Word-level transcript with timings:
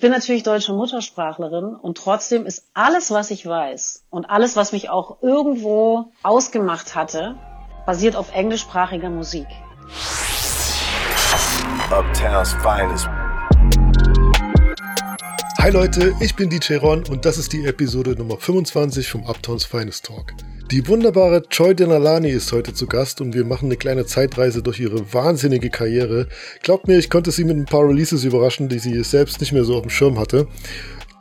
ich 0.00 0.02
bin 0.02 0.12
natürlich 0.12 0.44
deutsche 0.44 0.72
Muttersprachlerin 0.72 1.76
und 1.76 1.98
trotzdem 1.98 2.46
ist 2.46 2.64
alles, 2.72 3.10
was 3.10 3.30
ich 3.30 3.44
weiß 3.44 4.06
und 4.08 4.30
alles, 4.30 4.56
was 4.56 4.72
mich 4.72 4.88
auch 4.88 5.22
irgendwo 5.22 6.10
ausgemacht 6.22 6.94
hatte, 6.94 7.36
basiert 7.84 8.16
auf 8.16 8.34
englischsprachiger 8.34 9.10
Musik. 9.10 9.46
Hi 15.58 15.70
Leute, 15.70 16.14
ich 16.20 16.34
bin 16.34 16.48
DJ 16.48 16.76
Ron 16.76 17.04
und 17.10 17.26
das 17.26 17.36
ist 17.36 17.52
die 17.52 17.66
Episode 17.66 18.12
Nummer 18.12 18.38
25 18.38 19.06
vom 19.06 19.26
Uptowns 19.26 19.66
Finest 19.66 20.06
Talk. 20.06 20.32
Die 20.70 20.86
wunderbare 20.86 21.42
Joy 21.50 21.74
Denalani 21.74 22.30
ist 22.30 22.52
heute 22.52 22.72
zu 22.72 22.86
Gast 22.86 23.20
und 23.20 23.34
wir 23.34 23.44
machen 23.44 23.64
eine 23.64 23.76
kleine 23.76 24.06
Zeitreise 24.06 24.62
durch 24.62 24.78
ihre 24.78 25.12
wahnsinnige 25.12 25.68
Karriere. 25.68 26.28
Glaubt 26.62 26.86
mir, 26.86 26.96
ich 26.96 27.10
konnte 27.10 27.32
sie 27.32 27.42
mit 27.42 27.56
ein 27.56 27.64
paar 27.64 27.88
Releases 27.88 28.22
überraschen, 28.22 28.68
die 28.68 28.78
sie 28.78 29.02
selbst 29.02 29.40
nicht 29.40 29.50
mehr 29.50 29.64
so 29.64 29.74
auf 29.74 29.82
dem 29.82 29.90
Schirm 29.90 30.16
hatte. 30.16 30.46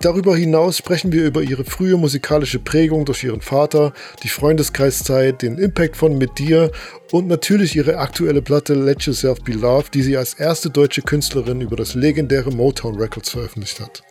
Darüber 0.01 0.37
hinaus 0.37 0.77
sprechen 0.77 1.11
wir 1.11 1.25
über 1.25 1.41
ihre 1.41 1.65
frühe 1.65 1.97
musikalische 1.97 2.59
Prägung 2.59 3.05
durch 3.05 3.23
ihren 3.23 3.41
Vater, 3.41 3.91
die 4.21 4.29
Freundeskreiszeit, 4.29 5.41
den 5.41 5.57
Impact 5.57 5.97
von 5.97 6.19
Mit 6.19 6.37
dir 6.37 6.71
und 7.11 7.27
natürlich 7.27 7.75
ihre 7.75 7.97
aktuelle 7.97 8.43
Platte 8.43 8.75
Let 8.75 9.01
Yourself 9.01 9.41
Be 9.41 9.53
Loved, 9.53 9.95
die 9.95 10.03
sie 10.03 10.15
als 10.15 10.35
erste 10.35 10.69
deutsche 10.69 11.01
Künstlerin 11.01 11.61
über 11.61 11.75
das 11.75 11.95
legendäre 11.95 12.51
Motown 12.51 12.99
Records 12.99 13.31
veröffentlicht 13.31 13.79
hat. 13.79 14.03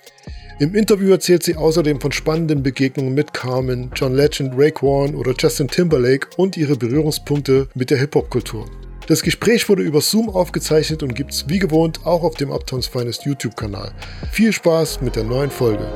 Im 0.61 0.75
Interview 0.75 1.13
erzählt 1.13 1.45
sie 1.45 1.55
außerdem 1.55 2.01
von 2.01 2.11
spannenden 2.11 2.65
Begegnungen 2.65 3.15
mit 3.15 3.33
Carmen, 3.33 3.93
John 3.95 4.17
Legend, 4.17 4.55
Raekwon 4.57 5.15
oder 5.15 5.33
Justin 5.39 5.69
Timberlake 5.69 6.31
und 6.37 6.57
ihre 6.57 6.75
Berührungspunkte 6.75 7.69
mit 7.75 7.91
der 7.91 7.99
Hip-Hop-Kultur. 7.99 8.69
Das 9.07 9.23
Gespräch 9.23 9.69
wurde 9.69 9.85
über 9.85 10.01
Zoom 10.01 10.29
aufgezeichnet 10.29 11.05
und 11.05 11.15
gibt's 11.15 11.45
wie 11.47 11.61
gewohnt 11.61 12.05
auch 12.05 12.25
auf 12.25 12.35
dem 12.35 12.51
Uptowns 12.51 12.89
Finest 12.89 13.25
YouTube-Kanal. 13.25 13.93
Viel 14.33 14.53
Spaß 14.53 15.01
mit 15.01 15.15
der 15.15 15.23
neuen 15.23 15.51
Folge. 15.53 15.87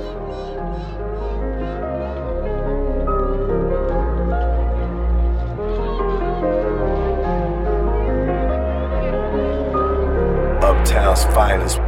Uptown's 10.60 11.24
Finest. 11.35 11.80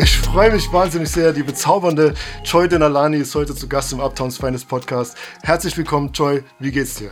Ich 0.00 0.16
freue 0.16 0.52
mich 0.52 0.72
wahnsinnig 0.72 1.10
sehr. 1.10 1.32
Die 1.32 1.42
bezaubernde 1.42 2.14
Joy 2.44 2.68
Denalani 2.68 3.16
ist 3.16 3.34
heute 3.34 3.52
zu 3.52 3.68
Gast 3.68 3.92
im 3.92 3.98
Uptowns 3.98 4.38
Finest 4.38 4.68
Podcast. 4.68 5.16
Herzlich 5.42 5.76
willkommen, 5.76 6.12
Joy. 6.12 6.44
Wie 6.60 6.70
geht's 6.70 6.94
dir? 6.94 7.10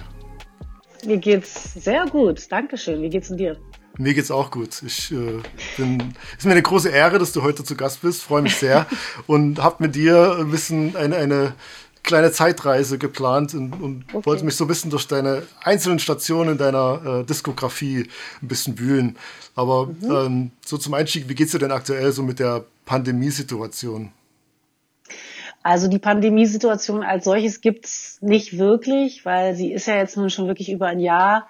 Mir 1.04 1.16
geht's 1.16 1.74
sehr 1.74 2.06
gut. 2.06 2.46
Dankeschön. 2.48 3.02
Wie 3.02 3.10
geht's 3.10 3.26
denn 3.26 3.38
dir? 3.38 3.56
Mir 3.98 4.14
geht's 4.14 4.30
auch 4.30 4.52
gut. 4.52 4.82
Ich 4.86 5.10
äh, 5.10 5.40
bin, 5.76 6.14
ist 6.38 6.44
mir 6.44 6.52
eine 6.52 6.62
große 6.62 6.88
Ehre, 6.88 7.18
dass 7.18 7.32
du 7.32 7.42
heute 7.42 7.64
zu 7.64 7.74
Gast 7.74 8.02
bist. 8.02 8.22
Freue 8.22 8.42
mich 8.42 8.54
sehr 8.54 8.86
und 9.26 9.60
habe 9.60 9.82
mit 9.82 9.96
dir 9.96 10.36
ein 10.38 10.52
bisschen 10.52 10.94
eine, 10.94 11.16
eine 11.16 11.54
kleine 12.04 12.30
Zeitreise 12.30 12.98
geplant 12.98 13.52
und, 13.54 13.72
und 13.82 14.04
okay. 14.12 14.26
wollte 14.26 14.44
mich 14.44 14.54
so 14.54 14.64
ein 14.64 14.68
bisschen 14.68 14.92
durch 14.92 15.08
deine 15.08 15.42
einzelnen 15.64 15.98
Stationen 15.98 16.56
deiner 16.56 17.00
äh, 17.04 17.24
Diskografie 17.24 18.08
ein 18.40 18.48
bisschen 18.48 18.78
wühlen. 18.78 19.16
Aber 19.56 19.86
mhm. 19.86 20.10
ähm, 20.10 20.50
so 20.64 20.78
zum 20.78 20.94
Einstieg, 20.94 21.28
wie 21.28 21.34
geht's 21.34 21.50
dir 21.50 21.58
denn 21.58 21.72
aktuell 21.72 22.12
so 22.12 22.22
mit 22.22 22.38
der 22.38 22.64
Pandemiesituation? 22.86 24.12
Also 25.62 25.88
die 25.88 25.98
Pandemiesituation 25.98 27.02
als 27.02 27.24
solches 27.24 27.60
gibt's 27.60 28.18
nicht 28.22 28.56
wirklich, 28.56 29.26
weil 29.26 29.54
sie 29.54 29.72
ist 29.72 29.86
ja 29.86 29.96
jetzt 29.96 30.16
nun 30.16 30.30
schon 30.30 30.46
wirklich 30.46 30.70
über 30.70 30.86
ein 30.86 31.00
Jahr 31.00 31.48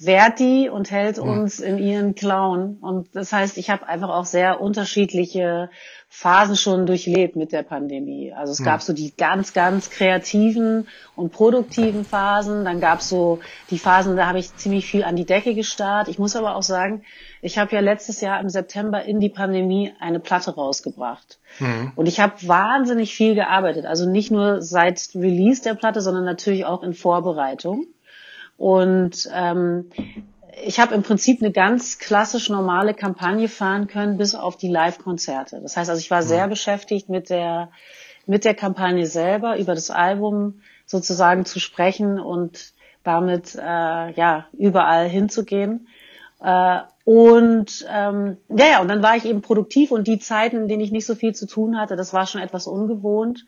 wehrt 0.00 0.38
die 0.38 0.70
und 0.70 0.90
hält 0.90 1.18
uns 1.18 1.60
in 1.60 1.78
ihren 1.78 2.14
Klauen. 2.14 2.78
Und 2.80 3.14
das 3.14 3.34
heißt, 3.34 3.58
ich 3.58 3.68
habe 3.68 3.86
einfach 3.86 4.08
auch 4.08 4.24
sehr 4.24 4.60
unterschiedliche 4.60 5.70
Phasen 6.12 6.56
schon 6.56 6.86
durchlebt 6.86 7.36
mit 7.36 7.52
der 7.52 7.62
Pandemie. 7.62 8.32
Also 8.32 8.52
es 8.52 8.64
gab 8.64 8.82
so 8.82 8.92
die 8.92 9.14
ganz, 9.16 9.52
ganz 9.52 9.90
kreativen 9.90 10.88
und 11.14 11.30
produktiven 11.30 12.04
Phasen. 12.04 12.64
Dann 12.64 12.80
gab 12.80 12.98
es 12.98 13.08
so 13.08 13.38
die 13.70 13.78
Phasen, 13.78 14.16
da 14.16 14.26
habe 14.26 14.40
ich 14.40 14.54
ziemlich 14.56 14.86
viel 14.86 15.04
an 15.04 15.14
die 15.14 15.24
Decke 15.24 15.54
gestarrt. 15.54 16.08
Ich 16.08 16.18
muss 16.18 16.34
aber 16.34 16.56
auch 16.56 16.64
sagen, 16.64 17.04
ich 17.42 17.58
habe 17.58 17.72
ja 17.76 17.80
letztes 17.80 18.20
Jahr 18.20 18.40
im 18.40 18.48
September 18.48 19.04
in 19.04 19.20
die 19.20 19.28
Pandemie 19.28 19.92
eine 20.00 20.18
Platte 20.18 20.52
rausgebracht. 20.52 21.38
Mhm. 21.60 21.92
Und 21.94 22.06
ich 22.06 22.18
habe 22.18 22.34
wahnsinnig 22.42 23.14
viel 23.14 23.36
gearbeitet. 23.36 23.86
Also 23.86 24.10
nicht 24.10 24.32
nur 24.32 24.62
seit 24.62 25.10
Release 25.14 25.62
der 25.62 25.74
Platte, 25.74 26.00
sondern 26.00 26.24
natürlich 26.24 26.64
auch 26.64 26.82
in 26.82 26.92
Vorbereitung. 26.92 27.86
Und 28.56 29.30
ähm, 29.32 29.90
ich 30.64 30.80
habe 30.80 30.94
im 30.94 31.02
Prinzip 31.02 31.42
eine 31.42 31.52
ganz 31.52 31.98
klassisch 31.98 32.48
normale 32.48 32.94
Kampagne 32.94 33.48
fahren 33.48 33.86
können, 33.86 34.16
bis 34.16 34.34
auf 34.34 34.56
die 34.56 34.68
Live-Konzerte. 34.68 35.60
Das 35.60 35.76
heißt 35.76 35.90
also, 35.90 36.00
ich 36.00 36.10
war 36.10 36.22
sehr 36.22 36.46
mhm. 36.46 36.50
beschäftigt 36.50 37.08
mit 37.08 37.30
der, 37.30 37.70
mit 38.26 38.44
der 38.44 38.54
Kampagne 38.54 39.06
selber, 39.06 39.58
über 39.58 39.74
das 39.74 39.90
Album 39.90 40.60
sozusagen 40.86 41.44
zu 41.44 41.60
sprechen 41.60 42.18
und 42.18 42.72
damit 43.02 43.54
äh, 43.54 44.12
ja 44.12 44.46
überall 44.52 45.08
hinzugehen. 45.08 45.88
Äh, 46.42 46.80
und 47.04 47.86
ähm, 47.90 48.36
ja, 48.48 48.66
ja, 48.66 48.80
und 48.80 48.88
dann 48.88 49.02
war 49.02 49.16
ich 49.16 49.24
eben 49.24 49.42
produktiv 49.42 49.90
und 49.90 50.06
die 50.06 50.18
Zeiten, 50.18 50.56
in 50.56 50.68
denen 50.68 50.82
ich 50.82 50.92
nicht 50.92 51.06
so 51.06 51.14
viel 51.14 51.34
zu 51.34 51.46
tun 51.46 51.78
hatte, 51.78 51.96
das 51.96 52.12
war 52.12 52.26
schon 52.26 52.40
etwas 52.40 52.66
ungewohnt, 52.66 53.46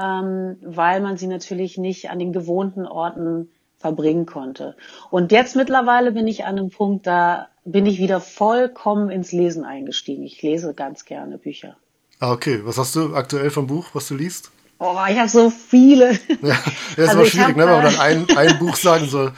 ähm, 0.00 0.56
weil 0.62 1.00
man 1.00 1.16
sie 1.16 1.26
natürlich 1.26 1.78
nicht 1.78 2.10
an 2.10 2.18
den 2.18 2.32
gewohnten 2.32 2.86
Orten 2.86 3.50
verbringen 3.82 4.24
konnte. 4.24 4.76
Und 5.10 5.32
jetzt 5.32 5.56
mittlerweile 5.56 6.12
bin 6.12 6.26
ich 6.26 6.44
an 6.44 6.58
einem 6.58 6.70
Punkt, 6.70 7.06
da 7.06 7.48
bin 7.64 7.84
ich 7.84 7.98
wieder 7.98 8.20
vollkommen 8.20 9.10
ins 9.10 9.32
Lesen 9.32 9.64
eingestiegen. 9.64 10.22
Ich 10.22 10.40
lese 10.40 10.72
ganz 10.72 11.04
gerne 11.04 11.36
Bücher. 11.36 11.76
Ah, 12.18 12.32
okay. 12.32 12.60
Was 12.64 12.78
hast 12.78 12.96
du 12.96 13.14
aktuell 13.14 13.50
vom 13.50 13.66
Buch, 13.66 13.88
was 13.92 14.08
du 14.08 14.14
liest? 14.14 14.50
Oh, 14.78 14.96
ich 15.08 15.18
habe 15.18 15.28
so 15.28 15.50
viele. 15.50 16.12
Ja, 16.42 16.56
das 16.96 16.96
ist 16.96 16.98
also 16.98 17.12
immer 17.12 17.26
schwierig, 17.26 17.48
hab, 17.48 17.56
ne, 17.56 17.66
wenn 17.66 17.72
man 17.72 17.84
dann 17.84 18.00
ein, 18.00 18.36
ein 18.36 18.58
Buch 18.58 18.76
sagen 18.76 19.06
soll. 19.06 19.32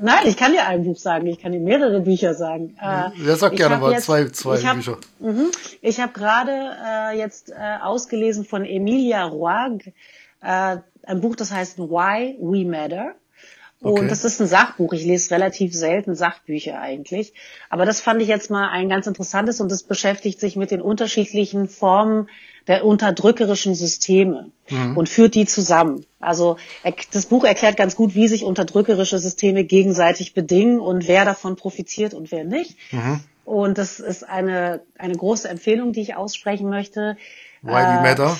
Nein, 0.00 0.26
ich 0.26 0.36
kann 0.36 0.52
dir 0.52 0.66
ein 0.66 0.84
Buch 0.84 0.96
sagen, 0.96 1.26
ich 1.26 1.38
kann 1.38 1.52
dir 1.52 1.60
mehrere 1.60 2.00
Bücher 2.00 2.34
sagen. 2.34 2.76
Äh, 2.80 3.10
ja, 3.24 3.36
sag 3.36 3.54
gerne 3.54 3.78
mal 3.78 3.92
jetzt, 3.92 4.06
zwei, 4.06 4.24
zwei 4.30 4.58
ich 4.58 4.66
hab, 4.66 4.76
Bücher. 4.76 4.98
Mh, 5.20 5.50
ich 5.80 6.00
habe 6.00 6.12
gerade 6.12 6.52
äh, 6.84 7.18
jetzt 7.18 7.50
äh, 7.50 7.54
ausgelesen 7.80 8.44
von 8.44 8.64
Emilia 8.64 9.24
Roig 9.24 9.92
äh, 10.42 10.78
ein 11.04 11.20
Buch, 11.20 11.36
das 11.36 11.52
heißt 11.52 11.78
Why 11.78 12.36
We 12.40 12.68
Matter. 12.68 13.14
Und 13.82 14.10
das 14.10 14.24
ist 14.24 14.40
ein 14.40 14.46
Sachbuch. 14.46 14.92
Ich 14.92 15.04
lese 15.04 15.32
relativ 15.32 15.74
selten 15.74 16.14
Sachbücher 16.14 16.80
eigentlich. 16.80 17.34
Aber 17.68 17.84
das 17.84 18.00
fand 18.00 18.22
ich 18.22 18.28
jetzt 18.28 18.50
mal 18.50 18.68
ein 18.68 18.88
ganz 18.88 19.06
interessantes 19.06 19.60
und 19.60 19.70
das 19.70 19.82
beschäftigt 19.82 20.38
sich 20.38 20.56
mit 20.56 20.70
den 20.70 20.80
unterschiedlichen 20.80 21.68
Formen 21.68 22.28
der 22.68 22.84
unterdrückerischen 22.84 23.74
Systeme 23.74 24.50
mhm. 24.70 24.96
und 24.96 25.08
führt 25.08 25.34
die 25.34 25.46
zusammen. 25.46 26.06
Also 26.20 26.58
das 27.10 27.26
Buch 27.26 27.44
erklärt 27.44 27.76
ganz 27.76 27.96
gut, 27.96 28.14
wie 28.14 28.28
sich 28.28 28.44
unterdrückerische 28.44 29.18
Systeme 29.18 29.64
gegenseitig 29.64 30.32
bedingen 30.32 30.78
und 30.78 31.08
wer 31.08 31.24
davon 31.24 31.56
profitiert 31.56 32.14
und 32.14 32.30
wer 32.30 32.44
nicht. 32.44 32.76
Mhm. 32.92 33.20
Und 33.44 33.78
das 33.78 33.98
ist 33.98 34.28
eine, 34.28 34.82
eine 34.96 35.16
große 35.16 35.48
Empfehlung, 35.48 35.92
die 35.92 36.02
ich 36.02 36.14
aussprechen 36.14 36.68
möchte. 36.68 37.16
Why 37.62 37.72
We 37.72 38.02
Matter. 38.02 38.36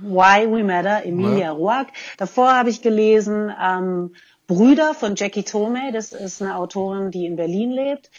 Why 0.00 0.50
We 0.50 0.64
Matter, 0.64 1.04
Emilia 1.04 1.38
ja. 1.38 1.50
Roark. 1.50 1.88
Davor 2.16 2.54
habe 2.54 2.70
ich 2.70 2.80
gelesen 2.80 3.52
ähm, 3.62 4.14
Brüder 4.48 4.94
von 4.94 5.14
Jackie 5.14 5.44
Tome. 5.44 5.92
Das 5.92 6.12
ist 6.12 6.42
eine 6.42 6.56
Autorin, 6.56 7.12
die 7.12 7.26
in 7.26 7.36
Berlin 7.36 7.70
lebt. 7.70 8.10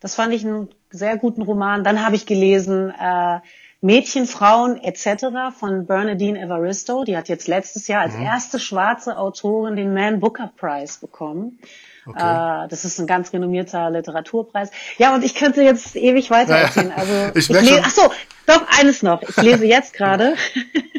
Das 0.00 0.14
fand 0.14 0.34
ich 0.34 0.44
einen 0.44 0.68
sehr 0.90 1.16
guten 1.16 1.40
Roman. 1.40 1.84
Dann 1.84 2.04
habe 2.04 2.16
ich 2.16 2.26
gelesen 2.26 2.90
äh, 2.90 3.38
Mädchen, 3.80 4.26
Frauen 4.26 4.82
etc. 4.82 5.56
von 5.56 5.86
Bernadine 5.86 6.40
Evaristo. 6.40 7.04
Die 7.04 7.16
hat 7.16 7.28
jetzt 7.28 7.46
letztes 7.46 7.86
Jahr 7.86 8.02
als 8.02 8.16
mhm. 8.16 8.22
erste 8.22 8.58
schwarze 8.58 9.16
Autorin 9.16 9.76
den 9.76 9.94
Man 9.94 10.20
Booker 10.20 10.50
Prize 10.56 10.98
bekommen. 11.00 11.60
Okay. 12.04 12.64
Äh, 12.64 12.68
das 12.68 12.84
ist 12.84 12.98
ein 12.98 13.06
ganz 13.06 13.32
renommierter 13.32 13.90
Literaturpreis. 13.90 14.70
Ja, 14.98 15.14
und 15.14 15.24
ich 15.24 15.34
könnte 15.34 15.62
jetzt 15.62 15.94
ewig 15.94 16.30
weiter 16.30 16.56
erzählen. 16.56 16.92
Also 16.92 17.12
ich, 17.34 17.48
ich 17.48 17.60
lese, 17.60 17.82
ach 17.84 17.90
so, 17.90 18.10
doch 18.46 18.66
eines 18.78 19.02
noch. 19.02 19.22
Ich 19.22 19.36
lese 19.36 19.66
jetzt 19.66 19.92
gerade. 19.92 20.34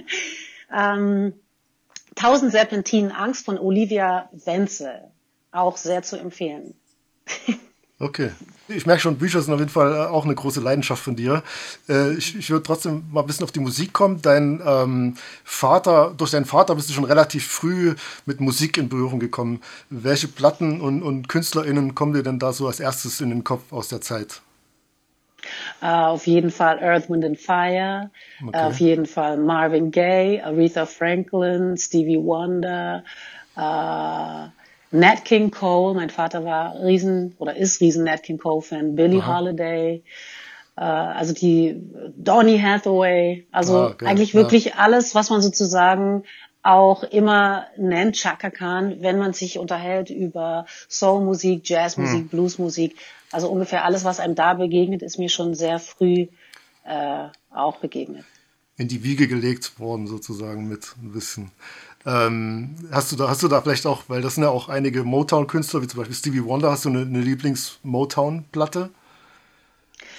ähm, 0.75 1.33
Tausend 2.17 2.51
Serpentinen 2.51 3.11
Angst 3.11 3.45
von 3.45 3.59
Olivia 3.59 4.27
Wenzel. 4.31 5.11
Auch 5.51 5.77
sehr 5.77 6.01
zu 6.01 6.17
empfehlen. 6.17 6.73
Okay. 7.99 8.29
Ich 8.67 8.85
merke 8.85 9.01
schon, 9.01 9.17
Bücher 9.17 9.41
sind 9.41 9.51
auf 9.55 9.59
jeden 9.59 9.71
Fall 9.71 9.91
äh, 9.91 10.07
auch 10.07 10.23
eine 10.23 10.35
große 10.35 10.59
Leidenschaft 10.59 11.01
von 11.01 11.15
dir. 11.15 11.41
Äh, 11.89 12.13
ich, 12.13 12.35
ich 12.35 12.51
würde 12.51 12.61
trotzdem 12.61 13.05
mal 13.11 13.21
ein 13.21 13.25
bisschen 13.25 13.43
auf 13.43 13.51
die 13.51 13.59
Musik 13.59 13.91
kommen. 13.91 14.21
Dein 14.21 14.61
ähm, 14.63 15.15
Vater, 15.43 16.13
durch 16.15 16.29
deinen 16.29 16.45
Vater 16.45 16.75
bist 16.75 16.89
du 16.89 16.93
schon 16.93 17.05
relativ 17.05 17.47
früh 17.47 17.95
mit 18.27 18.39
Musik 18.39 18.77
in 18.77 18.87
Berührung 18.87 19.19
gekommen. 19.19 19.61
Welche 19.89 20.27
Platten 20.27 20.79
und, 20.79 21.01
und 21.01 21.27
KünstlerInnen 21.27 21.95
kommen 21.95 22.13
dir 22.13 22.21
denn 22.21 22.37
da 22.37 22.53
so 22.53 22.67
als 22.67 22.79
erstes 22.79 23.19
in 23.19 23.31
den 23.31 23.43
Kopf 23.43 23.73
aus 23.73 23.87
der 23.87 24.01
Zeit? 24.01 24.41
Uh, 25.81 25.85
auf 25.85 26.27
jeden 26.27 26.51
Fall 26.51 26.79
Earth, 26.79 27.09
Wind 27.09 27.25
and 27.25 27.39
Fire, 27.39 28.09
okay. 28.45 28.57
uh, 28.57 28.67
auf 28.67 28.79
jeden 28.79 29.05
Fall 29.05 29.37
Marvin 29.37 29.91
Gaye, 29.91 30.41
Aretha 30.43 30.85
Franklin, 30.85 31.77
Stevie 31.77 32.17
Wonder, 32.17 33.03
uh, 33.55 34.49
Nat 34.91 35.25
King 35.25 35.51
Cole. 35.51 35.93
Mein 35.93 36.09
Vater 36.09 36.45
war 36.45 36.75
riesen 36.81 37.35
oder 37.39 37.55
ist 37.55 37.81
riesen 37.81 38.05
Nat 38.05 38.23
King 38.23 38.37
Cole 38.37 38.61
Fan. 38.61 38.95
Billie 38.95 39.21
Aha. 39.21 39.37
Holiday. 39.37 40.03
äh, 40.77 40.81
also 40.81 41.33
die 41.33 41.75
Donny 42.15 42.59
Hathaway, 42.59 43.45
also 43.51 43.77
ah, 43.77 43.95
eigentlich 44.05 44.33
wirklich 44.33 44.65
ja. 44.65 44.73
alles, 44.77 45.15
was 45.15 45.29
man 45.29 45.41
sozusagen 45.41 46.23
auch 46.63 47.03
immer 47.03 47.67
nennt 47.77 48.15
Chaka 48.15 48.49
Khan, 48.49 48.97
wenn 48.99 49.17
man 49.17 49.33
sich 49.33 49.57
unterhält 49.57 50.09
über 50.09 50.65
Soulmusik, 50.89 51.67
Jazzmusik, 51.67 52.21
hm. 52.23 52.27
Bluesmusik. 52.27 52.97
Also 53.31 53.49
ungefähr 53.49 53.83
alles, 53.83 54.03
was 54.03 54.19
einem 54.19 54.35
da 54.35 54.53
begegnet, 54.53 55.01
ist 55.01 55.17
mir 55.17 55.29
schon 55.29 55.53
sehr 55.53 55.79
früh 55.79 56.27
äh, 56.85 57.27
auch 57.53 57.77
begegnet. 57.77 58.25
In 58.77 58.87
die 58.87 59.03
Wiege 59.03 59.27
gelegt 59.27 59.79
worden, 59.79 60.07
sozusagen 60.07 60.67
mit 60.67 60.93
bisschen. 61.01 61.51
Ähm, 62.05 62.75
hast, 62.91 63.11
du 63.11 63.15
da, 63.15 63.27
hast 63.27 63.43
du 63.43 63.47
da 63.47 63.61
vielleicht 63.61 63.85
auch, 63.85 64.03
weil 64.07 64.21
das 64.21 64.35
sind 64.35 64.43
ja 64.43 64.49
auch 64.49 64.69
einige 64.69 65.03
Motown-Künstler, 65.03 65.81
wie 65.81 65.87
zum 65.87 65.97
Beispiel 65.97 66.15
Stevie 66.15 66.45
Wonder, 66.45 66.71
hast 66.71 66.85
du 66.85 66.89
eine, 66.89 67.01
eine 67.01 67.19
Lieblings-Motown-Platte? 67.19 68.91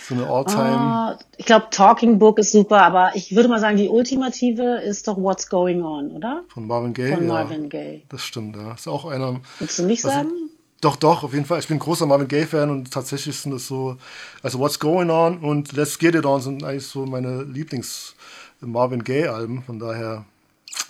So 0.09 0.15
eine 0.15 0.27
All-Time. 0.27 1.17
Uh, 1.17 1.25
ich 1.37 1.47
glaube, 1.47 1.67
Talking 1.71 2.19
Book 2.19 2.39
ist 2.39 2.53
super, 2.53 2.83
aber 2.83 3.13
ich 3.15 3.35
würde 3.35 3.49
mal 3.49 3.61
sagen, 3.61 3.77
die 3.77 3.89
ultimative 3.89 4.81
ist 4.81 5.07
doch 5.07 5.17
What's 5.17 5.49
Going 5.49 5.83
On, 5.83 6.11
oder? 6.11 6.45
Von 6.49 6.67
Marvin 6.67 6.95
Gaye. 6.95 7.15
Von 7.15 7.27
Marvin 7.27 7.63
ja, 7.65 7.69
Gaye. 7.69 8.03
Das 8.09 8.23
stimmt, 8.23 8.57
ja. 8.57 8.73
Ist 8.73 8.89
auch 8.89 9.05
einer. 9.05 9.41
Willst 9.59 9.79
du 9.79 9.85
nicht 9.85 10.03
sagen? 10.03 10.31
Doch, 10.81 10.95
doch, 10.95 11.25
auf 11.25 11.33
jeden 11.33 11.45
Fall. 11.45 11.59
Ich 11.59 11.67
bin 11.67 11.81
großer 11.81 12.07
Marvin 12.07 12.29
Gaye-Fan 12.29 12.71
und 12.71 12.93
tatsächlich 12.93 13.37
sind 13.37 13.51
das 13.53 13.67
so, 13.67 13.97
also 14.43 14.61
What's 14.61 14.79
Going 14.79 15.11
On 15.11 15.39
und 15.39 15.73
Let's 15.73 15.99
Get 15.99 16.15
It 16.15 16.25
On 16.25 16.41
sind 16.41 16.63
eigentlich 16.63 16.87
so 16.87 17.05
meine 17.05 17.43
Lieblings-Marvin 17.43 19.03
Gaye-Alben. 19.03 19.65
Von 19.65 19.81
daher 19.81 20.25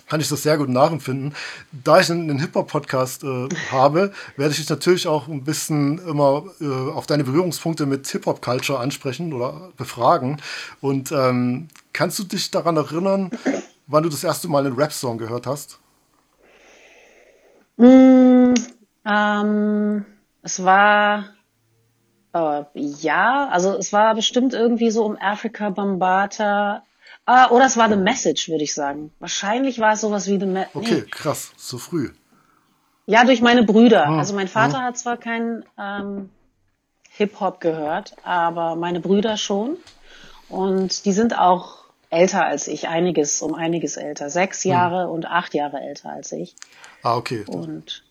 kann 0.07 0.19
ich 0.19 0.29
das 0.29 0.43
sehr 0.43 0.57
gut 0.57 0.69
nachempfinden. 0.69 1.33
Da 1.71 1.99
ich 1.99 2.11
einen 2.11 2.39
Hip-Hop-Podcast 2.39 3.23
äh, 3.23 3.47
habe, 3.71 4.11
werde 4.37 4.51
ich 4.51 4.57
dich 4.57 4.69
natürlich 4.69 5.07
auch 5.07 5.27
ein 5.27 5.43
bisschen 5.43 5.99
immer 5.99 6.43
äh, 6.61 6.65
auf 6.65 7.05
deine 7.07 7.23
Berührungspunkte 7.23 7.85
mit 7.85 8.07
Hip-Hop-Culture 8.07 8.79
ansprechen 8.79 9.33
oder 9.33 9.71
befragen. 9.77 10.41
Und 10.81 11.11
ähm, 11.11 11.67
kannst 11.93 12.19
du 12.19 12.23
dich 12.23 12.51
daran 12.51 12.77
erinnern, 12.77 13.31
wann 13.87 14.03
du 14.03 14.09
das 14.09 14.23
erste 14.23 14.47
Mal 14.47 14.65
einen 14.65 14.75
Rap-Song 14.75 15.17
gehört 15.17 15.47
hast? 15.47 15.79
Mm, 17.77 18.38
ähm, 19.09 20.05
es 20.41 20.63
war 20.63 21.25
äh, 22.33 22.63
ja, 22.75 23.49
also 23.49 23.75
es 23.77 23.91
war 23.91 24.15
bestimmt 24.15 24.53
irgendwie 24.53 24.91
so 24.91 25.03
um 25.05 25.17
Africa 25.19 25.69
Bambata 25.69 26.83
Ah, 27.31 27.51
oder 27.51 27.65
es 27.65 27.77
war 27.77 27.87
The 27.89 27.95
Message, 27.95 28.49
würde 28.49 28.63
ich 28.63 28.73
sagen. 28.73 29.11
Wahrscheinlich 29.19 29.77
war 29.77 29.93
es 29.93 30.01
sowas 30.01 30.25
wie 30.25 30.39
The 30.39 30.47
Message. 30.47 30.75
Okay, 30.75 31.01
nee. 31.05 31.11
krass, 31.11 31.51
so 31.57 31.77
früh. 31.77 32.09
Ja, 33.05 33.23
durch 33.23 33.39
meine 33.39 33.61
Brüder. 33.61 34.07
Ah, 34.07 34.17
also 34.17 34.33
mein 34.33 34.47
Vater 34.47 34.79
ah. 34.79 34.85
hat 34.85 34.97
zwar 34.97 35.17
keinen 35.17 35.63
ähm, 35.77 36.31
Hip-Hop 37.17 37.59
gehört, 37.59 38.15
aber 38.23 38.75
meine 38.75 38.99
Brüder 38.99 39.37
schon. 39.37 39.77
Und 40.49 41.05
die 41.05 41.11
sind 41.11 41.37
auch 41.37 41.83
älter 42.09 42.45
als 42.45 42.67
ich, 42.67 42.87
einiges, 42.87 43.43
um 43.43 43.53
einiges 43.53 43.97
älter. 43.97 44.31
Sechs 44.31 44.63
hm. 44.63 44.71
Jahre 44.71 45.03
hm. 45.03 45.11
und 45.11 45.27
acht 45.27 45.53
Jahre 45.53 45.81
älter 45.81 46.09
als 46.09 46.31
ich. 46.31 46.55
Ah, 47.03 47.15
okay. 47.15 47.45
Und 47.45 48.03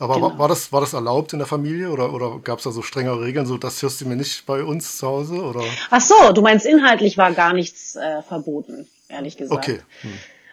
aber 0.00 0.14
genau. 0.14 0.30
war, 0.30 0.38
war, 0.38 0.48
das, 0.48 0.72
war 0.72 0.80
das 0.80 0.94
erlaubt 0.94 1.34
in 1.34 1.38
der 1.38 1.46
Familie 1.46 1.90
oder, 1.90 2.14
oder 2.14 2.38
gab 2.42 2.58
es 2.58 2.64
da 2.64 2.70
so 2.70 2.80
strengere 2.80 3.20
Regeln, 3.20 3.44
so 3.44 3.58
das 3.58 3.82
hörst 3.82 4.00
du 4.00 4.08
mir 4.08 4.16
nicht 4.16 4.46
bei 4.46 4.64
uns 4.64 4.96
zu 4.96 5.06
Hause? 5.06 5.34
Oder? 5.34 5.62
Ach 5.90 6.00
so, 6.00 6.32
du 6.32 6.40
meinst 6.40 6.64
inhaltlich 6.64 7.18
war 7.18 7.32
gar 7.32 7.52
nichts 7.52 7.96
äh, 7.96 8.22
verboten, 8.22 8.88
ehrlich 9.08 9.36
gesagt. 9.36 9.62
Okay. 9.62 9.80
Hm. 10.00 10.12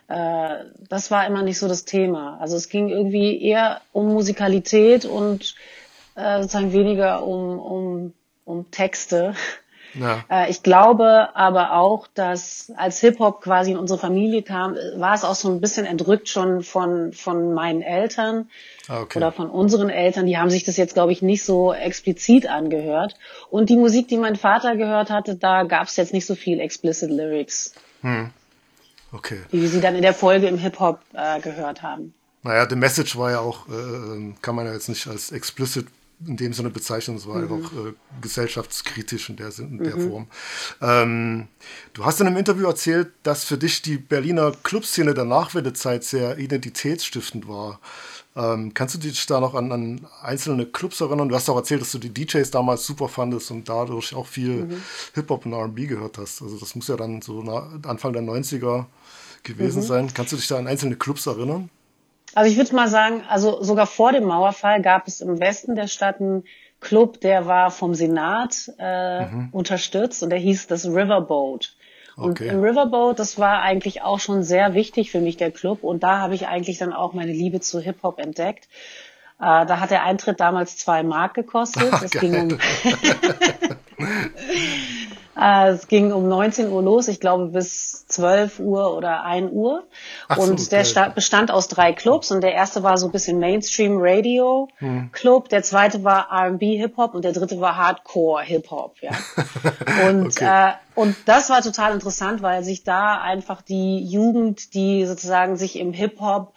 Äh, 0.10 0.66
das 0.90 1.12
war 1.12 1.26
immer 1.26 1.44
nicht 1.44 1.60
so 1.60 1.70
das 1.70 1.86
Thema. 1.86 2.38
Also 2.42 2.58
es 2.58 2.68
ging 2.68 2.90
irgendwie 2.90 3.42
eher 3.42 3.82
um 3.94 4.08
Musikalität 4.08 5.06
und 5.06 5.56
äh, 6.16 6.42
sozusagen 6.42 6.74
weniger 6.74 7.24
um, 7.24 7.58
um, 7.58 8.14
um 8.44 8.70
Texte. 8.70 9.34
Ja. 9.94 10.24
Äh, 10.30 10.50
ich 10.50 10.64
glaube 10.64 11.36
aber 11.36 11.74
auch, 11.74 12.08
dass 12.14 12.72
als 12.76 13.00
Hip-Hop 13.00 13.42
quasi 13.42 13.72
in 13.72 13.78
unsere 13.78 14.00
Familie 14.00 14.44
kam, 14.44 14.76
war 14.96 15.14
es 15.14 15.24
auch 15.24 15.36
so 15.36 15.50
ein 15.50 15.62
bisschen 15.62 15.86
entrückt 15.86 16.30
schon 16.30 16.64
von, 16.64 17.14
von 17.14 17.54
meinen 17.54 17.82
Eltern 17.82 18.50
ah, 18.88 19.02
okay. 19.02 19.20
oder 19.20 19.32
von 19.32 19.50
unseren 19.50 19.90
Eltern. 19.90 20.26
Die 20.26 20.38
haben 20.38 20.50
sich 20.50 20.64
das 20.64 20.78
jetzt, 20.78 20.94
glaube 20.94 21.12
ich, 21.12 21.22
nicht 21.22 21.44
so 21.44 21.74
explizit 21.74 22.48
angehört. 22.48 23.16
Und 23.50 23.70
die 23.70 23.78
Musik, 23.78 24.08
die 24.08 24.18
mein 24.18 24.36
Vater 24.36 24.76
gehört 24.76 25.10
hatte, 25.10 25.36
da 25.36 25.64
gab 25.64 25.88
es 25.88 25.96
jetzt 25.96 26.14
nicht 26.14 26.26
so 26.26 26.36
viel 26.36 26.60
explicit 26.60 27.10
Lyrics. 27.10 27.74
Hm. 28.02 28.32
Okay. 29.12 29.42
Wie 29.52 29.62
wir 29.62 29.70
sie 29.70 29.82
dann 29.82 29.96
in 29.96 30.02
der 30.02 30.14
Folge 30.14 30.48
im 30.48 30.58
Hip-Hop 30.58 31.00
äh, 31.14 31.40
gehört 31.40 31.82
haben. 31.82 32.14
Naja, 32.44 32.68
The 32.70 32.76
Message 32.76 33.18
war 33.18 33.32
ja 33.32 33.40
auch, 33.40 33.68
äh, 33.68 34.34
kann 34.42 34.56
man 34.56 34.66
ja 34.66 34.74
jetzt 34.74 34.90
nicht 34.90 35.08
als 35.08 35.32
explicit 35.32 35.88
in 36.26 36.38
dem 36.38 36.54
Sinne 36.54 36.70
bezeichnen. 36.70 37.18
Es 37.18 37.28
war 37.28 37.36
mhm. 37.36 37.54
einfach 37.54 37.72
äh, 37.74 37.94
gesellschaftskritisch 38.22 39.30
in 39.30 39.36
der, 39.36 39.52
in 39.60 39.78
der 39.84 39.96
mhm. 39.96 40.10
Form. 40.10 40.28
Ähm, 40.82 41.48
du 41.94 42.06
hast 42.06 42.20
in 42.22 42.28
einem 42.28 42.38
Interview 42.38 42.66
erzählt, 42.68 43.12
dass 43.24 43.44
für 43.44 43.58
dich 43.58 43.82
die 43.82 43.98
Berliner 43.98 44.52
Clubszene 44.64 45.14
der 45.14 45.26
Nachwendezeit 45.26 46.04
sehr 46.04 46.38
identitätsstiftend 46.38 47.48
war. 47.48 47.80
Ähm, 48.36 48.74
kannst 48.74 48.96
du 48.96 49.00
dich 49.00 49.26
da 49.26 49.40
noch 49.40 49.56
an, 49.56 49.72
an, 49.72 50.08
einzelne 50.22 50.66
Clubs 50.66 51.02
erinnern? 51.02 51.30
Du 51.30 51.36
hast 51.36 51.50
auch 51.50 51.56
erzählt, 51.56 51.82
dass 51.82 51.92
du 51.92 51.98
die 51.98 52.14
DJs 52.14 52.50
damals 52.52 52.86
super 52.86 53.10
fandest 53.10 53.52
und 53.52 53.68
dadurch 53.68 54.14
auch 54.14 54.28
viel 54.28 54.66
mhm. 54.66 54.84
Hip-Hop 55.14 55.46
und 55.46 55.54
RB 55.54 55.88
gehört 55.88 56.18
hast. 56.18 56.42
Also 56.42 56.58
das 56.58 56.76
muss 56.76 56.88
ja 56.88 56.96
dann 56.96 57.22
so 57.22 57.42
Anfang 57.84 58.14
der 58.14 58.22
90er 58.22 58.86
gewesen 59.44 59.82
mhm. 59.82 59.88
sein. 59.88 60.14
Kannst 60.14 60.34
du 60.34 60.36
dich 60.36 60.48
da 60.48 60.58
an 60.58 60.68
einzelne 60.68 60.96
Clubs 60.96 61.26
erinnern? 61.26 61.70
Also 62.38 62.52
ich 62.52 62.58
würde 62.58 62.76
mal 62.76 62.88
sagen, 62.88 63.24
also 63.28 63.64
sogar 63.64 63.88
vor 63.88 64.12
dem 64.12 64.26
Mauerfall 64.26 64.84
gab 64.84 65.08
es 65.08 65.22
im 65.22 65.40
Westen 65.40 65.74
der 65.74 65.88
Stadt 65.88 66.22
einen 66.22 66.44
Club, 66.80 67.20
der 67.20 67.48
war 67.48 67.72
vom 67.72 67.96
Senat 67.96 68.72
äh, 68.78 69.26
mhm. 69.26 69.50
unterstützt 69.52 70.22
und 70.22 70.30
der 70.30 70.38
hieß 70.38 70.68
das 70.68 70.86
Riverboat. 70.86 71.74
Und 72.16 72.40
okay. 72.40 72.50
im 72.50 72.64
Riverboat, 72.64 73.18
das 73.18 73.40
war 73.40 73.64
eigentlich 73.64 74.04
auch 74.04 74.20
schon 74.20 74.44
sehr 74.44 74.76
wichtig 74.76 75.10
für 75.10 75.20
mich, 75.20 75.38
der 75.38 75.50
Club. 75.50 75.84
Und 75.84 76.04
da 76.04 76.20
habe 76.20 76.36
ich 76.36 76.46
eigentlich 76.48 76.78
dann 76.78 76.94
auch 76.94 77.14
meine 77.14 77.32
Liebe 77.32 77.60
zu 77.60 77.80
Hip-Hop 77.80 78.20
entdeckt. 78.20 78.66
Äh, 79.40 79.66
da 79.66 79.80
hat 79.80 79.90
der 79.90 80.04
Eintritt 80.04 80.40
damals 80.40 80.78
zwei 80.78 81.02
Mark 81.02 81.34
gekostet. 81.34 81.92
Es 82.04 82.12
ging 82.20 82.36
um 82.40 82.50
es 85.40 85.88
ging 85.88 86.12
um 86.12 86.28
19 86.28 86.72
Uhr 86.72 86.82
los, 86.82 87.08
ich 87.08 87.20
glaube 87.20 87.48
bis 87.48 88.08
12 88.08 88.60
Uhr 88.60 88.96
oder 88.96 89.24
1 89.24 89.52
Uhr. 89.52 89.84
Ach 90.28 90.38
und 90.38 90.60
so, 90.60 90.70
der 90.70 90.82
okay. 90.82 91.12
bestand 91.14 91.52
aus 91.52 91.68
drei 91.68 91.94
Clubs 91.94 92.32
und 92.32 92.42
der 92.42 92.54
erste 92.54 92.82
war 92.82 92.98
so 92.98 93.06
ein 93.06 93.12
bisschen 93.12 93.38
Mainstream 93.40 93.98
Radio 94.00 94.68
hm. 94.78 95.12
Club, 95.12 95.50
der 95.50 95.62
zweite 95.62 96.04
war 96.04 96.30
R&B 96.32 96.78
Hip 96.78 96.98
Hop 96.98 97.14
und 97.14 97.24
der 97.24 97.34
dritte 97.34 97.60
war 97.60 97.78
Hardcore 97.78 98.44
Hip 98.44 98.72
Hop. 98.72 98.96
Ja. 99.02 99.12
Und 100.08 100.38
okay. 100.38 100.70
äh, 100.70 100.74
und 100.96 101.16
das 101.26 101.50
war 101.50 101.62
total 101.62 101.94
interessant, 101.94 102.42
weil 102.42 102.64
sich 102.64 102.84
da 102.84 103.22
einfach 103.22 103.62
die 103.62 104.04
Jugend, 104.04 104.74
die 104.74 105.06
sozusagen 105.06 105.56
sich 105.56 105.78
im 105.78 105.94
Hip 105.94 106.20
Hop 106.20 106.54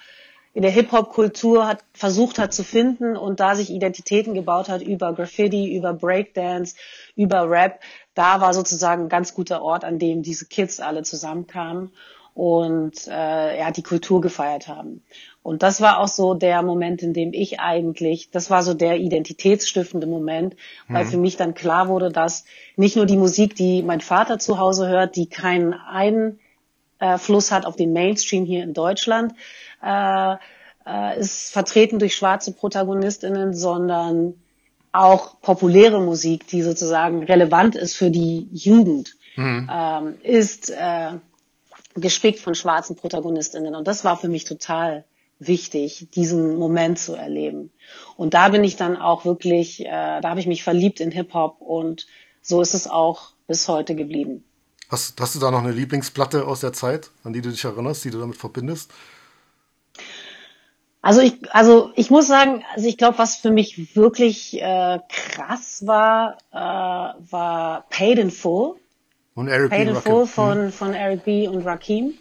in 0.52 0.62
der 0.62 0.70
Hip-Hop-Kultur 0.72 1.66
hat, 1.66 1.84
versucht 1.92 2.38
hat 2.38 2.52
zu 2.52 2.64
finden 2.64 3.16
und 3.16 3.38
da 3.38 3.54
sich 3.54 3.70
Identitäten 3.70 4.34
gebaut 4.34 4.68
hat 4.68 4.82
über 4.82 5.12
Graffiti, 5.14 5.76
über 5.76 5.92
Breakdance, 5.92 6.74
über 7.14 7.48
Rap. 7.48 7.80
Da 8.14 8.40
war 8.40 8.54
sozusagen 8.54 9.04
ein 9.04 9.08
ganz 9.08 9.34
guter 9.34 9.62
Ort, 9.62 9.84
an 9.84 9.98
dem 9.98 10.22
diese 10.22 10.46
Kids 10.46 10.80
alle 10.80 11.02
zusammenkamen 11.02 11.92
und 12.34 13.06
äh, 13.08 13.58
ja, 13.58 13.70
die 13.70 13.82
Kultur 13.82 14.20
gefeiert 14.20 14.68
haben. 14.68 15.02
Und 15.42 15.62
das 15.62 15.80
war 15.80 15.98
auch 16.00 16.08
so 16.08 16.34
der 16.34 16.62
Moment, 16.62 17.02
in 17.02 17.12
dem 17.12 17.32
ich 17.32 17.60
eigentlich, 17.60 18.30
das 18.30 18.50
war 18.50 18.62
so 18.62 18.74
der 18.74 18.98
identitätsstiftende 18.98 20.06
Moment, 20.06 20.54
weil 20.88 21.04
mhm. 21.04 21.08
für 21.08 21.16
mich 21.16 21.36
dann 21.36 21.54
klar 21.54 21.88
wurde, 21.88 22.10
dass 22.10 22.44
nicht 22.76 22.96
nur 22.96 23.06
die 23.06 23.16
Musik, 23.16 23.54
die 23.56 23.82
mein 23.82 24.00
Vater 24.00 24.38
zu 24.38 24.58
Hause 24.58 24.88
hört, 24.88 25.16
die 25.16 25.28
keinen 25.28 25.72
Einfluss 25.72 27.52
hat 27.52 27.64
auf 27.64 27.76
den 27.76 27.92
Mainstream 27.92 28.44
hier 28.44 28.62
in 28.62 28.74
Deutschland, 28.74 29.32
äh, 29.82 30.36
äh, 30.86 31.18
ist 31.18 31.52
vertreten 31.52 31.98
durch 31.98 32.14
schwarze 32.14 32.52
Protagonistinnen, 32.52 33.54
sondern 33.54 34.39
auch 34.92 35.40
populäre 35.40 36.00
Musik, 36.00 36.46
die 36.48 36.62
sozusagen 36.62 37.22
relevant 37.22 37.76
ist 37.76 37.96
für 37.96 38.10
die 38.10 38.48
Jugend, 38.52 39.16
mhm. 39.36 39.68
ähm, 39.72 40.14
ist 40.22 40.70
äh, 40.70 41.12
gespickt 41.94 42.40
von 42.40 42.54
schwarzen 42.54 42.96
Protagonistinnen. 42.96 43.74
Und 43.74 43.86
das 43.86 44.04
war 44.04 44.16
für 44.16 44.28
mich 44.28 44.44
total 44.44 45.04
wichtig, 45.38 46.08
diesen 46.14 46.56
Moment 46.56 46.98
zu 46.98 47.14
erleben. 47.14 47.70
Und 48.16 48.34
da 48.34 48.50
bin 48.50 48.62
ich 48.62 48.76
dann 48.76 48.96
auch 48.96 49.24
wirklich, 49.24 49.80
äh, 49.80 50.20
da 50.20 50.28
habe 50.28 50.40
ich 50.40 50.46
mich 50.46 50.62
verliebt 50.62 51.00
in 51.00 51.10
Hip-Hop 51.10 51.60
und 51.60 52.06
so 52.42 52.60
ist 52.60 52.74
es 52.74 52.86
auch 52.86 53.32
bis 53.46 53.68
heute 53.68 53.94
geblieben. 53.94 54.44
Hast, 54.88 55.20
hast 55.20 55.34
du 55.34 55.38
da 55.38 55.50
noch 55.50 55.62
eine 55.62 55.72
Lieblingsplatte 55.72 56.46
aus 56.46 56.60
der 56.60 56.72
Zeit, 56.72 57.10
an 57.22 57.32
die 57.32 57.40
du 57.40 57.50
dich 57.50 57.64
erinnerst, 57.64 58.04
die 58.04 58.10
du 58.10 58.18
damit 58.18 58.36
verbindest? 58.36 58.90
Also 61.02 61.22
ich, 61.22 61.34
also 61.54 61.92
ich 61.94 62.10
muss 62.10 62.26
sagen, 62.26 62.62
also 62.74 62.86
ich 62.86 62.98
glaube, 62.98 63.18
was 63.18 63.36
für 63.36 63.50
mich 63.50 63.96
wirklich 63.96 64.60
äh, 64.60 64.98
krass 65.08 65.86
war, 65.86 66.36
äh, 66.52 66.56
war 66.56 67.86
Paid 67.88 68.18
in 68.18 68.30
Full. 68.30 68.74
Und 69.34 69.48
Eric 69.48 69.70
Paid 69.70 69.88
in 69.88 69.96
Full 69.96 70.26
von, 70.26 70.58
hm. 70.64 70.72
von 70.72 70.94
Eric 70.94 71.24
B. 71.24 71.48
und 71.48 71.64
Rakim. 71.64 72.14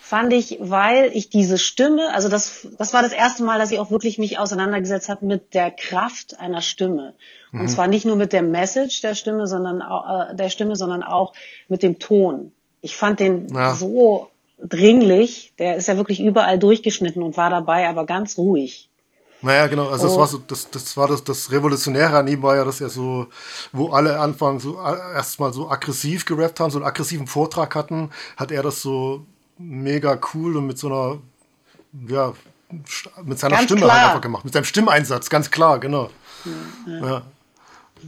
fand 0.00 0.32
ich, 0.32 0.58
weil 0.60 1.10
ich 1.14 1.30
diese 1.30 1.58
Stimme, 1.58 2.12
also 2.14 2.28
das, 2.28 2.66
das 2.78 2.92
war 2.92 3.02
das 3.02 3.12
erste 3.12 3.44
Mal, 3.44 3.58
dass 3.58 3.70
ich 3.72 3.78
auch 3.78 3.90
wirklich 3.90 4.18
mich 4.18 4.38
auseinandergesetzt 4.38 5.08
habe 5.08 5.26
mit 5.26 5.54
der 5.54 5.70
Kraft 5.70 6.38
einer 6.38 6.62
Stimme. 6.62 7.14
Und 7.52 7.62
mhm. 7.62 7.68
zwar 7.68 7.86
nicht 7.86 8.06
nur 8.06 8.16
mit 8.16 8.32
der 8.32 8.42
Message 8.42 9.00
der 9.02 9.14
Stimme, 9.14 9.46
sondern 9.46 9.82
auch, 9.82 10.30
äh, 10.30 10.34
der 10.34 10.48
Stimme, 10.48 10.74
sondern 10.74 11.02
auch 11.02 11.32
mit 11.68 11.82
dem 11.82 11.98
Ton. 11.98 12.52
Ich 12.80 12.96
fand 12.96 13.20
den 13.20 13.48
ja. 13.52 13.74
so 13.74 14.30
dringlich. 14.58 15.52
Der 15.58 15.76
ist 15.76 15.88
ja 15.88 15.96
wirklich 15.96 16.20
überall 16.20 16.58
durchgeschnitten 16.58 17.22
und 17.22 17.36
war 17.36 17.50
dabei, 17.50 17.88
aber 17.88 18.06
ganz 18.06 18.38
ruhig. 18.38 18.88
Naja, 19.42 19.66
genau, 19.66 19.88
also 19.88 20.06
oh. 20.06 20.08
das 20.08 20.18
war 20.18 20.26
so, 20.26 20.38
das, 20.38 20.70
das 20.70 20.96
war 20.96 21.08
das, 21.08 21.22
das 21.22 21.52
Revolutionäre 21.52 22.16
an 22.16 22.26
ihm 22.26 22.42
war 22.42 22.56
ja, 22.56 22.64
dass 22.64 22.80
er 22.80 22.88
so, 22.88 23.26
wo 23.70 23.90
alle 23.90 24.18
anfangen 24.18 24.60
so 24.60 24.80
äh, 24.80 25.14
erstmal 25.14 25.52
so 25.52 25.68
aggressiv 25.68 26.24
gerappt 26.24 26.58
haben, 26.58 26.70
so 26.70 26.78
einen 26.78 26.86
aggressiven 26.86 27.26
Vortrag 27.26 27.74
hatten, 27.74 28.10
hat 28.36 28.50
er 28.50 28.62
das 28.62 28.80
so 28.80 29.26
mega 29.58 30.18
cool 30.34 30.56
und 30.56 30.66
mit 30.66 30.78
so 30.78 30.86
einer, 30.88 31.18
ja, 32.08 32.32
mit 33.24 33.38
seiner 33.38 33.56
ganz 33.56 33.64
Stimme 33.66 33.82
halt 33.82 33.90
klar. 33.90 34.00
halt 34.00 34.08
einfach 34.08 34.20
gemacht, 34.22 34.44
mit 34.44 34.54
seinem 34.54 34.64
Stimmeinsatz, 34.64 35.28
ganz 35.28 35.50
klar, 35.50 35.78
genau. 35.78 36.10
Ja, 36.86 37.06
ja. 37.06 37.22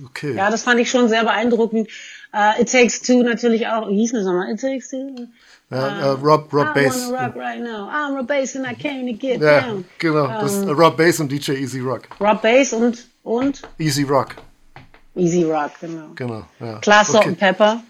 Okay. 0.07 0.35
Ja, 0.35 0.51
das 0.51 0.63
fand 0.63 0.81
ich 0.81 0.91
schon 0.91 1.09
sehr 1.09 1.25
beeindruckend. 1.25 1.89
Uh, 2.33 2.61
It 2.61 2.71
Takes 2.71 3.01
Two 3.01 3.23
natürlich 3.23 3.67
auch, 3.67 3.89
wie 3.89 3.97
hieß 3.97 4.13
das 4.13 4.25
nochmal? 4.25 4.53
It 4.53 4.61
Takes 4.61 4.91
Two? 4.91 5.29
Uh, 5.71 5.77
uh, 5.77 6.17
Rob, 6.23 6.53
Rob 6.53 6.69
I 6.69 6.85
Bass. 6.85 7.11
rock 7.11 7.37
right 7.37 7.61
now. 7.61 7.89
I'm 7.91 8.15
Rob 8.15 8.27
Bass 8.27 8.55
and 8.57 8.67
I 8.67 8.75
came 8.75 9.07
to 9.07 9.13
get 9.13 9.41
ja, 9.41 9.61
down. 9.61 9.85
Genau, 9.99 10.25
um, 10.25 10.33
das 10.41 10.67
Rob 10.67 10.97
Bass 10.97 11.21
und 11.21 11.31
DJ 11.31 11.53
Easy 11.53 11.81
Rock. 11.81 12.09
Rob 12.21 12.41
Bass 12.43 12.73
und, 12.73 13.07
und? 13.23 13.63
Easy 13.79 14.03
Rock. 14.03 14.37
Easy 15.15 15.45
Rock, 15.45 15.73
genau. 15.81 16.09
Genau, 16.15 16.45
ja. 16.61 16.79
Klar, 16.79 17.05
Salt 17.05 17.19
okay. 17.19 17.29
and 17.29 17.39
Pepper. 17.39 17.83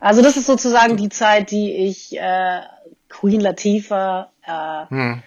Also 0.00 0.22
das 0.22 0.36
ist 0.36 0.46
sozusagen 0.46 0.96
die 0.96 1.08
Zeit, 1.08 1.50
die 1.50 1.72
ich 1.88 2.16
äh, 2.16 2.60
Queen 3.08 3.40
Latifah, 3.40 4.30
äh, 4.46 4.90
hm. 4.90 5.22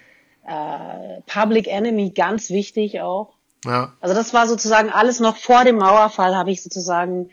äh, 0.46 1.20
Public 1.26 1.68
Enemy, 1.68 2.10
ganz 2.10 2.50
wichtig 2.50 3.00
auch. 3.00 3.34
Ja. 3.64 3.92
Also 4.00 4.14
das 4.14 4.34
war 4.34 4.48
sozusagen 4.48 4.90
alles 4.90 5.20
noch 5.20 5.36
vor 5.36 5.64
dem 5.64 5.76
Mauerfall, 5.76 6.34
habe 6.34 6.50
ich 6.50 6.62
sozusagen 6.62 7.30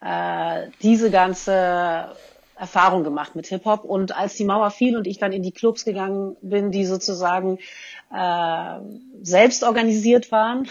äh, 0.00 0.68
diese 0.82 1.10
ganze 1.10 2.14
Erfahrung 2.60 3.04
gemacht 3.04 3.34
mit 3.34 3.46
Hip-Hop. 3.46 3.84
Und 3.84 4.16
als 4.16 4.34
die 4.34 4.44
Mauer 4.44 4.70
fiel 4.70 4.96
und 4.96 5.06
ich 5.06 5.18
dann 5.18 5.32
in 5.32 5.42
die 5.42 5.52
Clubs 5.52 5.84
gegangen 5.84 6.36
bin, 6.42 6.70
die 6.70 6.84
sozusagen 6.84 7.58
äh, 8.12 8.78
selbst 9.22 9.64
organisiert 9.64 10.30
waren, 10.30 10.68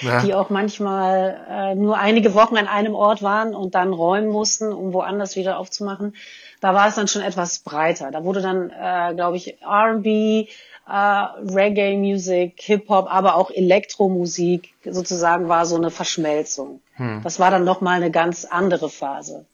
ja. 0.00 0.22
die 0.22 0.34
auch 0.34 0.50
manchmal 0.50 1.40
äh, 1.48 1.74
nur 1.74 1.98
einige 1.98 2.34
Wochen 2.34 2.56
an 2.56 2.68
einem 2.68 2.94
Ort 2.94 3.22
waren 3.22 3.54
und 3.54 3.74
dann 3.74 3.92
räumen 3.92 4.28
mussten, 4.28 4.72
um 4.72 4.92
woanders 4.92 5.36
wieder 5.36 5.58
aufzumachen, 5.58 6.14
da 6.60 6.74
war 6.74 6.88
es 6.88 6.94
dann 6.94 7.08
schon 7.08 7.22
etwas 7.22 7.60
breiter. 7.60 8.10
Da 8.10 8.24
wurde 8.24 8.40
dann, 8.40 8.70
äh, 8.70 9.14
glaube 9.14 9.36
ich, 9.36 9.60
R&B, 9.62 10.48
äh, 10.88 10.92
Reggae-Musik, 10.92 12.54
Hip-Hop, 12.58 13.06
aber 13.08 13.34
auch 13.34 13.50
Elektromusik 13.50 14.74
sozusagen 14.84 15.48
war 15.48 15.66
so 15.66 15.76
eine 15.76 15.90
Verschmelzung. 15.90 16.80
Hm. 16.94 17.20
Das 17.22 17.40
war 17.40 17.50
dann 17.50 17.64
nochmal 17.64 17.96
eine 17.96 18.10
ganz 18.10 18.44
andere 18.44 18.88
Phase. 18.88 19.46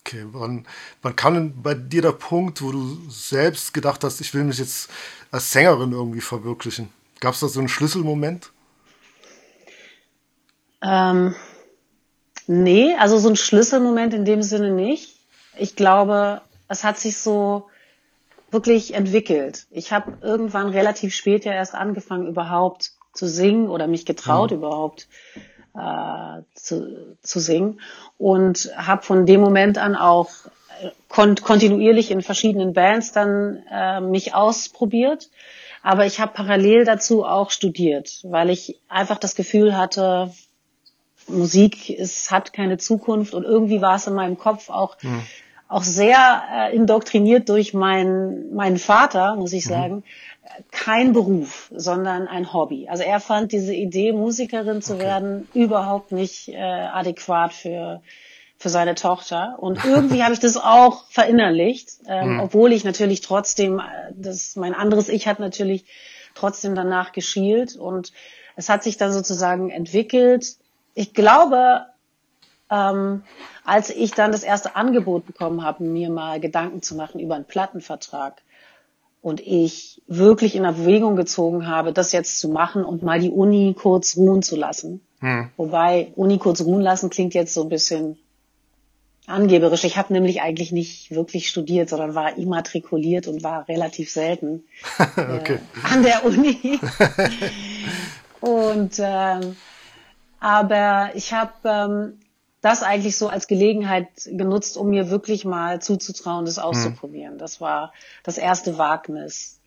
Okay, 0.00 0.24
wann, 0.30 0.66
wann 1.02 1.16
kam 1.16 1.34
denn 1.34 1.62
bei 1.62 1.74
dir 1.74 2.00
der 2.00 2.12
Punkt, 2.12 2.62
wo 2.62 2.70
du 2.70 2.96
selbst 3.08 3.74
gedacht 3.74 4.04
hast, 4.04 4.20
ich 4.20 4.32
will 4.34 4.44
mich 4.44 4.58
jetzt 4.58 4.88
als 5.30 5.50
Sängerin 5.50 5.92
irgendwie 5.92 6.20
verwirklichen? 6.20 6.90
Gab 7.20 7.34
es 7.34 7.40
da 7.40 7.48
so 7.48 7.58
einen 7.58 7.68
Schlüsselmoment? 7.68 8.52
Ähm, 10.82 11.34
nee, 12.46 12.94
also 12.98 13.18
so 13.18 13.28
ein 13.28 13.36
Schlüsselmoment 13.36 14.14
in 14.14 14.24
dem 14.24 14.42
Sinne 14.42 14.70
nicht. 14.70 15.16
Ich 15.58 15.74
glaube, 15.74 16.40
es 16.68 16.84
hat 16.84 16.98
sich 16.98 17.18
so 17.18 17.68
wirklich 18.56 18.94
entwickelt. 18.94 19.66
Ich 19.70 19.92
habe 19.92 20.16
irgendwann 20.22 20.70
relativ 20.70 21.14
spät 21.14 21.44
ja 21.44 21.52
erst 21.52 21.74
angefangen, 21.74 22.26
überhaupt 22.26 22.92
zu 23.12 23.26
singen 23.26 23.68
oder 23.68 23.86
mich 23.86 24.06
getraut, 24.06 24.50
mhm. 24.50 24.56
überhaupt 24.56 25.08
äh, 25.74 26.42
zu, 26.54 27.16
zu 27.20 27.38
singen 27.38 27.80
und 28.16 28.70
habe 28.74 29.02
von 29.02 29.26
dem 29.26 29.42
Moment 29.42 29.76
an 29.76 29.94
auch 29.94 30.30
äh, 30.80 30.88
kon 31.08 31.34
kontinuierlich 31.34 32.10
in 32.10 32.22
verschiedenen 32.22 32.72
Bands 32.72 33.12
dann 33.12 33.62
äh, 33.70 34.00
mich 34.00 34.34
ausprobiert. 34.34 35.28
Aber 35.82 36.06
ich 36.06 36.18
habe 36.18 36.32
parallel 36.32 36.86
dazu 36.86 37.24
auch 37.26 37.50
studiert, 37.50 38.20
weil 38.22 38.48
ich 38.48 38.80
einfach 38.88 39.18
das 39.18 39.34
Gefühl 39.34 39.76
hatte, 39.76 40.32
Musik 41.28 41.90
ist, 41.90 42.30
hat 42.30 42.54
keine 42.54 42.78
Zukunft 42.78 43.34
und 43.34 43.44
irgendwie 43.44 43.82
war 43.82 43.96
es 43.96 44.06
in 44.06 44.14
meinem 44.14 44.38
Kopf 44.38 44.70
auch, 44.70 44.96
mhm. 45.02 45.22
Auch 45.68 45.82
sehr 45.82 46.42
äh, 46.52 46.76
indoktriniert 46.76 47.48
durch 47.48 47.74
meinen, 47.74 48.54
meinen 48.54 48.78
Vater, 48.78 49.34
muss 49.36 49.52
ich 49.52 49.64
mhm. 49.66 49.70
sagen, 49.70 50.04
kein 50.70 51.12
Beruf, 51.12 51.70
sondern 51.74 52.28
ein 52.28 52.52
Hobby. 52.52 52.88
Also 52.88 53.02
er 53.02 53.20
fand 53.20 53.52
diese 53.52 53.74
Idee, 53.74 54.12
Musikerin 54.12 54.80
zu 54.80 54.94
okay. 54.94 55.04
werden, 55.04 55.48
überhaupt 55.54 56.12
nicht 56.12 56.48
äh, 56.48 56.56
adäquat 56.56 57.52
für 57.52 58.00
für 58.58 58.68
seine 58.68 58.94
Tochter. 58.94 59.56
Und 59.58 59.84
irgendwie 59.84 60.22
habe 60.22 60.32
ich 60.32 60.40
das 60.40 60.56
auch 60.56 61.04
verinnerlicht, 61.10 61.90
ähm, 62.06 62.34
mhm. 62.34 62.40
obwohl 62.40 62.72
ich 62.72 62.84
natürlich 62.84 63.20
trotzdem, 63.20 63.80
äh, 63.80 63.82
das 64.14 64.56
mein 64.56 64.74
anderes 64.74 65.08
Ich 65.08 65.28
hat 65.28 65.40
natürlich 65.40 65.84
trotzdem 66.34 66.74
danach 66.74 67.12
geschielt 67.12 67.76
und 67.76 68.12
es 68.56 68.68
hat 68.68 68.82
sich 68.82 68.96
dann 68.96 69.12
sozusagen 69.12 69.70
entwickelt. 69.70 70.56
Ich 70.94 71.12
glaube, 71.12 71.86
ähm, 72.70 73.22
als 73.64 73.90
ich 73.90 74.12
dann 74.12 74.32
das 74.32 74.42
erste 74.42 74.76
Angebot 74.76 75.26
bekommen 75.26 75.62
habe, 75.62 75.84
mir 75.84 76.10
mal 76.10 76.40
Gedanken 76.40 76.82
zu 76.82 76.94
machen 76.94 77.20
über 77.20 77.34
einen 77.34 77.44
Plattenvertrag, 77.44 78.42
und 79.26 79.40
ich 79.40 80.00
wirklich 80.06 80.54
in 80.54 80.62
Erwägung 80.62 81.16
gezogen 81.16 81.66
habe, 81.66 81.92
das 81.92 82.12
jetzt 82.12 82.38
zu 82.38 82.48
machen 82.48 82.84
und 82.84 83.02
mal 83.02 83.18
die 83.18 83.30
Uni 83.30 83.74
kurz 83.76 84.16
ruhen 84.16 84.40
zu 84.40 84.54
lassen. 84.54 85.00
Hm. 85.18 85.50
Wobei 85.56 86.12
Uni 86.14 86.38
kurz 86.38 86.60
ruhen 86.60 86.80
lassen 86.80 87.10
klingt 87.10 87.34
jetzt 87.34 87.52
so 87.52 87.64
ein 87.64 87.68
bisschen 87.68 88.18
angeberisch. 89.26 89.82
Ich 89.82 89.96
habe 89.96 90.12
nämlich 90.12 90.42
eigentlich 90.42 90.70
nicht 90.70 91.10
wirklich 91.10 91.48
studiert, 91.48 91.88
sondern 91.88 92.14
war 92.14 92.38
immatrikuliert 92.38 93.26
und 93.26 93.42
war 93.42 93.66
relativ 93.66 94.12
selten 94.12 94.62
okay. 95.16 95.58
äh, 95.58 95.92
an 95.92 96.04
der 96.04 96.24
Uni. 96.24 96.78
und 98.40 98.92
ähm, 99.00 99.56
aber 100.38 101.10
ich 101.14 101.32
habe 101.32 101.52
ähm, 101.64 102.20
das 102.66 102.82
eigentlich 102.82 103.16
so 103.16 103.28
als 103.28 103.46
Gelegenheit 103.46 104.08
genutzt, 104.26 104.76
um 104.76 104.90
mir 104.90 105.08
wirklich 105.08 105.44
mal 105.44 105.80
zuzutrauen, 105.80 106.46
das 106.46 106.58
auszuprobieren. 106.58 107.34
Mhm. 107.34 107.38
Das 107.38 107.60
war 107.60 107.92
das 108.24 108.38
erste 108.38 108.76
Wagnis. 108.76 109.60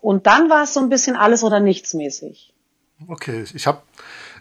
Und 0.00 0.26
dann 0.26 0.50
war 0.50 0.64
es 0.64 0.74
so 0.74 0.80
ein 0.80 0.88
bisschen 0.88 1.14
alles 1.14 1.44
oder 1.44 1.60
nichts 1.60 1.94
mäßig. 1.94 2.52
Okay, 3.06 3.44
ich 3.54 3.66
habe 3.66 3.82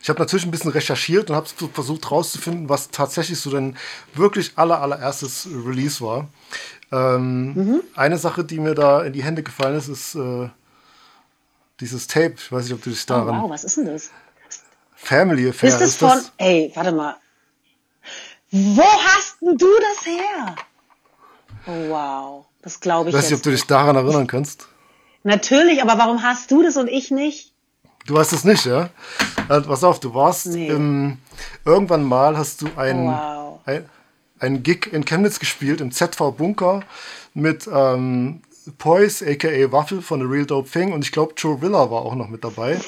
ich 0.01 0.09
hab 0.09 0.17
natürlich 0.17 0.45
ein 0.45 0.51
bisschen 0.51 0.71
recherchiert 0.71 1.29
und 1.29 1.35
habe 1.35 1.47
versucht 1.73 2.05
herauszufinden, 2.05 2.69
was 2.69 2.89
tatsächlich 2.89 3.39
so 3.39 3.51
dein 3.51 3.77
wirklich 4.15 4.53
aller 4.55 4.81
allererstes 4.81 5.47
Release 5.47 6.03
war. 6.03 6.27
Ähm, 6.91 7.53
mhm. 7.53 7.81
Eine 7.95 8.17
Sache, 8.17 8.43
die 8.43 8.59
mir 8.59 8.73
da 8.73 9.03
in 9.03 9.13
die 9.13 9.23
Hände 9.23 9.43
gefallen 9.43 9.77
ist, 9.77 9.89
ist 9.89 10.15
äh, 10.15 10.49
dieses 11.79 12.07
Tape. 12.07 12.35
Ich 12.37 12.51
weiß 12.51 12.63
nicht, 12.63 12.73
ob 12.73 12.81
du 12.81 12.89
dich 12.89 13.05
daran. 13.05 13.39
Oh, 13.39 13.43
wow, 13.43 13.49
was 13.51 13.63
ist 13.63 13.77
denn 13.77 13.85
das? 13.85 14.09
Family 14.95 15.49
Affair. 15.49 15.69
Ist 15.69 15.79
das 15.81 15.89
ist 15.89 15.99
von, 15.99 16.09
das? 16.09 16.31
ey, 16.37 16.71
warte 16.73 16.91
mal. 16.91 17.15
Wo 18.57 18.83
hast 18.83 19.41
denn 19.41 19.57
du 19.57 19.67
das 19.81 20.05
her? 20.05 20.55
Oh, 21.67 21.89
wow, 21.89 22.45
das 22.61 22.79
glaube 22.79 23.09
ich. 23.09 23.15
Ich 23.15 23.21
weiß 23.21 23.29
nicht, 23.29 23.37
ob 23.37 23.43
du 23.43 23.51
dich 23.51 23.65
daran 23.67 23.97
erinnern 23.97 24.27
kannst. 24.27 24.67
Natürlich, 25.23 25.81
aber 25.81 25.97
warum 25.97 26.23
hast 26.23 26.51
du 26.51 26.63
das 26.63 26.77
und 26.77 26.87
ich 26.87 27.11
nicht? 27.11 27.51
Du 28.05 28.17
hast 28.17 28.31
es 28.31 28.45
nicht, 28.45 28.65
ja? 28.65 28.91
Also, 29.49 29.67
pass 29.67 29.83
auf, 29.83 29.99
du 29.99 30.13
warst 30.13 30.45
nee. 30.45 30.69
im, 30.69 31.17
irgendwann 31.65 32.05
mal 32.05 32.37
hast 32.37 32.61
du 32.61 32.67
ein, 32.77 33.07
wow. 33.07 33.59
ein, 33.65 33.89
ein 34.39 34.63
Gig 34.63 34.87
in 34.93 35.03
Chemnitz 35.03 35.39
gespielt 35.39 35.81
im 35.81 35.91
ZV 35.91 36.31
Bunker 36.31 36.83
mit 37.33 37.67
ähm, 37.67 38.41
Poise, 38.77 39.25
aka 39.27 39.69
Waffel 39.73 40.01
von 40.01 40.21
The 40.21 40.27
Real 40.27 40.45
Dope 40.45 40.69
Thing 40.69 40.93
und 40.93 41.03
ich 41.03 41.11
glaube 41.11 41.33
Joe 41.35 41.61
Villa 41.61 41.91
war 41.91 42.03
auch 42.03 42.15
noch 42.15 42.29
mit 42.29 42.45
dabei. 42.45 42.79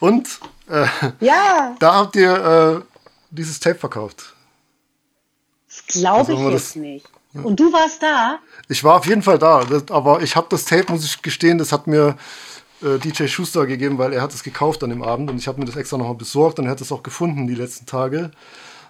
Und 0.00 0.38
äh, 0.68 0.84
ja. 1.20 1.74
da 1.78 1.94
habt 1.94 2.14
ihr 2.14 2.82
äh, 2.82 2.98
dieses 3.30 3.58
Tape 3.58 3.78
verkauft. 3.78 4.34
Das 5.86 6.00
glaube 6.00 6.32
ich 6.32 6.40
jetzt 6.40 6.76
nicht. 6.76 7.06
Und 7.34 7.60
du 7.60 7.72
warst 7.72 8.02
da? 8.02 8.38
Ich 8.68 8.82
war 8.84 8.96
auf 8.96 9.06
jeden 9.06 9.22
Fall 9.22 9.38
da, 9.38 9.64
das, 9.64 9.90
aber 9.90 10.22
ich 10.22 10.34
habe 10.34 10.46
das 10.50 10.64
Tape, 10.64 10.90
muss 10.90 11.04
ich 11.04 11.22
gestehen, 11.22 11.58
das 11.58 11.72
hat 11.72 11.86
mir 11.86 12.16
äh, 12.82 12.98
DJ 12.98 13.26
Schuster 13.26 13.66
gegeben, 13.66 13.98
weil 13.98 14.12
er 14.12 14.22
hat 14.22 14.32
es 14.32 14.42
gekauft 14.42 14.82
an 14.82 14.90
dem 14.90 15.02
Abend 15.02 15.30
und 15.30 15.38
ich 15.38 15.46
habe 15.46 15.58
mir 15.60 15.66
das 15.66 15.76
extra 15.76 15.98
nochmal 15.98 16.14
besorgt 16.14 16.58
und 16.58 16.66
er 16.66 16.70
hat 16.70 16.80
es 16.80 16.90
auch 16.90 17.02
gefunden 17.02 17.46
die 17.46 17.54
letzten 17.54 17.86
Tage. 17.86 18.30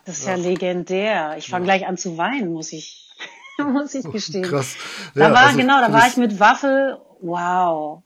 Das 0.05 0.19
ist 0.19 0.27
ja, 0.27 0.37
ja 0.37 0.43
legendär. 0.43 1.35
Ich 1.37 1.49
fange 1.49 1.67
ja. 1.67 1.77
gleich 1.77 1.89
an 1.89 1.99
zu 1.99 2.17
weinen, 2.17 2.53
muss 2.53 2.73
ich, 2.73 3.11
muss 3.59 3.95
ich 3.95 4.11
gestehen. 4.11 4.45
Krass. 4.45 4.77
Da 5.15 5.33
war, 5.33 5.47
also, 5.47 5.59
genau, 5.59 5.81
da 5.81 5.93
war 5.93 6.07
ich 6.07 6.17
mit 6.17 6.39
Waffel. 6.41 6.99
Wow. 7.21 8.03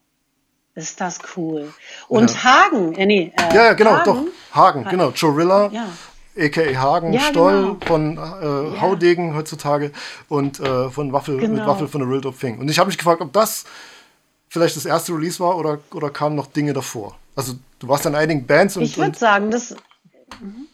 Ist 0.74 1.00
das 1.02 1.18
cool. 1.36 1.72
Und 2.08 2.32
ja. 2.32 2.44
Hagen, 2.44 2.94
äh, 2.94 3.04
nee, 3.04 3.32
äh, 3.36 3.54
Ja, 3.54 3.64
ja, 3.66 3.72
genau, 3.74 3.92
Hagen. 3.92 4.04
doch. 4.04 4.56
Hagen, 4.56 4.84
genau. 4.84 5.10
Jorilla. 5.10 5.68
Ja. 5.70 5.86
a.k.a. 6.36 6.74
Hagen, 6.80 7.12
ja, 7.12 7.20
Stoll 7.20 7.62
genau. 7.62 7.76
von 7.86 8.16
äh, 8.16 8.74
ja. 8.74 8.80
Haudegen 8.80 9.34
heutzutage 9.34 9.92
und 10.28 10.60
äh, 10.60 10.90
von 10.90 11.12
Waffel 11.12 11.38
genau. 11.38 11.54
mit 11.54 11.66
Waffel 11.66 11.88
von 11.88 12.00
The 12.00 12.06
Real 12.06 12.20
Dope 12.20 12.38
Thing. 12.38 12.58
Und 12.58 12.70
ich 12.70 12.78
habe 12.78 12.88
mich 12.88 12.98
gefragt, 12.98 13.20
ob 13.20 13.32
das 13.32 13.64
vielleicht 14.48 14.76
das 14.76 14.86
erste 14.86 15.12
Release 15.12 15.40
war 15.40 15.56
oder, 15.56 15.80
oder 15.92 16.10
kamen 16.10 16.36
noch 16.36 16.46
Dinge 16.46 16.72
davor? 16.72 17.16
Also 17.36 17.54
du 17.78 17.88
warst 17.88 18.06
in 18.06 18.14
einigen 18.14 18.46
Bands 18.46 18.76
und. 18.76 18.82
Ich 18.82 18.98
würde 18.98 19.18
sagen, 19.18 19.50
das. 19.50 19.74
Mhm. 20.40 20.66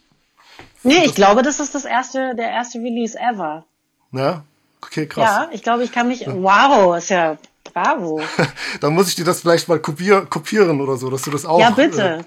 Nee, 0.83 1.03
ich 1.05 1.15
glaube, 1.15 1.41
das 1.41 1.59
ist 1.59 1.75
das 1.75 1.85
erste, 1.85 2.35
der 2.35 2.49
erste 2.49 2.79
Release 2.79 3.17
ever. 3.17 3.65
Ja, 4.11 4.43
okay, 4.81 5.07
krass. 5.07 5.23
Ja, 5.25 5.49
ich 5.51 5.63
glaube, 5.63 5.83
ich 5.83 5.91
kann 5.91 6.07
mich. 6.07 6.25
Wow, 6.25 6.97
ist 6.97 7.09
ja 7.09 7.37
bravo. 7.63 8.21
Dann 8.81 8.93
muss 8.93 9.09
ich 9.09 9.15
dir 9.15 9.25
das 9.25 9.41
vielleicht 9.41 9.67
mal 9.67 9.79
kopier, 9.79 10.25
kopieren 10.25 10.81
oder 10.81 10.97
so, 10.97 11.09
dass 11.09 11.23
du 11.23 11.31
das 11.31 11.45
auch. 11.45 11.59
Ja, 11.59 11.69
bitte. 11.71 12.19
Äh, 12.19 12.23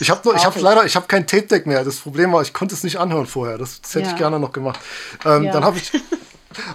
ich 0.00 0.10
habe 0.10 0.32
ich 0.36 0.44
habe 0.44 0.60
leider, 0.60 0.84
ich 0.84 0.96
habe 0.96 1.06
kein 1.06 1.26
Tape 1.26 1.46
Deck 1.46 1.66
mehr. 1.66 1.84
Das 1.84 1.96
Problem 1.96 2.32
war, 2.32 2.42
ich 2.42 2.52
konnte 2.52 2.74
es 2.74 2.84
nicht 2.84 2.98
anhören 2.98 3.26
vorher. 3.26 3.58
Das, 3.58 3.80
das 3.80 3.94
hätte 3.94 4.06
ja. 4.06 4.12
ich 4.12 4.16
gerne 4.16 4.38
noch 4.38 4.52
gemacht. 4.52 4.80
Ähm, 5.24 5.44
ja. 5.44 5.52
Dann 5.52 5.64
habe 5.64 5.78
ich 5.78 5.92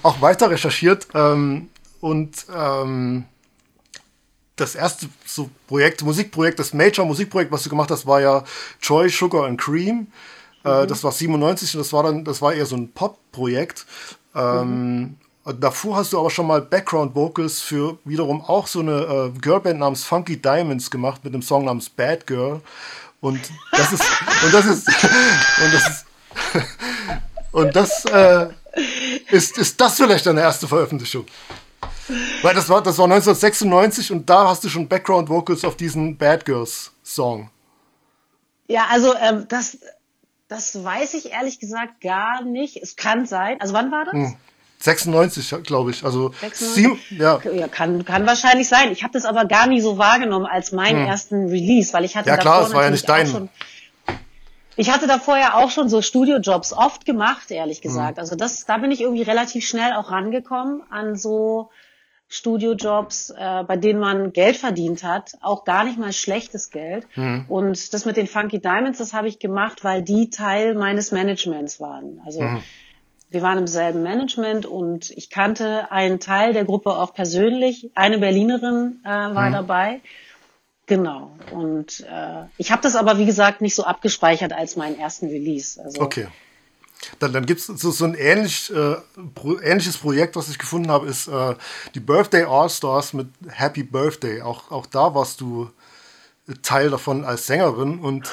auch 0.04 0.22
weiter 0.22 0.50
recherchiert 0.50 1.08
ähm, 1.14 1.70
und 2.02 2.46
ähm, 2.54 3.26
das 4.56 4.76
erste 4.76 5.08
so 5.26 5.50
Projekt, 5.68 6.04
Musikprojekt, 6.04 6.60
das 6.60 6.74
Major-Musikprojekt, 6.74 7.52
was 7.52 7.64
du 7.64 7.70
gemacht 7.70 7.92
hast, 7.92 8.06
war 8.06 8.22
ja 8.22 8.44
Joy, 8.82 9.10
Sugar 9.10 9.46
and 9.46 9.60
Cream. 9.60 10.08
Äh, 10.66 10.84
mhm. 10.84 10.88
das 10.88 11.04
war 11.04 11.12
97 11.12 11.76
und 11.76 11.80
das 11.80 11.94
war 11.94 12.04
dann, 12.04 12.26
das 12.26 12.42
war 12.42 12.54
eher 12.54 12.66
so 12.66 12.76
ein 12.76 12.92
Pop-Projekt. 12.92 13.86
Ähm, 14.36 15.00
mhm. 15.00 15.16
Davor 15.54 15.98
hast 15.98 16.14
du 16.14 16.20
aber 16.20 16.30
schon 16.30 16.48
mal 16.48 16.62
Background 16.62 17.16
Vocals 17.16 17.62
für 17.62 17.98
wiederum 18.04 18.42
auch 18.42 18.68
so 18.68 18.80
eine 18.82 19.32
äh, 19.36 19.40
Girlband 19.40 19.80
namens 19.80 20.04
Funky 20.04 20.42
Diamonds 20.42 20.92
gemacht 20.92 21.24
mit 21.24 21.34
einem 21.34 21.42
Song 21.42 21.66
namens 21.66 21.90
Bad 21.90 22.28
Girl. 22.28 22.62
Und 23.22 23.40
das 23.72 23.94
ist, 23.94 24.04
und 24.44 24.54
das 24.54 24.66
ist, 24.66 24.88
und 25.64 25.74
das 25.74 25.88
ist, 25.88 26.06
und 27.52 27.76
das 27.76 28.06
äh, 28.06 28.50
ist, 29.32 29.58
ist 29.58 29.80
das 29.80 29.96
vielleicht 29.98 30.26
deine 30.26 30.42
erste 30.42 30.68
Veröffentlichung? 30.68 31.26
Weil 32.42 32.56
das 32.56 32.68
war, 32.70 32.82
das 32.82 32.98
war 32.98 33.06
1996 33.06 34.12
und 34.12 34.30
da 34.30 34.48
hast 34.48 34.64
du 34.64 34.70
schon 34.70 34.88
Background 34.88 35.30
Vocals 35.30 35.64
auf 35.64 35.76
diesen 35.76 36.18
Bad 36.18 36.46
Girls 36.46 36.92
Song. 37.04 37.50
Ja, 38.68 38.86
also 38.90 39.16
ähm, 39.16 39.46
das, 39.48 39.78
das 40.48 40.84
weiß 40.84 41.14
ich 41.16 41.32
ehrlich 41.32 41.60
gesagt 41.60 42.02
gar 42.02 42.44
nicht. 42.44 42.78
Es 42.78 42.96
kann 42.96 43.26
sein. 43.26 43.60
Also 43.62 43.74
wann 43.74 43.92
war 43.92 44.06
das? 44.06 44.14
Hm. 44.14 44.36
96, 44.80 45.64
glaube 45.64 45.92
ich. 45.92 46.04
Also 46.06 46.32
96? 46.40 46.74
Sieben, 46.74 47.00
ja. 47.10 47.40
ja. 47.54 47.68
kann, 47.68 48.06
kann 48.06 48.26
wahrscheinlich 48.26 48.68
sein. 48.68 48.92
Ich 48.92 49.04
habe 49.04 49.14
das 49.14 49.26
aber 49.26 49.46
gar 49.46 49.68
nie 49.68 49.82
so 49.82 49.98
wahrgenommen 49.98 50.46
als 50.46 50.72
meinen 50.72 51.02
hm. 51.02 51.08
ersten 51.08 51.48
Release, 51.50 51.94
weil 51.94 52.06
ich 52.06 52.16
hatte 52.16 52.30
ja 52.30 52.38
klar, 52.38 52.66
es 52.66 52.74
war 52.74 52.84
ja 52.84 52.90
nicht 52.90 53.08
dein. 53.08 53.28
Schon, 53.28 53.50
ich 54.78 54.90
hatte 54.90 55.08
da 55.08 55.20
vorher 55.20 55.58
auch 55.58 55.70
schon 55.70 55.90
so 55.90 56.02
Studiojobs 56.02 56.72
oft 56.72 57.06
gemacht, 57.06 57.52
ehrlich 57.52 57.82
gesagt. 57.82 58.18
Hm. 58.18 58.22
Also 58.22 58.36
das, 58.38 58.66
da 58.66 58.78
bin 58.78 58.92
ich 58.92 59.02
irgendwie 59.02 59.24
relativ 59.24 59.68
schnell 59.68 59.92
auch 59.94 60.12
rangekommen 60.12 60.82
an 60.90 61.18
so 61.18 61.70
Studiojobs, 62.30 63.32
äh, 63.32 63.64
bei 63.64 63.76
denen 63.76 64.00
man 64.00 64.32
Geld 64.32 64.56
verdient 64.56 65.04
hat, 65.04 65.34
auch 65.42 65.66
gar 65.66 65.84
nicht 65.84 65.98
mal 65.98 66.14
schlechtes 66.14 66.70
Geld. 66.70 67.08
Mhm. 67.16 67.46
Und 67.50 67.92
das 67.94 68.06
mit 68.06 68.18
den 68.18 68.28
Funky 68.28 68.60
Diamonds, 68.60 69.00
das 69.00 69.14
habe 69.14 69.28
ich 69.28 69.40
gemacht, 69.40 69.84
weil 69.84 70.04
die 70.04 70.30
Teil 70.30 70.76
meines 70.76 71.12
Managements 71.12 71.80
waren. 71.80 72.22
Also 72.24 72.42
mhm. 72.42 72.64
Wir 73.30 73.42
waren 73.42 73.58
im 73.60 73.68
selben 73.68 74.02
Management 74.02 74.66
und 74.66 75.12
ich 75.12 75.30
kannte 75.30 75.92
einen 75.92 76.20
Teil 76.20 76.54
der 76.54 76.66
Gruppe 76.66 76.92
auch 76.92 77.14
persönlich. 77.14 77.92
Eine 77.96 78.18
Berlinerin 78.18 79.02
äh, 79.04 79.08
war 79.08 79.50
mhm. 79.50 79.54
dabei. 79.54 80.02
Genau. 80.88 81.38
Und 81.52 82.00
äh, 82.10 82.46
ich 82.58 82.72
habe 82.72 82.82
das 82.82 82.96
aber, 82.96 83.20
wie 83.20 83.28
gesagt, 83.28 83.62
nicht 83.62 83.76
so 83.76 83.84
abgespeichert 83.84 84.54
als 84.54 84.76
meinen 84.76 84.98
ersten 84.98 85.28
Release. 85.28 85.80
Also, 85.82 86.02
okay. 86.02 86.28
Dann, 87.20 87.32
dann 87.32 87.46
gibt 87.46 87.60
es 87.60 87.68
so, 87.68 87.92
so 87.92 88.06
ein 88.06 88.16
ähnlich, 88.16 88.74
äh, 88.74 88.96
pro, 89.36 89.60
ähnliches 89.60 89.98
Projekt, 89.98 90.36
was 90.36 90.50
ich 90.50 90.58
gefunden 90.58 90.90
habe, 90.90 91.08
ist 91.08 91.28
äh, 91.28 91.56
die 91.94 92.00
Birthday 92.00 92.44
All-Stars 92.44 93.14
mit 93.14 93.28
Happy 93.48 93.84
Birthday. 93.84 94.42
Auch, 94.42 94.72
auch 94.72 94.88
da 94.88 95.14
warst 95.14 95.40
du 95.40 95.70
Teil 96.64 96.90
davon 96.90 97.24
als 97.24 97.46
Sängerin 97.46 98.00
und 98.00 98.28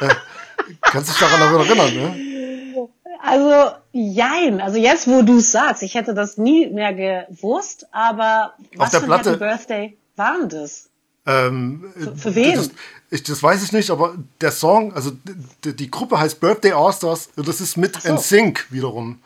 äh, 0.00 0.14
kannst 0.80 1.10
dich 1.10 1.18
daran 1.18 1.40
erinnern, 1.60 1.94
ne? 1.94 2.33
Also, 3.26 3.76
jein. 3.92 4.60
Also 4.60 4.78
jetzt, 4.78 5.08
wo 5.08 5.22
du 5.22 5.38
es 5.38 5.50
sagst, 5.50 5.82
ich 5.82 5.94
hätte 5.94 6.12
das 6.12 6.36
nie 6.36 6.66
mehr 6.66 6.92
gewusst, 6.92 7.86
aber 7.90 8.52
was 8.76 8.86
Auf 8.86 8.90
der 8.90 9.00
für 9.00 9.06
Platte, 9.06 9.30
Happy 9.30 9.38
Birthday 9.38 9.98
waren 10.16 10.48
das? 10.50 10.90
Ähm, 11.24 11.90
für, 11.96 12.16
für 12.16 12.34
wen? 12.34 12.56
Das, 12.56 12.70
ich, 13.08 13.22
das 13.22 13.42
weiß 13.42 13.62
ich 13.62 13.72
nicht, 13.72 13.90
aber 13.90 14.14
der 14.42 14.52
Song, 14.52 14.92
also 14.92 15.12
die, 15.64 15.74
die 15.74 15.90
Gruppe 15.90 16.20
heißt 16.20 16.38
Birthday 16.38 16.72
All-Stars, 16.72 17.30
das 17.36 17.62
ist 17.62 17.78
mit 17.78 18.00
so. 18.02 18.12
NSYNC 18.12 18.66
wiederum. 18.70 19.20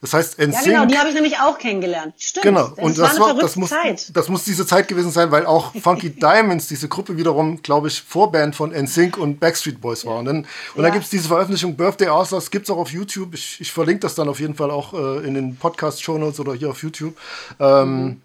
Das 0.00 0.14
heißt, 0.14 0.38
NSYNC. 0.38 0.54
Ja, 0.54 0.62
genau, 0.62 0.86
die 0.86 0.98
habe 0.98 1.08
ich 1.08 1.14
nämlich 1.14 1.38
auch 1.38 1.58
kennengelernt. 1.58 2.14
Stimmt. 2.18 2.44
Genau. 2.44 2.68
Das 2.68 2.78
und 2.78 2.98
das 2.98 3.18
war, 3.18 3.34
das 3.34 3.56
muss, 3.56 3.70
Zeit. 3.70 4.16
das 4.16 4.28
muss 4.28 4.44
diese 4.44 4.64
Zeit 4.64 4.86
gewesen 4.86 5.10
sein, 5.10 5.32
weil 5.32 5.44
auch 5.44 5.74
Funky 5.74 6.10
Diamonds, 6.20 6.68
diese 6.68 6.88
Gruppe 6.88 7.16
wiederum, 7.16 7.62
glaube 7.62 7.88
ich, 7.88 8.00
Vorband 8.00 8.54
von 8.54 8.70
NSYNC 8.70 9.18
und 9.18 9.40
Backstreet 9.40 9.80
Boys 9.80 10.06
war. 10.06 10.18
Und 10.18 10.26
dann, 10.26 10.36
und 10.36 10.46
ja. 10.76 10.82
dann 10.82 10.92
gibt 10.92 11.04
es 11.04 11.10
diese 11.10 11.26
Veröffentlichung 11.26 11.76
Birthday 11.76 12.08
All-Stars, 12.08 12.50
gibt 12.50 12.66
es 12.66 12.70
auch 12.70 12.78
auf 12.78 12.90
YouTube. 12.90 13.34
Ich, 13.34 13.60
ich 13.60 13.72
verlinke 13.72 14.00
das 14.00 14.14
dann 14.14 14.28
auf 14.28 14.38
jeden 14.38 14.54
Fall 14.54 14.70
auch 14.70 14.94
äh, 14.94 15.26
in 15.26 15.34
den 15.34 15.56
Podcast-Show 15.56 16.16
Notes 16.16 16.38
oder 16.38 16.54
hier 16.54 16.70
auf 16.70 16.82
YouTube. 16.82 17.16
Ähm, 17.58 18.04
mhm 18.04 18.22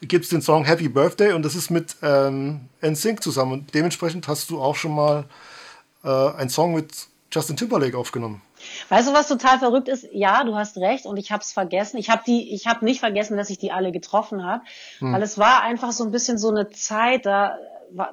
gibt 0.00 0.24
es 0.24 0.30
den 0.30 0.42
Song 0.42 0.64
Happy 0.64 0.88
Birthday 0.88 1.32
und 1.32 1.42
das 1.42 1.56
ist 1.56 1.70
mit 1.70 1.96
ähm, 2.02 2.60
NSYNC 2.82 3.20
zusammen. 3.20 3.52
Und 3.52 3.74
dementsprechend 3.74 4.28
hast 4.28 4.48
du 4.50 4.60
auch 4.60 4.76
schon 4.76 4.94
mal 4.94 5.24
äh, 6.04 6.08
einen 6.08 6.50
Song 6.50 6.74
mit 6.74 7.08
Justin 7.32 7.56
Timberlake 7.56 7.96
aufgenommen. 7.96 8.40
Weißt 8.88 9.08
du, 9.08 9.12
was 9.12 9.28
total 9.28 9.58
verrückt 9.58 9.88
ist? 9.88 10.06
Ja, 10.12 10.44
du 10.44 10.54
hast 10.54 10.76
recht 10.78 11.06
und 11.06 11.16
ich 11.16 11.32
habe 11.32 11.42
es 11.42 11.52
vergessen. 11.52 11.98
Ich 11.98 12.10
habe 12.10 12.22
die, 12.26 12.54
ich 12.54 12.66
habe 12.66 12.84
nicht 12.84 13.00
vergessen, 13.00 13.36
dass 13.36 13.50
ich 13.50 13.58
die 13.58 13.72
alle 13.72 13.92
getroffen 13.92 14.44
habe, 14.44 14.62
hm. 14.98 15.12
weil 15.12 15.22
es 15.22 15.38
war 15.38 15.62
einfach 15.62 15.92
so 15.92 16.04
ein 16.04 16.10
bisschen 16.10 16.38
so 16.38 16.50
eine 16.50 16.70
Zeit, 16.70 17.26
da 17.26 17.56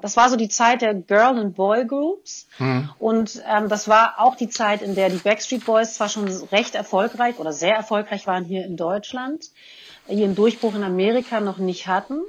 das 0.01 0.15
war 0.15 0.29
so 0.29 0.35
die 0.35 0.47
Zeit 0.47 0.81
der 0.81 0.93
Girl 0.93 1.37
and 1.37 1.55
Boy 1.55 1.85
Groups 1.85 2.47
hm. 2.57 2.89
und 2.99 3.43
ähm, 3.45 3.67
das 3.67 3.87
war 3.87 4.15
auch 4.19 4.35
die 4.35 4.49
Zeit, 4.49 4.81
in 4.81 4.95
der 4.95 5.09
die 5.09 5.17
Backstreet 5.17 5.65
Boys 5.65 5.95
zwar 5.95 6.09
schon 6.09 6.27
recht 6.51 6.75
erfolgreich 6.75 7.39
oder 7.39 7.51
sehr 7.51 7.75
erfolgreich 7.75 8.25
waren 8.27 8.45
hier 8.45 8.65
in 8.65 8.77
Deutschland, 8.77 9.51
ihren 10.07 10.35
Durchbruch 10.35 10.75
in 10.75 10.83
Amerika 10.83 11.39
noch 11.39 11.57
nicht 11.57 11.87
hatten. 11.87 12.21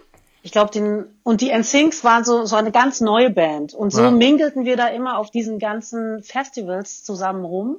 Ich 0.46 0.52
glaube, 0.52 0.70
den 0.70 1.06
und 1.24 1.40
die 1.40 1.50
NSYNCs 1.50 2.04
waren 2.04 2.24
so 2.24 2.44
so 2.44 2.54
eine 2.54 2.70
ganz 2.70 3.00
neue 3.00 3.30
Band 3.30 3.74
und 3.74 3.90
so 3.90 4.02
ja. 4.02 4.10
mingelten 4.12 4.64
wir 4.64 4.76
da 4.76 4.86
immer 4.86 5.18
auf 5.18 5.32
diesen 5.32 5.58
ganzen 5.58 6.22
Festivals 6.22 7.02
zusammen 7.02 7.44
rum 7.44 7.78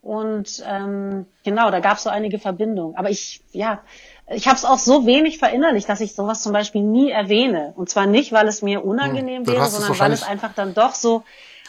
und 0.00 0.64
ähm, 0.66 1.26
genau, 1.44 1.70
da 1.70 1.78
gab 1.78 1.98
es 1.98 2.02
so 2.02 2.10
einige 2.10 2.40
Verbindungen. 2.40 2.96
Aber 2.96 3.08
ich 3.08 3.40
ja, 3.52 3.82
ich 4.26 4.48
habe 4.48 4.56
es 4.56 4.64
auch 4.64 4.80
so 4.80 5.06
wenig 5.06 5.38
verinnerlicht, 5.38 5.88
dass 5.88 6.00
ich 6.00 6.16
sowas 6.16 6.42
zum 6.42 6.52
Beispiel 6.52 6.82
nie 6.82 7.12
erwähne. 7.12 7.72
Und 7.76 7.88
zwar 7.88 8.06
nicht, 8.06 8.32
weil 8.32 8.48
es 8.48 8.62
mir 8.62 8.84
unangenehm 8.84 9.46
hm, 9.46 9.46
wäre, 9.46 9.66
sondern 9.66 9.96
weil 10.00 10.10
es 10.10 10.24
einfach 10.24 10.54
dann 10.54 10.74
doch 10.74 10.96
so 10.96 11.22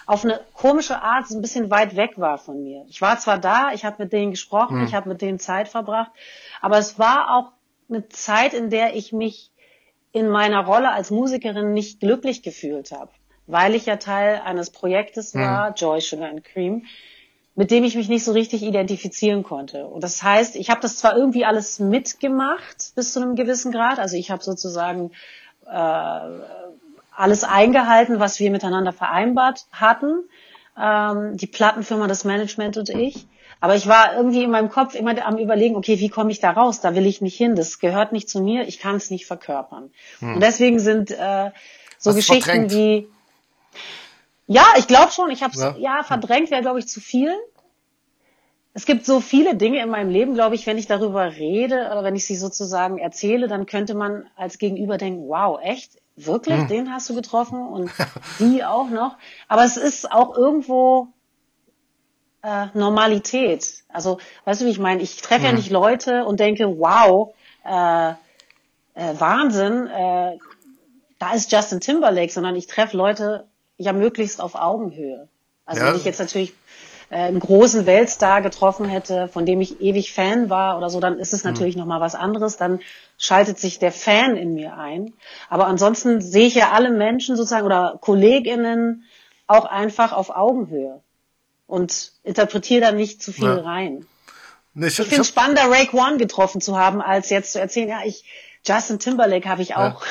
auf 0.08 0.26
eine 0.26 0.40
komische 0.56 1.00
Art 1.04 1.28
so 1.28 1.38
ein 1.38 1.44
bisschen 1.44 1.70
weit 1.70 1.96
weg 1.96 2.14
war 2.18 2.40
von 2.40 2.64
mir. 2.64 2.86
Ich 2.90 3.02
war 3.02 3.20
zwar 3.20 3.38
da, 3.38 3.72
ich 3.72 3.86
habe 3.86 4.02
mit 4.02 4.12
denen 4.12 4.32
gesprochen, 4.32 4.80
hm. 4.80 4.88
ich 4.88 4.96
habe 4.96 5.10
mit 5.10 5.22
denen 5.22 5.38
Zeit 5.38 5.68
verbracht, 5.68 6.10
aber 6.60 6.80
es 6.80 6.98
war 6.98 7.36
auch 7.38 7.52
eine 7.88 8.10
Zeit, 8.10 8.56
in 8.56 8.72
der 8.72 8.96
ich 8.96 9.14
mich 9.14 9.52
in 10.14 10.30
meiner 10.30 10.66
Rolle 10.66 10.92
als 10.92 11.12
Musikerin 11.12 11.74
nicht 11.74 12.00
glücklich 12.00 12.44
gefühlt 12.44 12.92
habe, 12.92 13.12
weil 13.48 13.76
ich 13.76 13.88
ja 13.88 13.98
Teil 13.98 14.42
eines 14.46 14.70
Projektes 14.70 15.34
hm. 15.34 15.42
war, 15.42 15.70
mhm. 15.72 15.76
Joy 15.76 16.00
Sugar 16.00 16.30
and 16.30 16.46
Cream, 16.46 16.86
mit 17.56 17.72
dem 17.72 17.84
ich 17.84 17.96
mich 17.96 18.08
nicht 18.08 18.24
so 18.24 18.32
richtig 18.32 18.64
identifizieren 18.64 19.44
konnte. 19.44 19.86
Und 19.88 20.04
das 20.04 20.24
heißt, 20.24 20.56
ich 20.56 20.70
habe 20.70 20.82
das 20.82 20.98
zwar 20.98 21.18
irgendwie 21.18 21.46
alles 21.46 21.80
mitgemacht 21.80 22.94
bis 22.96 23.14
zu 23.14 23.22
einem 23.22 23.36
gewissen 23.36 23.72
Grad, 23.72 24.00
also 24.00 24.16
ich 24.16 24.32
habe 24.32 24.44
sozusagen 24.44 25.12
äh, 25.66 26.20
alles 27.16 27.44
eingehalten, 27.44 28.20
was 28.20 28.40
wir 28.40 28.52
miteinander 28.52 28.94
vereinbart 28.94 29.66
hatten, 29.72 30.24
ähm, 30.80 31.38
die 31.38 31.48
Plattenfirma, 31.48 32.08
das 32.08 32.24
Management 32.24 32.78
und 32.78 32.90
ich. 32.90 33.28
Aber 33.64 33.78
ich 33.78 33.88
war 33.88 34.18
irgendwie 34.18 34.44
in 34.44 34.52
meinem 34.52 34.68
Kopf 34.68 34.94
immer 34.94 35.26
am 35.26 35.38
überlegen, 35.38 35.78
okay, 35.78 35.98
wie 35.98 36.10
komme 36.10 36.32
ich 36.32 36.42
da 36.42 36.52
raus? 36.52 36.82
Da 36.82 36.96
will 36.96 37.06
ich 37.06 37.22
nicht 37.22 37.38
hin. 37.38 37.56
Das 37.56 37.80
gehört 37.80 38.12
nicht 38.12 38.28
zu 38.28 38.42
mir. 38.42 38.68
Ich 38.68 38.78
kann 38.78 38.98
es 38.98 39.10
nicht 39.10 39.26
verkörpern. 39.26 39.90
Hm. 40.20 40.34
Und 40.34 40.44
deswegen 40.44 40.80
sind 40.80 41.12
äh, 41.12 41.50
so 41.98 42.10
Was 42.10 42.18
Geschichten 42.18 42.70
wie 42.72 43.08
ja, 44.48 44.66
ich 44.78 44.88
glaube 44.88 45.14
schon. 45.14 45.32
Ich 45.32 45.44
habe 45.44 45.58
ja. 45.58 45.78
ja 45.78 46.04
verdrängt 46.04 46.52
wäre 46.52 46.62
glaube 46.62 46.80
ich 46.80 46.90
zu 46.90 47.00
viel. 47.00 47.34
Es 48.74 48.86
gibt 48.86 49.06
so 49.06 49.22
viele 49.22 49.56
Dinge 49.56 49.82
in 49.82 49.88
meinem 49.88 50.10
Leben, 50.10 50.34
glaube 50.34 50.56
ich, 50.56 50.68
wenn 50.68 50.78
ich 50.78 50.88
darüber 50.88 51.38
rede 51.38 51.88
oder 51.90 52.04
wenn 52.04 52.18
ich 52.18 52.26
sie 52.26 52.36
sozusagen 52.36 52.98
erzähle, 52.98 53.48
dann 53.48 53.66
könnte 53.66 53.96
man 53.96 54.26
als 54.36 54.58
Gegenüber 54.58 54.98
denken, 54.98 55.30
wow, 55.30 55.58
echt? 55.64 56.02
Wirklich? 56.18 56.60
Hm. 56.60 56.68
Den 56.68 56.92
hast 56.92 57.10
du 57.10 57.16
getroffen 57.16 57.66
und 57.66 57.90
die 58.40 58.66
auch 58.66 58.90
noch. 58.90 59.16
Aber 59.48 59.64
es 59.64 59.78
ist 59.78 60.12
auch 60.12 60.36
irgendwo 60.36 61.13
äh, 62.44 62.68
Normalität. 62.74 63.84
Also, 63.90 64.20
weißt 64.46 64.62
du, 64.62 64.66
wie 64.66 64.72
ich 64.72 64.80
meine? 64.80 65.02
Ich 65.02 65.22
treffe 65.22 65.42
mhm. 65.42 65.46
ja 65.46 65.52
nicht 65.54 65.72
Leute 65.72 66.26
und 66.26 66.40
denke, 66.40 66.78
wow, 66.78 67.34
äh, 67.66 68.10
äh, 68.96 69.14
Wahnsinn, 69.20 69.88
äh, 69.88 70.38
da 71.20 71.34
ist 71.34 71.52
Justin 71.52 71.80
Timberlake, 71.80 72.32
sondern 72.32 72.56
ich 72.56 72.68
treffe 72.68 72.98
Leute 72.98 73.48
ja 73.78 73.94
möglichst 73.94 74.42
auf 74.42 74.56
Augenhöhe. 74.56 75.30
Also 75.66 75.82
ja. 75.82 75.88
wenn 75.88 75.96
ich 75.96 76.04
jetzt 76.04 76.20
natürlich 76.20 76.54
äh, 77.10 77.16
einen 77.16 77.40
großen 77.40 77.86
Weltstar 77.86 78.42
getroffen 78.42 78.86
hätte, 78.86 79.30
von 79.30 79.46
dem 79.46 79.62
ich 79.62 79.80
ewig 79.82 80.14
Fan 80.14 80.50
war 80.50 80.78
oder 80.78 80.90
so, 80.90 81.00
dann 81.00 81.20
ist 81.20 81.34
es 81.34 81.44
mhm. 81.44 81.52
natürlich 81.52 81.76
mhm. 81.76 81.82
noch 81.82 81.88
mal 81.88 82.02
was 82.02 82.16
anderes. 82.16 82.58
Dann 82.58 82.82
schaltet 83.18 83.58
sich 83.58 83.80
der 83.80 83.94
Fan 83.94 84.36
in 84.36 84.54
mir 84.54 84.76
ein. 84.78 85.14
Aber 85.50 85.68
ansonsten 85.68 86.20
sehe 86.20 86.48
ich 86.48 86.56
ja 86.56 86.72
alle 86.72 86.92
Menschen 86.92 87.38
sozusagen 87.38 87.66
oder 87.66 87.98
KollegInnen 88.02 89.06
auch 89.48 89.66
einfach 89.66 90.12
auf 90.12 90.30
Augenhöhe 90.30 91.02
und 91.68 92.12
interpretiere 92.24 92.82
da 92.82 92.92
nicht 92.92 93.22
zu 93.22 93.32
viel 93.32 93.46
ja. 93.46 93.56
rein. 93.56 94.06
Nee, 94.74 94.88
ich, 94.88 95.00
ich 95.00 95.08
finde 95.08 95.22
es 95.22 95.28
spannender, 95.28 95.70
Rake 95.70 95.96
One 95.96 96.18
getroffen 96.18 96.62
zu 96.62 96.78
haben, 96.78 97.02
als 97.02 97.30
jetzt 97.30 97.52
zu 97.52 97.60
erzählen, 97.60 97.90
ja, 97.90 98.02
ich 98.06 98.26
Justin 98.66 99.00
Timberlake 99.00 99.48
habe 99.48 99.62
ich 99.62 99.76
auch. 99.76 100.02
Ja. 100.02 100.08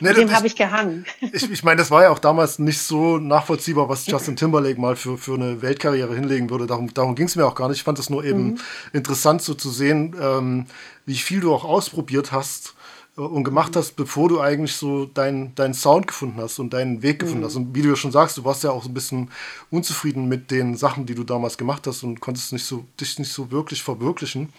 Nee, 0.00 0.10
Mit 0.10 0.18
dem 0.18 0.32
habe 0.32 0.46
ich 0.46 0.54
gehangen. 0.54 1.06
Ich, 1.32 1.50
ich 1.50 1.64
meine, 1.64 1.78
das 1.78 1.90
war 1.90 2.04
ja 2.04 2.10
auch 2.10 2.20
damals 2.20 2.60
nicht 2.60 2.80
so 2.80 3.18
nachvollziehbar, 3.18 3.88
was 3.88 4.06
Justin 4.06 4.36
Timberlake 4.36 4.80
mal 4.80 4.94
für, 4.94 5.18
für 5.18 5.34
eine 5.34 5.60
Weltkarriere 5.60 6.14
hinlegen 6.14 6.50
würde. 6.50 6.66
Darum, 6.66 6.94
darum 6.94 7.16
ging 7.16 7.26
es 7.26 7.34
mir 7.34 7.44
auch 7.44 7.56
gar 7.56 7.68
nicht. 7.68 7.78
Ich 7.78 7.82
fand 7.82 7.98
es 7.98 8.08
nur 8.08 8.22
eben 8.24 8.50
mhm. 8.50 8.60
interessant 8.92 9.42
so 9.42 9.54
zu 9.54 9.70
sehen, 9.70 10.14
ähm, 10.20 10.66
wie 11.04 11.16
viel 11.16 11.40
du 11.40 11.52
auch 11.52 11.64
ausprobiert 11.64 12.30
hast 12.30 12.74
und 13.18 13.42
gemacht 13.42 13.74
hast, 13.74 13.96
bevor 13.96 14.28
du 14.28 14.40
eigentlich 14.40 14.74
so 14.76 15.06
deinen 15.06 15.54
dein 15.56 15.74
Sound 15.74 16.06
gefunden 16.06 16.40
hast 16.40 16.58
und 16.60 16.72
deinen 16.72 17.02
Weg 17.02 17.18
gefunden 17.18 17.40
mhm. 17.40 17.46
hast. 17.46 17.56
Und 17.56 17.74
wie 17.74 17.82
du 17.82 17.88
ja 17.88 17.96
schon 17.96 18.12
sagst, 18.12 18.38
du 18.38 18.44
warst 18.44 18.62
ja 18.62 18.70
auch 18.70 18.84
so 18.84 18.88
ein 18.88 18.94
bisschen 18.94 19.30
unzufrieden 19.70 20.28
mit 20.28 20.50
den 20.50 20.76
Sachen, 20.76 21.04
die 21.04 21.14
du 21.14 21.24
damals 21.24 21.58
gemacht 21.58 21.86
hast 21.86 22.04
und 22.04 22.20
konntest 22.20 22.52
nicht 22.52 22.64
so, 22.64 22.84
dich 23.00 23.18
nicht 23.18 23.32
so 23.32 23.50
wirklich 23.50 23.82
verwirklichen. 23.82 24.52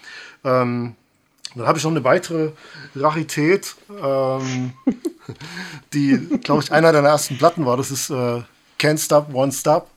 Ähm, 0.44 0.96
dann 1.56 1.66
habe 1.66 1.78
ich 1.78 1.84
noch 1.84 1.92
eine 1.92 2.04
weitere 2.04 2.52
Rarität, 2.96 3.76
ähm, 4.04 4.74
die, 5.94 6.18
glaube 6.44 6.62
ich, 6.62 6.72
einer 6.72 6.92
deiner 6.92 7.10
ersten 7.10 7.38
Platten 7.38 7.66
war. 7.66 7.78
Das 7.78 7.92
ist 7.92 8.10
äh, 8.10 8.42
Can't 8.78 9.04
Stop, 9.04 9.34
One 9.34 9.52
Stop. 9.52 9.90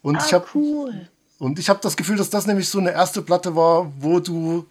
Und 0.00 0.16
ah, 0.16 0.24
ich 0.26 0.32
habe 0.32 0.46
cool. 0.54 1.08
und 1.38 1.58
ich 1.58 1.68
habe 1.68 1.78
das 1.82 1.96
Gefühl, 1.96 2.16
dass 2.16 2.30
das 2.30 2.46
nämlich 2.46 2.68
so 2.68 2.78
eine 2.78 2.92
erste 2.92 3.22
Platte 3.22 3.54
war, 3.54 3.92
wo 4.00 4.18
du 4.18 4.66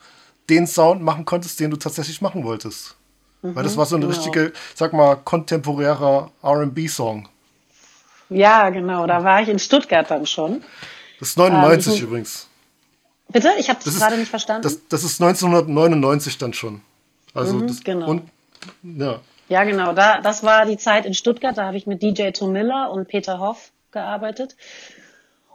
den 0.50 0.66
Sound 0.66 1.02
machen 1.02 1.24
konntest, 1.24 1.60
den 1.60 1.72
du 1.72 1.78
tatsächlich 1.78 2.20
machen 2.20 2.44
wolltest. 2.44 2.98
Mhm, 3.42 3.56
Weil 3.56 3.64
das 3.64 3.74
mhm, 3.74 3.78
war 3.78 3.86
so 3.86 3.96
eine 3.96 4.06
genau. 4.06 4.18
richtige, 4.18 4.54
sag 4.76 4.94
mal, 4.94 5.16
kontemporärer 5.16 6.32
R&B-Song. 6.44 7.28
Ja, 8.30 8.70
genau. 8.70 9.08
Da 9.08 9.24
war 9.24 9.42
ich 9.42 9.50
in 9.50 9.60
Stuttgart 9.60 10.10
dann 10.10 10.26
schon. 10.26 10.64
Das 11.20 11.30
ist 11.30 11.38
99 11.38 11.98
ähm, 11.98 12.08
übrigens. 12.08 12.48
Bitte? 13.30 13.52
Ich 13.60 13.70
habe 13.70 13.80
das 13.84 13.98
gerade 13.98 14.18
nicht 14.18 14.30
verstanden. 14.30 14.64
Das, 14.64 14.88
das, 14.88 15.04
ist 15.04 15.22
1999 15.22 16.38
dann 16.38 16.54
schon. 16.54 16.82
Also 17.34 17.56
mhm, 17.56 17.68
das, 17.68 17.84
genau. 17.84 18.10
Und, 18.10 18.24
ja. 18.84 19.20
ja, 19.50 19.64
genau. 19.64 19.94
Da, 19.94 20.22
das 20.22 20.44
war 20.44 20.66
die 20.66 20.78
Zeit 20.78 21.06
in 21.06 21.14
Stuttgart. 21.14 21.58
Da 21.58 21.66
habe 21.66 21.78
ich 21.78 21.88
mit 21.88 22.02
DJ 22.02 22.32
Tom 22.32 22.52
Miller 22.52 22.92
und 22.92 23.08
Peter 23.08 23.40
Hoff 23.40 23.72
gearbeitet. 23.92 24.56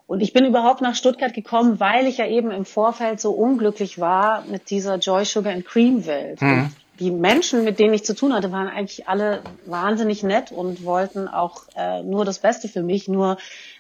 Und 0.07 0.20
ich 0.20 0.33
bin 0.33 0.44
überhaupt 0.44 0.83
nach 0.83 0.94
Stuttgart 0.94 1.35
gekommen, 1.35 1.81
weil 1.81 2.07
ich 2.07 2.18
ja 2.18 2.27
eben 2.27 2.51
im 2.51 2.64
Vorfeld 2.64 3.20
so 3.20 3.33
unglücklich 3.33 3.99
war 3.99 4.44
mit 4.44 4.70
dieser 4.70 4.99
Joy 4.99 5.25
Sugar 5.25 5.53
and 5.53 5.66
Cream 5.66 6.07
Welt. 6.07 6.40
Mhm. 6.40 6.70
Die 6.99 7.11
Menschen, 7.11 7.65
mit 7.65 7.79
denen 7.79 7.95
ich 7.95 8.05
zu 8.05 8.15
tun 8.15 8.33
hatte, 8.33 8.53
waren 8.53 8.69
eigentlich 8.69 9.09
alle 9.09 9.43
wahnsinnig 9.67 10.23
nett 10.23 10.53
und 10.53 10.85
wollten 10.85 11.29
auch 11.29 11.63
äh, 11.77 12.03
nur 12.03 12.25
das 12.25 12.39
Beste 12.39 12.69
für 12.69 12.83
mich. 12.83 13.09
Nur 13.09 13.37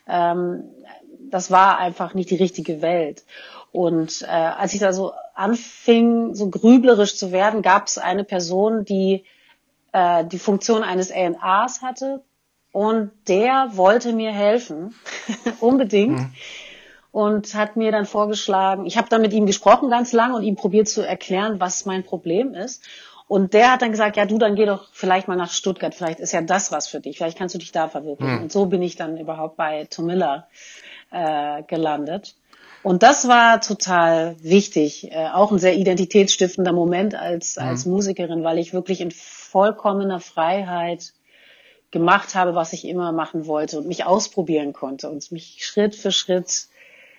ähm, 0.06 0.64
das 1.30 1.50
war 1.50 1.78
einfach 1.78 2.14
nicht 2.14 2.30
die 2.30 2.36
richtige 2.36 2.82
Welt. 2.82 3.24
Und 3.72 4.22
äh, 4.22 4.26
als 4.26 4.74
ich 4.74 4.80
da 4.80 4.92
so 4.92 5.12
anfing, 5.34 6.34
so 6.34 6.48
grüblerisch 6.48 7.16
zu 7.16 7.32
werden, 7.32 7.62
gab 7.62 7.86
es 7.86 7.98
eine 7.98 8.24
Person, 8.24 8.84
die 8.84 9.24
äh, 9.92 10.24
die 10.24 10.38
Funktion 10.38 10.82
eines 10.82 11.10
A&Rs 11.10 11.82
hatte 11.82 12.22
und 12.72 13.10
der 13.28 13.70
wollte 13.72 14.12
mir 14.12 14.32
helfen, 14.32 14.94
unbedingt. 15.60 16.18
Mhm. 16.18 16.32
Und 17.12 17.54
hat 17.54 17.76
mir 17.76 17.92
dann 17.92 18.04
vorgeschlagen, 18.04 18.84
ich 18.84 18.98
habe 18.98 19.08
dann 19.08 19.22
mit 19.22 19.32
ihm 19.32 19.46
gesprochen 19.46 19.88
ganz 19.88 20.12
lang 20.12 20.34
und 20.34 20.42
ihm 20.42 20.54
probiert 20.54 20.86
zu 20.86 21.00
erklären, 21.00 21.60
was 21.60 21.86
mein 21.86 22.04
Problem 22.04 22.52
ist. 22.52 22.84
Und 23.28 23.54
der 23.54 23.72
hat 23.72 23.82
dann 23.82 23.90
gesagt, 23.90 24.16
ja 24.16 24.24
du, 24.24 24.38
dann 24.38 24.54
geh 24.54 24.66
doch 24.66 24.88
vielleicht 24.92 25.26
mal 25.26 25.36
nach 25.36 25.50
Stuttgart, 25.50 25.94
vielleicht 25.94 26.20
ist 26.20 26.32
ja 26.32 26.42
das 26.42 26.70
was 26.70 26.86
für 26.86 27.00
dich, 27.00 27.16
vielleicht 27.16 27.36
kannst 27.36 27.54
du 27.54 27.58
dich 27.58 27.72
da 27.72 27.88
verwirklichen. 27.88 28.36
Mhm. 28.36 28.42
Und 28.42 28.52
so 28.52 28.66
bin 28.66 28.82
ich 28.82 28.96
dann 28.96 29.16
überhaupt 29.16 29.56
bei 29.56 29.86
Tomilla 29.86 30.46
äh, 31.10 31.62
gelandet. 31.64 32.36
Und 32.84 33.02
das 33.02 33.26
war 33.26 33.60
total 33.60 34.36
wichtig, 34.40 35.10
äh, 35.10 35.26
auch 35.32 35.50
ein 35.50 35.58
sehr 35.58 35.74
identitätsstiftender 35.74 36.72
Moment 36.72 37.16
als, 37.16 37.56
mhm. 37.56 37.62
als 37.62 37.84
Musikerin, 37.84 38.44
weil 38.44 38.58
ich 38.58 38.72
wirklich 38.72 39.00
in 39.00 39.10
vollkommener 39.10 40.20
Freiheit 40.20 41.12
gemacht 41.90 42.36
habe, 42.36 42.54
was 42.54 42.72
ich 42.72 42.86
immer 42.86 43.10
machen 43.10 43.46
wollte 43.46 43.78
und 43.78 43.88
mich 43.88 44.04
ausprobieren 44.04 44.72
konnte 44.72 45.10
und 45.10 45.32
mich 45.32 45.64
Schritt 45.64 45.96
für 45.96 46.12
Schritt 46.12 46.68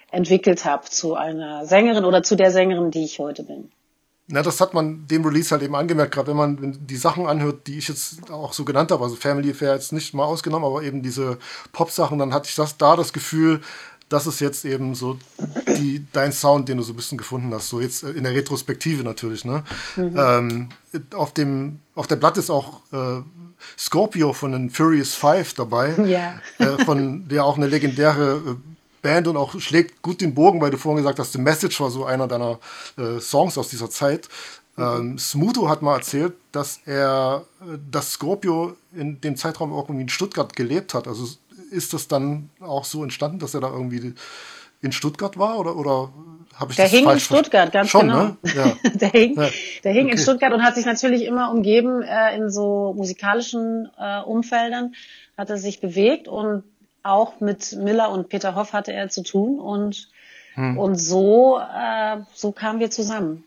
entwickelt 0.09 0.63
habe 0.63 0.85
zu 0.85 1.15
einer 1.15 1.65
Sängerin 1.65 2.05
oder 2.05 2.23
zu 2.23 2.35
der 2.35 2.51
Sängerin, 2.51 2.91
die 2.91 3.03
ich 3.03 3.19
heute 3.19 3.43
bin. 3.43 3.71
Na, 4.29 4.41
das 4.41 4.59
hat 4.59 4.73
man 4.73 5.07
dem 5.07 5.23
Release 5.23 5.51
halt 5.51 5.63
eben 5.63 5.75
angemerkt, 5.75 6.13
gerade 6.13 6.27
wenn 6.27 6.37
man 6.37 6.77
die 6.85 6.97
Sachen 6.97 7.27
anhört, 7.27 7.65
die 7.67 7.77
ich 7.77 7.87
jetzt 7.87 8.29
auch 8.29 8.51
so 8.51 8.65
genannt 8.65 8.91
habe, 8.91 9.01
also 9.03 9.15
Family 9.15 9.51
Affair 9.51 9.73
jetzt 9.73 9.93
nicht 9.93 10.13
mal 10.13 10.25
ausgenommen, 10.25 10.65
aber 10.65 10.83
eben 10.83 11.01
diese 11.01 11.37
Pop-Sachen, 11.71 12.19
dann 12.19 12.33
hatte 12.33 12.49
ich 12.49 12.55
das 12.55 12.77
da 12.77 12.97
das 12.97 13.13
Gefühl, 13.13 13.61
das 14.09 14.27
ist 14.27 14.39
jetzt 14.39 14.65
eben 14.65 14.95
so 14.95 15.17
die, 15.77 16.05
dein 16.13 16.31
Sound, 16.31 16.69
den 16.69 16.77
du 16.77 16.83
so 16.83 16.93
ein 16.93 16.95
bisschen 16.95 17.17
gefunden 17.17 17.53
hast. 17.53 17.69
So 17.69 17.81
jetzt 17.81 18.03
in 18.03 18.23
der 18.23 18.33
Retrospektive 18.33 19.03
natürlich. 19.03 19.43
Ne? 19.43 19.63
Mhm. 19.95 20.15
Ähm, 20.17 20.69
auf, 21.13 21.33
dem, 21.33 21.79
auf 21.95 22.07
der 22.07 22.15
Blatt 22.15 22.37
ist 22.37 22.49
auch 22.49 22.81
äh, 22.93 23.21
Scorpio 23.77 24.33
von 24.33 24.51
den 24.51 24.69
Furious 24.69 25.13
Five 25.13 25.53
dabei, 25.53 25.93
ja. 26.05 26.39
äh, 26.57 26.83
von 26.85 27.27
der 27.27 27.43
auch 27.43 27.57
eine 27.57 27.67
legendäre 27.67 28.41
äh, 28.45 28.55
Band 29.07 29.27
und 29.29 29.37
auch 29.37 29.57
schlägt 29.59 30.01
gut 30.01 30.19
den 30.19 30.33
Bogen, 30.33 30.59
weil 30.59 30.69
du 30.69 30.77
vorhin 30.77 30.97
gesagt 30.97 31.19
hast, 31.19 31.31
The 31.31 31.39
Message 31.39 31.79
war 31.79 31.89
so 31.89 32.03
einer 32.03 32.27
deiner 32.27 32.59
äh, 32.97 33.19
Songs 33.21 33.57
aus 33.57 33.69
dieser 33.69 33.89
Zeit. 33.89 34.27
Ähm, 34.77 35.17
Smuto 35.17 35.69
hat 35.69 35.81
mal 35.81 35.95
erzählt, 35.95 36.33
dass 36.51 36.81
er, 36.85 37.45
äh, 37.61 37.77
dass 37.89 38.11
Scorpio 38.11 38.75
in 38.93 39.21
dem 39.21 39.37
Zeitraum 39.37 39.71
auch 39.71 39.85
irgendwie 39.85 40.03
in 40.03 40.09
Stuttgart 40.09 40.53
gelebt 40.57 40.93
hat. 40.93 41.07
Also 41.07 41.25
ist 41.71 41.93
das 41.93 42.09
dann 42.09 42.49
auch 42.59 42.83
so 42.83 43.01
entstanden, 43.01 43.39
dass 43.39 43.53
er 43.53 43.61
da 43.61 43.69
irgendwie 43.69 44.13
in 44.81 44.91
Stuttgart 44.91 45.37
war 45.37 45.57
oder, 45.57 45.77
oder 45.77 46.11
habe 46.53 46.71
ich 46.71 46.75
der 46.75 46.85
das 46.85 46.93
hing 46.93 47.09
in 47.09 47.19
Stuttgart, 47.19 47.71
ganz 47.71 47.89
Schon, 47.89 48.07
genau. 48.07 48.23
Ne? 48.23 48.37
Ja. 48.55 48.75
der 48.93 49.09
hing, 49.09 49.35
ja. 49.35 49.49
der 49.85 49.93
hing 49.93 50.05
okay. 50.05 50.11
in 50.11 50.17
Stuttgart 50.17 50.53
und 50.53 50.63
hat 50.63 50.75
sich 50.75 50.85
natürlich 50.85 51.23
immer 51.23 51.49
umgeben 51.51 52.01
äh, 52.01 52.35
in 52.35 52.49
so 52.49 52.93
musikalischen 52.95 53.89
äh, 53.97 54.19
Umfeldern, 54.21 54.93
hat 55.37 55.49
er 55.49 55.57
sich 55.57 55.79
bewegt 55.79 56.27
und 56.27 56.63
auch 57.07 57.39
mit 57.39 57.73
Miller 57.73 58.09
und 58.09 58.29
Peter 58.29 58.55
Hoff 58.55 58.73
hatte 58.73 58.93
er 58.93 59.09
zu 59.09 59.23
tun 59.23 59.59
und 59.59 60.09
hm. 60.53 60.77
und 60.77 60.95
so 60.95 61.59
äh, 61.59 62.17
so 62.33 62.51
kamen 62.51 62.79
wir 62.79 62.91
zusammen. 62.91 63.43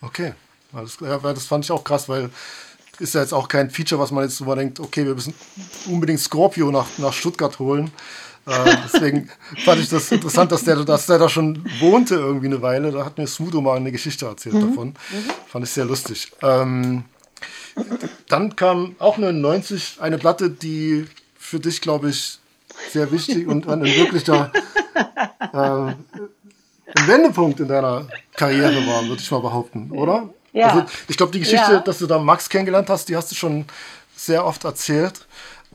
Okay, 0.00 0.34
das, 0.72 0.98
das 0.98 1.46
fand 1.46 1.64
ich 1.64 1.70
auch 1.70 1.84
krass, 1.84 2.08
weil 2.08 2.30
ist 3.00 3.14
ja 3.14 3.20
jetzt 3.20 3.34
auch 3.34 3.48
kein 3.48 3.70
Feature, 3.70 4.00
was 4.00 4.10
man 4.10 4.24
jetzt 4.24 4.36
so 4.36 4.54
denkt, 4.54 4.80
okay, 4.80 5.04
wir 5.04 5.14
müssen 5.14 5.34
unbedingt 5.86 6.20
Scorpio 6.20 6.70
nach, 6.70 6.86
nach 6.98 7.12
Stuttgart 7.12 7.58
holen. 7.58 7.90
Äh, 8.46 8.76
deswegen 8.84 9.30
fand 9.64 9.80
ich 9.80 9.88
das 9.88 10.12
interessant, 10.12 10.52
dass 10.52 10.64
der, 10.64 10.76
dass 10.84 11.06
der 11.06 11.18
da 11.18 11.28
schon 11.28 11.64
wohnte 11.80 12.14
irgendwie 12.14 12.46
eine 12.46 12.62
Weile. 12.62 12.92
Da 12.92 13.04
hat 13.04 13.18
mir 13.18 13.26
Smudo 13.26 13.60
mal 13.60 13.76
eine 13.76 13.92
Geschichte 13.92 14.26
erzählt 14.26 14.54
mhm. 14.54 14.68
davon. 14.68 14.88
Mhm. 14.88 15.30
Fand 15.48 15.64
ich 15.64 15.70
sehr 15.70 15.84
lustig. 15.84 16.32
Ähm, 16.42 17.04
dann 18.28 18.54
kam 18.54 18.94
auch 18.98 19.18
99 19.18 19.98
eine 20.00 20.18
Platte, 20.18 20.50
die 20.50 21.06
für 21.44 21.60
dich, 21.60 21.82
glaube 21.82 22.08
ich, 22.08 22.38
sehr 22.90 23.12
wichtig 23.12 23.46
und 23.46 23.68
ein 23.68 23.84
wirklicher 23.84 24.50
äh, 25.52 27.06
Wendepunkt 27.06 27.60
in 27.60 27.68
deiner 27.68 28.08
Karriere 28.34 28.86
war, 28.86 29.06
würde 29.06 29.20
ich 29.20 29.30
mal 29.30 29.42
behaupten, 29.42 29.90
oder? 29.90 30.30
Ja. 30.52 30.68
Also 30.68 30.86
ich 31.06 31.18
glaube, 31.18 31.32
die 31.32 31.40
Geschichte, 31.40 31.72
ja. 31.72 31.80
dass 31.80 31.98
du 31.98 32.06
da 32.06 32.18
Max 32.18 32.48
kennengelernt 32.48 32.88
hast, 32.88 33.10
die 33.10 33.16
hast 33.16 33.30
du 33.30 33.34
schon 33.34 33.66
sehr 34.16 34.46
oft 34.46 34.64
erzählt. 34.64 35.26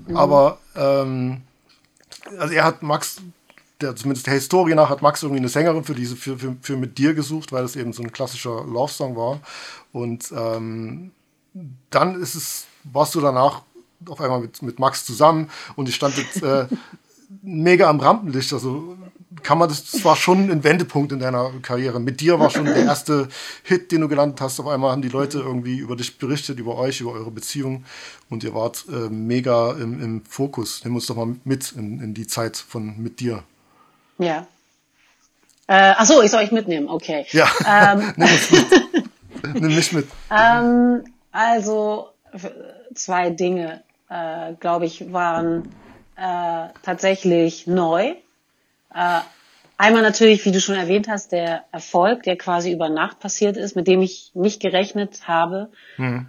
Mhm. 0.07 0.17
Aber 0.17 0.57
ähm, 0.75 1.41
also 2.39 2.51
er 2.51 2.63
hat 2.63 2.81
Max, 2.81 3.17
der 3.79 3.95
zumindest 3.95 4.25
der 4.25 4.33
Historie 4.33 4.73
nach, 4.73 4.89
hat 4.89 5.03
Max 5.03 5.21
irgendwie 5.21 5.41
eine 5.41 5.49
Sängerin 5.49 5.83
für 5.83 5.93
diese 5.93 6.15
für, 6.15 6.39
für, 6.39 6.57
für 6.61 6.77
mit 6.77 6.97
dir 6.97 7.13
gesucht, 7.13 7.51
weil 7.51 7.63
es 7.63 7.75
eben 7.75 7.93
so 7.93 8.01
ein 8.01 8.11
klassischer 8.11 8.63
Love-Song 8.65 9.15
war. 9.15 9.39
Und 9.91 10.31
ähm, 10.31 11.11
dann 11.91 12.19
ist 12.19 12.33
es, 12.33 12.65
warst 12.85 13.13
du 13.13 13.21
danach 13.21 13.61
auf 14.07 14.21
einmal 14.21 14.39
mit, 14.39 14.61
mit 14.61 14.79
Max 14.79 15.05
zusammen 15.05 15.49
und 15.75 15.89
ich 15.89 15.95
stand 15.95 16.17
jetzt 16.17 16.41
äh, 16.43 16.67
mega 17.41 17.89
am 17.89 17.99
Rampenlicht. 17.99 18.53
Also 18.53 18.97
kann 19.43 19.57
man 19.57 19.69
das, 19.69 19.91
das 19.91 20.03
war 20.03 20.15
schon 20.15 20.49
ein 20.49 20.63
Wendepunkt 20.63 21.11
in 21.11 21.19
deiner 21.19 21.51
Karriere. 21.61 21.99
Mit 21.99 22.19
dir 22.19 22.39
war 22.39 22.49
schon 22.49 22.65
der 22.65 22.77
erste 22.77 23.29
Hit, 23.63 23.91
den 23.91 24.01
du 24.01 24.07
gelandet 24.07 24.41
hast. 24.41 24.59
Auf 24.59 24.67
einmal 24.67 24.91
haben 24.91 25.01
die 25.01 25.09
Leute 25.09 25.39
irgendwie 25.39 25.77
über 25.77 25.95
dich 25.95 26.17
berichtet, 26.17 26.59
über 26.59 26.77
euch, 26.77 27.01
über 27.01 27.11
eure 27.11 27.31
Beziehung 27.31 27.85
und 28.29 28.43
ihr 28.43 28.53
wart 28.53 28.85
äh, 28.89 29.09
mega 29.09 29.73
im, 29.73 30.01
im, 30.01 30.25
Fokus. 30.25 30.81
Nimm 30.83 30.95
uns 30.95 31.05
doch 31.05 31.15
mal 31.15 31.35
mit 31.43 31.71
in, 31.73 32.01
in 32.01 32.13
die 32.13 32.27
Zeit 32.27 32.57
von 32.57 32.97
mit 32.97 33.19
dir. 33.19 33.43
Ja. 34.17 34.47
Äh, 35.67 35.93
achso, 35.97 36.21
ich 36.21 36.31
soll 36.31 36.43
euch 36.43 36.51
mitnehmen, 36.51 36.89
okay. 36.89 37.25
Ja, 37.29 37.47
ähm, 37.65 38.13
nimm 38.17 38.29
mit. 38.51 39.61
nimm 39.61 39.75
mich 39.75 39.91
mit. 39.93 40.07
Ähm, 40.31 41.03
also 41.31 42.09
zwei 42.95 43.29
Dinge, 43.29 43.83
äh, 44.09 44.53
glaube 44.59 44.85
ich, 44.85 45.11
waren 45.13 45.69
äh, 46.15 46.67
tatsächlich 46.83 47.67
neu. 47.67 48.15
Äh, 48.93 49.19
Einmal 49.81 50.01
natürlich, 50.01 50.43
wie 50.43 50.51
du 50.51 50.59
schon 50.59 50.75
erwähnt 50.75 51.07
hast, 51.07 51.31
der 51.31 51.63
Erfolg, 51.71 52.23
der 52.23 52.37
quasi 52.37 52.73
über 52.73 52.89
Nacht 52.89 53.21
passiert 53.21 53.55
ist, 53.55 53.77
mit 53.77 53.87
dem 53.87 54.01
ich 54.01 54.31
nicht 54.33 54.61
gerechnet 54.61 55.25
habe. 55.25 55.71
Mhm. 55.95 56.27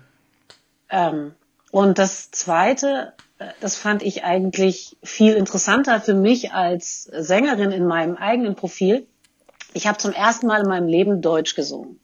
Ähm, 0.88 1.34
und 1.72 1.98
das 1.98 2.30
Zweite, 2.30 3.12
äh, 3.40 3.46
das 3.60 3.76
fand 3.76 4.04
ich 4.04 4.22
eigentlich 4.22 4.96
viel 5.02 5.34
interessanter 5.34 6.00
für 6.00 6.14
mich 6.14 6.52
als 6.52 7.02
Sängerin 7.02 7.72
in 7.72 7.86
meinem 7.86 8.14
eigenen 8.14 8.54
Profil. 8.54 9.08
Ich 9.74 9.88
habe 9.88 9.98
zum 9.98 10.12
ersten 10.12 10.46
Mal 10.46 10.60
in 10.60 10.68
meinem 10.68 10.86
Leben 10.86 11.20
Deutsch 11.20 11.56
gesungen. 11.56 11.98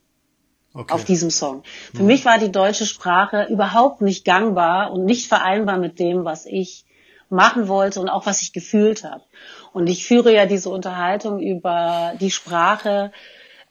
Okay. 0.76 0.92
Auf 0.92 1.04
diesem 1.04 1.30
Song. 1.30 1.62
Für 1.94 2.02
mhm. 2.02 2.08
mich 2.08 2.24
war 2.26 2.38
die 2.38 2.52
deutsche 2.52 2.84
Sprache 2.84 3.46
überhaupt 3.48 4.02
nicht 4.02 4.24
gangbar 4.26 4.92
und 4.92 5.06
nicht 5.06 5.26
vereinbar 5.26 5.78
mit 5.78 5.98
dem, 5.98 6.24
was 6.24 6.44
ich 6.44 6.84
machen 7.30 7.66
wollte 7.66 8.00
und 8.00 8.08
auch 8.08 8.26
was 8.26 8.42
ich 8.42 8.52
gefühlt 8.52 9.02
habe. 9.02 9.22
Und 9.72 9.88
ich 9.88 10.06
führe 10.06 10.32
ja 10.34 10.46
diese 10.46 10.70
Unterhaltung 10.70 11.40
über 11.40 12.12
die 12.20 12.30
Sprache 12.30 13.10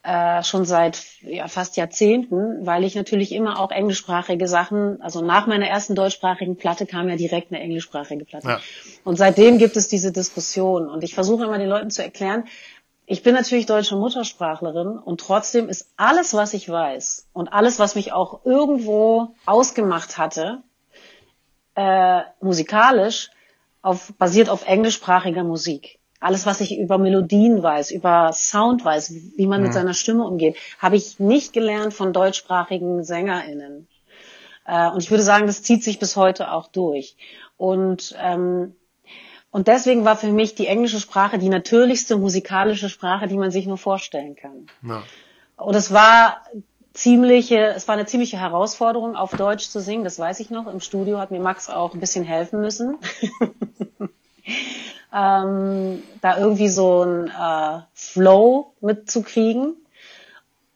äh, 0.05 0.43
schon 0.43 0.65
seit 0.65 1.01
ja, 1.21 1.47
fast 1.47 1.77
Jahrzehnten, 1.77 2.65
weil 2.65 2.83
ich 2.83 2.93
natürlich 2.95 3.31
immer 3.31 3.59
auch 3.59 3.71
englischsprachige 3.71 4.47
Sachen, 4.47 5.01
also 5.01 5.21
nach 5.21 5.47
meiner 5.47 5.67
ersten 5.67 5.95
deutschsprachigen 5.95 6.57
Platte 6.57 6.85
kam 6.85 7.09
ja 7.09 7.15
direkt 7.15 7.51
eine 7.51 7.59
englischsprachige 7.59 8.23
Platte. 8.23 8.47
Ja. 8.47 8.59
Und 9.03 9.17
seitdem 9.17 9.57
gibt 9.57 9.77
es 9.77 9.87
diese 9.87 10.11
Diskussion. 10.11 10.89
Und 10.89 11.03
ich 11.03 11.15
versuche 11.15 11.45
immer 11.45 11.57
den 11.57 11.69
Leuten 11.69 11.89
zu 11.89 12.03
erklären, 12.03 12.45
ich 13.07 13.23
bin 13.23 13.35
natürlich 13.35 13.65
deutsche 13.65 13.95
Muttersprachlerin 13.95 14.97
und 14.97 15.19
trotzdem 15.21 15.69
ist 15.69 15.91
alles, 15.95 16.33
was 16.33 16.53
ich 16.53 16.67
weiß 16.67 17.27
und 17.33 17.49
alles, 17.49 17.77
was 17.77 17.95
mich 17.95 18.13
auch 18.13 18.45
irgendwo 18.45 19.35
ausgemacht 19.45 20.17
hatte, 20.17 20.63
äh, 21.75 22.21
musikalisch, 22.41 23.29
auf, 23.81 24.13
basiert 24.17 24.49
auf 24.49 24.65
englischsprachiger 24.67 25.43
Musik. 25.43 25.99
Alles, 26.19 26.47
was 26.47 26.61
ich 26.61 26.79
über 26.79 26.97
Melodien 26.97 27.61
weiß, 27.61 27.91
über 27.91 28.31
Sound 28.33 28.83
weiß, 28.83 29.13
wie 29.37 29.45
man 29.45 29.59
ja. 29.61 29.65
mit 29.65 29.73
seiner 29.73 29.93
Stimme 29.93 30.23
umgeht, 30.25 30.55
habe 30.79 30.95
ich 30.95 31.19
nicht 31.19 31.53
gelernt 31.53 31.93
von 31.93 32.13
deutschsprachigen 32.13 33.03
SängerInnen. 33.03 33.87
Äh, 34.65 34.89
und 34.89 35.03
ich 35.03 35.11
würde 35.11 35.21
sagen, 35.21 35.45
das 35.45 35.61
zieht 35.61 35.83
sich 35.83 35.99
bis 35.99 36.15
heute 36.15 36.51
auch 36.51 36.67
durch. 36.67 37.15
Und, 37.57 38.15
ähm, 38.19 38.75
und 39.55 39.69
deswegen 39.69 40.03
war 40.03 40.17
für 40.17 40.33
mich 40.33 40.55
die 40.55 40.67
englische 40.67 40.99
Sprache 40.99 41.39
die 41.39 41.47
natürlichste 41.47 42.17
musikalische 42.17 42.89
Sprache, 42.89 43.29
die 43.29 43.37
man 43.37 43.51
sich 43.51 43.67
nur 43.67 43.77
vorstellen 43.77 44.35
kann. 44.35 44.67
Ja. 44.85 45.01
Und 45.55 45.75
es 45.75 45.93
war 45.93 46.41
ziemliche, 46.91 47.67
es 47.67 47.87
war 47.87 47.95
eine 47.95 48.05
ziemliche 48.05 48.37
Herausforderung, 48.37 49.15
auf 49.15 49.31
Deutsch 49.31 49.69
zu 49.69 49.79
singen, 49.79 50.03
das 50.03 50.19
weiß 50.19 50.41
ich 50.41 50.49
noch. 50.49 50.67
Im 50.67 50.81
Studio 50.81 51.19
hat 51.19 51.31
mir 51.31 51.39
Max 51.39 51.69
auch 51.69 51.93
ein 51.93 52.01
bisschen 52.01 52.25
helfen 52.25 52.59
müssen. 52.59 52.97
ähm, 55.15 56.03
da 56.19 56.37
irgendwie 56.37 56.67
so 56.67 57.03
ein 57.03 57.29
äh, 57.29 57.79
Flow 57.93 58.73
mitzukriegen. 58.81 59.77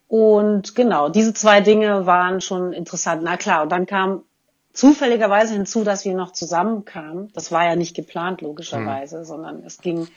Und 0.07 0.73
genau, 0.73 1.09
diese 1.09 1.33
zwei 1.33 1.59
Dinge 1.59 2.05
waren 2.05 2.39
schon 2.39 2.71
interessant. 2.71 3.23
Na 3.25 3.35
klar, 3.35 3.63
und 3.63 3.73
dann 3.73 3.85
kam 3.85 4.23
zufälligerweise 4.73 5.53
hinzu, 5.53 5.83
dass 5.83 6.05
wir 6.05 6.13
noch 6.13 6.31
zusammenkamen. 6.31 7.31
Das 7.33 7.51
war 7.51 7.65
ja 7.65 7.75
nicht 7.75 7.95
geplant, 7.95 8.41
logischerweise, 8.41 9.19
mhm. 9.19 9.25
sondern 9.25 9.63
es 9.63 9.79
ging 9.79 10.07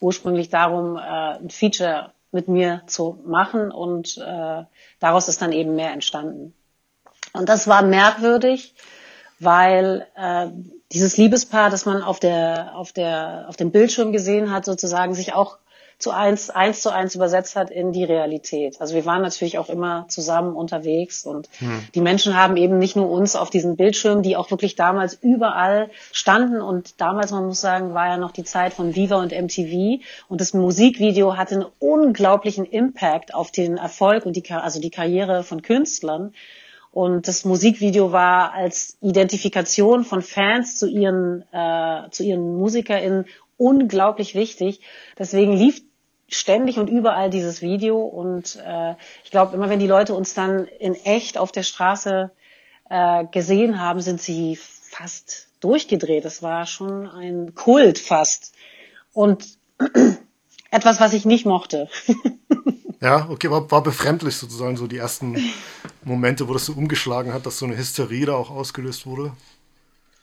ursprünglich 0.00 0.48
darum, 0.48 0.96
äh, 0.96 1.00
ein 1.00 1.50
Feature 1.50 2.12
mit 2.32 2.48
mir 2.48 2.82
zu 2.86 3.18
machen 3.24 3.70
und 3.70 4.18
äh, 4.18 4.64
daraus 5.00 5.28
ist 5.28 5.40
dann 5.42 5.52
eben 5.52 5.74
mehr 5.74 5.92
entstanden. 5.92 6.54
Und 7.32 7.48
das 7.48 7.66
war 7.68 7.82
merkwürdig, 7.82 8.74
weil 9.38 10.06
äh, 10.16 10.48
dieses 10.92 11.16
Liebespaar, 11.16 11.70
das 11.70 11.86
man 11.86 12.02
auf 12.02 12.20
der 12.20 12.72
auf 12.74 12.92
der 12.92 13.46
auf 13.48 13.56
dem 13.56 13.70
Bildschirm 13.70 14.12
gesehen 14.12 14.52
hat, 14.52 14.64
sozusagen 14.64 15.14
sich 15.14 15.34
auch 15.34 15.58
zu 15.98 16.10
eins, 16.10 16.50
eins 16.50 16.82
zu 16.82 16.92
eins 16.92 17.14
übersetzt 17.14 17.56
hat 17.56 17.70
in 17.70 17.92
die 17.92 18.04
Realität. 18.04 18.80
Also 18.80 18.94
wir 18.94 19.06
waren 19.06 19.22
natürlich 19.22 19.58
auch 19.58 19.70
immer 19.70 20.04
zusammen 20.08 20.54
unterwegs 20.54 21.24
und 21.24 21.48
hm. 21.58 21.86
die 21.94 22.02
Menschen 22.02 22.36
haben 22.36 22.58
eben 22.58 22.78
nicht 22.78 22.96
nur 22.96 23.10
uns 23.10 23.34
auf 23.34 23.48
diesen 23.48 23.76
Bildschirmen, 23.76 24.22
die 24.22 24.36
auch 24.36 24.50
wirklich 24.50 24.76
damals 24.76 25.14
überall 25.14 25.90
standen 26.12 26.60
und 26.60 27.00
damals, 27.00 27.30
man 27.30 27.46
muss 27.46 27.62
sagen, 27.62 27.94
war 27.94 28.08
ja 28.08 28.18
noch 28.18 28.32
die 28.32 28.44
Zeit 28.44 28.74
von 28.74 28.94
Viva 28.94 29.16
und 29.16 29.32
MTV 29.32 30.02
und 30.28 30.40
das 30.40 30.52
Musikvideo 30.52 31.36
hatte 31.36 31.54
einen 31.54 31.66
unglaublichen 31.78 32.66
Impact 32.66 33.34
auf 33.34 33.50
den 33.50 33.78
Erfolg 33.78 34.26
und 34.26 34.36
die, 34.36 34.44
also 34.50 34.80
die 34.80 34.90
Karriere 34.90 35.44
von 35.44 35.62
Künstlern. 35.62 36.34
Und 36.92 37.28
das 37.28 37.44
Musikvideo 37.44 38.12
war 38.12 38.54
als 38.54 38.96
Identifikation 39.02 40.04
von 40.04 40.22
Fans 40.22 40.78
zu 40.78 40.88
ihren, 40.88 41.44
äh, 41.52 42.08
zu 42.10 42.22
ihren 42.22 42.56
MusikerInnen 42.56 43.26
unglaublich 43.58 44.34
wichtig. 44.34 44.80
Deswegen 45.18 45.52
lief 45.56 45.82
ständig 46.28 46.78
und 46.78 46.88
überall 46.88 47.30
dieses 47.30 47.62
Video 47.62 48.00
und 48.00 48.56
äh, 48.56 48.94
ich 49.24 49.30
glaube, 49.30 49.54
immer 49.54 49.68
wenn 49.68 49.78
die 49.78 49.86
Leute 49.86 50.14
uns 50.14 50.34
dann 50.34 50.66
in 50.66 50.94
echt 50.94 51.38
auf 51.38 51.52
der 51.52 51.62
Straße 51.62 52.30
äh, 52.90 53.24
gesehen 53.26 53.80
haben, 53.80 54.00
sind 54.00 54.20
sie 54.20 54.56
fast 54.56 55.48
durchgedreht. 55.60 56.24
Es 56.24 56.42
war 56.42 56.66
schon 56.66 57.08
ein 57.08 57.54
Kult 57.54 57.98
fast 57.98 58.54
und 59.12 59.46
etwas, 60.70 61.00
was 61.00 61.12
ich 61.12 61.24
nicht 61.24 61.46
mochte. 61.46 61.88
ja, 63.00 63.28
okay, 63.30 63.50
war, 63.50 63.70
war 63.70 63.82
befremdlich 63.82 64.36
sozusagen 64.36 64.76
so 64.76 64.86
die 64.86 64.98
ersten 64.98 65.36
Momente, 66.04 66.48
wo 66.48 66.52
das 66.52 66.66
so 66.66 66.72
umgeschlagen 66.72 67.32
hat, 67.32 67.46
dass 67.46 67.58
so 67.58 67.66
eine 67.66 67.76
Hysterie 67.76 68.26
da 68.26 68.34
auch 68.34 68.50
ausgelöst 68.50 69.06
wurde. 69.06 69.32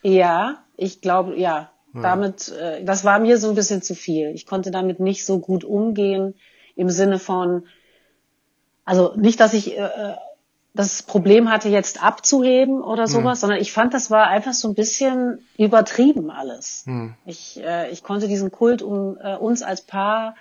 Ja, 0.01 0.63
ich 0.75 1.01
glaube, 1.01 1.37
ja, 1.37 1.71
damit, 2.01 2.49
äh, 2.49 2.83
das 2.83 3.03
war 3.03 3.19
mir 3.19 3.37
so 3.37 3.49
ein 3.49 3.55
bisschen 3.55 3.81
zu 3.81 3.95
viel. 3.95 4.29
Ich 4.29 4.45
konnte 4.45 4.71
damit 4.71 4.99
nicht 4.99 5.25
so 5.25 5.39
gut 5.39 5.63
umgehen 5.63 6.35
im 6.75 6.89
Sinne 6.89 7.19
von, 7.19 7.67
also 8.85 9.13
nicht, 9.15 9.39
dass 9.39 9.53
ich 9.53 9.77
äh, 9.77 9.81
äh 9.81 10.15
das 10.75 11.03
Problem 11.03 11.51
hatte, 11.51 11.69
jetzt 11.69 12.03
abzuheben 12.03 12.81
oder 12.81 13.07
sowas, 13.07 13.37
mhm. 13.37 13.41
sondern 13.41 13.61
ich 13.61 13.71
fand, 13.71 13.93
das 13.93 14.09
war 14.09 14.27
einfach 14.27 14.53
so 14.53 14.67
ein 14.67 14.73
bisschen 14.73 15.45
übertrieben 15.55 16.31
alles. 16.31 16.83
Mhm. 16.87 17.13
Ich, 17.25 17.61
äh, 17.63 17.91
ich 17.91 18.03
konnte 18.03 18.27
diesen 18.27 18.51
Kult 18.51 18.81
um 18.81 19.17
äh, 19.21 19.35
uns 19.35 19.61
als 19.61 19.81
Paar 19.81 20.35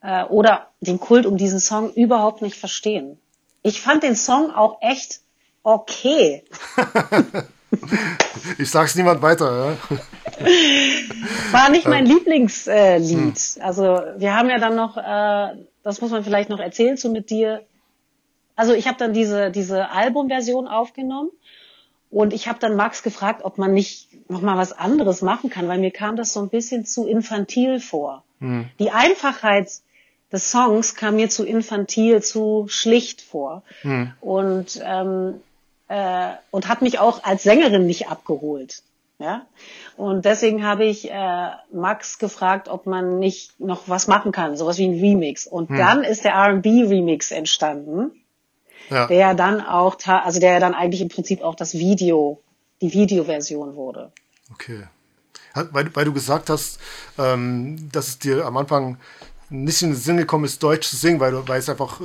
äh, 0.00 0.24
oder 0.24 0.68
den 0.80 1.00
Kult 1.00 1.26
um 1.26 1.36
diesen 1.36 1.58
Song 1.58 1.92
überhaupt 1.92 2.42
nicht 2.42 2.56
verstehen. 2.56 3.18
Ich 3.62 3.80
fand 3.80 4.04
den 4.04 4.14
Song 4.14 4.52
auch 4.52 4.78
echt 4.82 5.20
okay. 5.64 6.44
ich 8.58 8.70
sag's 8.70 8.94
niemand 8.94 9.20
weiter. 9.20 9.76
Ja? 9.90 9.98
War 11.52 11.70
nicht 11.70 11.86
mein 11.86 12.06
Lieblingslied. 12.06 12.74
Äh, 12.74 13.00
hm. 13.00 13.34
Also 13.60 14.00
wir 14.16 14.34
haben 14.34 14.48
ja 14.48 14.58
dann 14.58 14.76
noch, 14.76 14.96
äh, 14.96 15.56
das 15.82 16.00
muss 16.00 16.10
man 16.10 16.24
vielleicht 16.24 16.50
noch 16.50 16.60
erzählen, 16.60 16.96
so 16.96 17.10
mit 17.10 17.30
dir. 17.30 17.62
Also 18.56 18.74
ich 18.74 18.86
habe 18.86 18.98
dann 18.98 19.12
diese 19.12 19.50
diese 19.50 19.90
Albumversion 19.90 20.68
aufgenommen 20.68 21.30
und 22.10 22.32
ich 22.32 22.48
habe 22.48 22.58
dann 22.58 22.76
Max 22.76 23.02
gefragt, 23.02 23.42
ob 23.44 23.58
man 23.58 23.72
nicht 23.72 24.08
noch 24.30 24.42
mal 24.42 24.58
was 24.58 24.72
anderes 24.72 25.22
machen 25.22 25.50
kann, 25.50 25.68
weil 25.68 25.78
mir 25.78 25.90
kam 25.90 26.16
das 26.16 26.32
so 26.32 26.40
ein 26.40 26.48
bisschen 26.48 26.84
zu 26.84 27.06
infantil 27.06 27.80
vor. 27.80 28.24
Hm. 28.40 28.68
Die 28.78 28.90
Einfachheit 28.90 29.70
des 30.30 30.50
Songs 30.50 30.94
kam 30.94 31.16
mir 31.16 31.28
zu 31.28 31.44
infantil, 31.44 32.22
zu 32.22 32.66
schlicht 32.68 33.20
vor. 33.20 33.62
Hm. 33.82 34.12
Und 34.20 34.80
ähm, 34.84 35.40
äh, 35.92 36.32
und 36.50 36.68
hat 36.68 36.80
mich 36.80 36.98
auch 36.98 37.22
als 37.22 37.42
Sängerin 37.42 37.86
nicht 37.86 38.08
abgeholt. 38.08 38.82
Ja? 39.22 39.46
Und 39.96 40.24
deswegen 40.24 40.64
habe 40.64 40.84
ich 40.84 41.10
äh, 41.10 41.50
Max 41.72 42.18
gefragt, 42.18 42.68
ob 42.68 42.86
man 42.86 43.18
nicht 43.18 43.60
noch 43.60 43.88
was 43.88 44.08
machen 44.08 44.32
kann, 44.32 44.56
sowas 44.56 44.78
wie 44.78 44.88
ein 44.88 44.98
Remix. 44.98 45.46
Und 45.46 45.70
hm. 45.70 45.76
dann 45.76 46.04
ist 46.04 46.24
der 46.24 46.32
R&B-Remix 46.32 47.30
entstanden, 47.30 48.10
ja. 48.90 49.06
der 49.06 49.34
dann 49.34 49.60
auch, 49.60 49.96
also 50.06 50.40
der 50.40 50.60
dann 50.60 50.74
eigentlich 50.74 51.02
im 51.02 51.08
Prinzip 51.08 51.42
auch 51.42 51.54
das 51.54 51.74
Video, 51.74 52.42
die 52.80 52.92
Videoversion 52.92 53.76
wurde. 53.76 54.12
Okay. 54.52 54.84
Weil, 55.54 55.94
weil 55.94 56.04
du 56.04 56.12
gesagt 56.12 56.50
hast, 56.50 56.80
ähm, 57.18 57.90
dass 57.92 58.08
es 58.08 58.18
dir 58.18 58.46
am 58.46 58.56
Anfang 58.56 58.98
nicht 59.50 59.82
in 59.82 59.90
den 59.90 59.96
Sinn 59.96 60.16
gekommen 60.16 60.44
ist, 60.44 60.62
Deutsch 60.62 60.88
zu 60.88 60.96
singen, 60.96 61.20
weil, 61.20 61.46
weil 61.46 61.58
es 61.58 61.68
einfach 61.68 62.00
äh, 62.00 62.04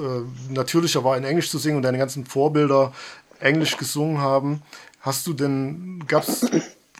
natürlicher 0.49 1.03
war, 1.03 1.17
in 1.17 1.23
Englisch 1.23 1.49
zu 1.49 1.58
singen 1.58 1.77
und 1.77 1.84
deine 1.84 1.97
ganzen 1.97 2.25
Vorbilder 2.25 2.91
Englisch 3.39 3.77
gesungen 3.77 4.19
haben. 4.19 4.62
Hast 4.99 5.25
du 5.27 5.34
denn, 5.34 6.03
gab 6.08 6.27
es 6.27 6.49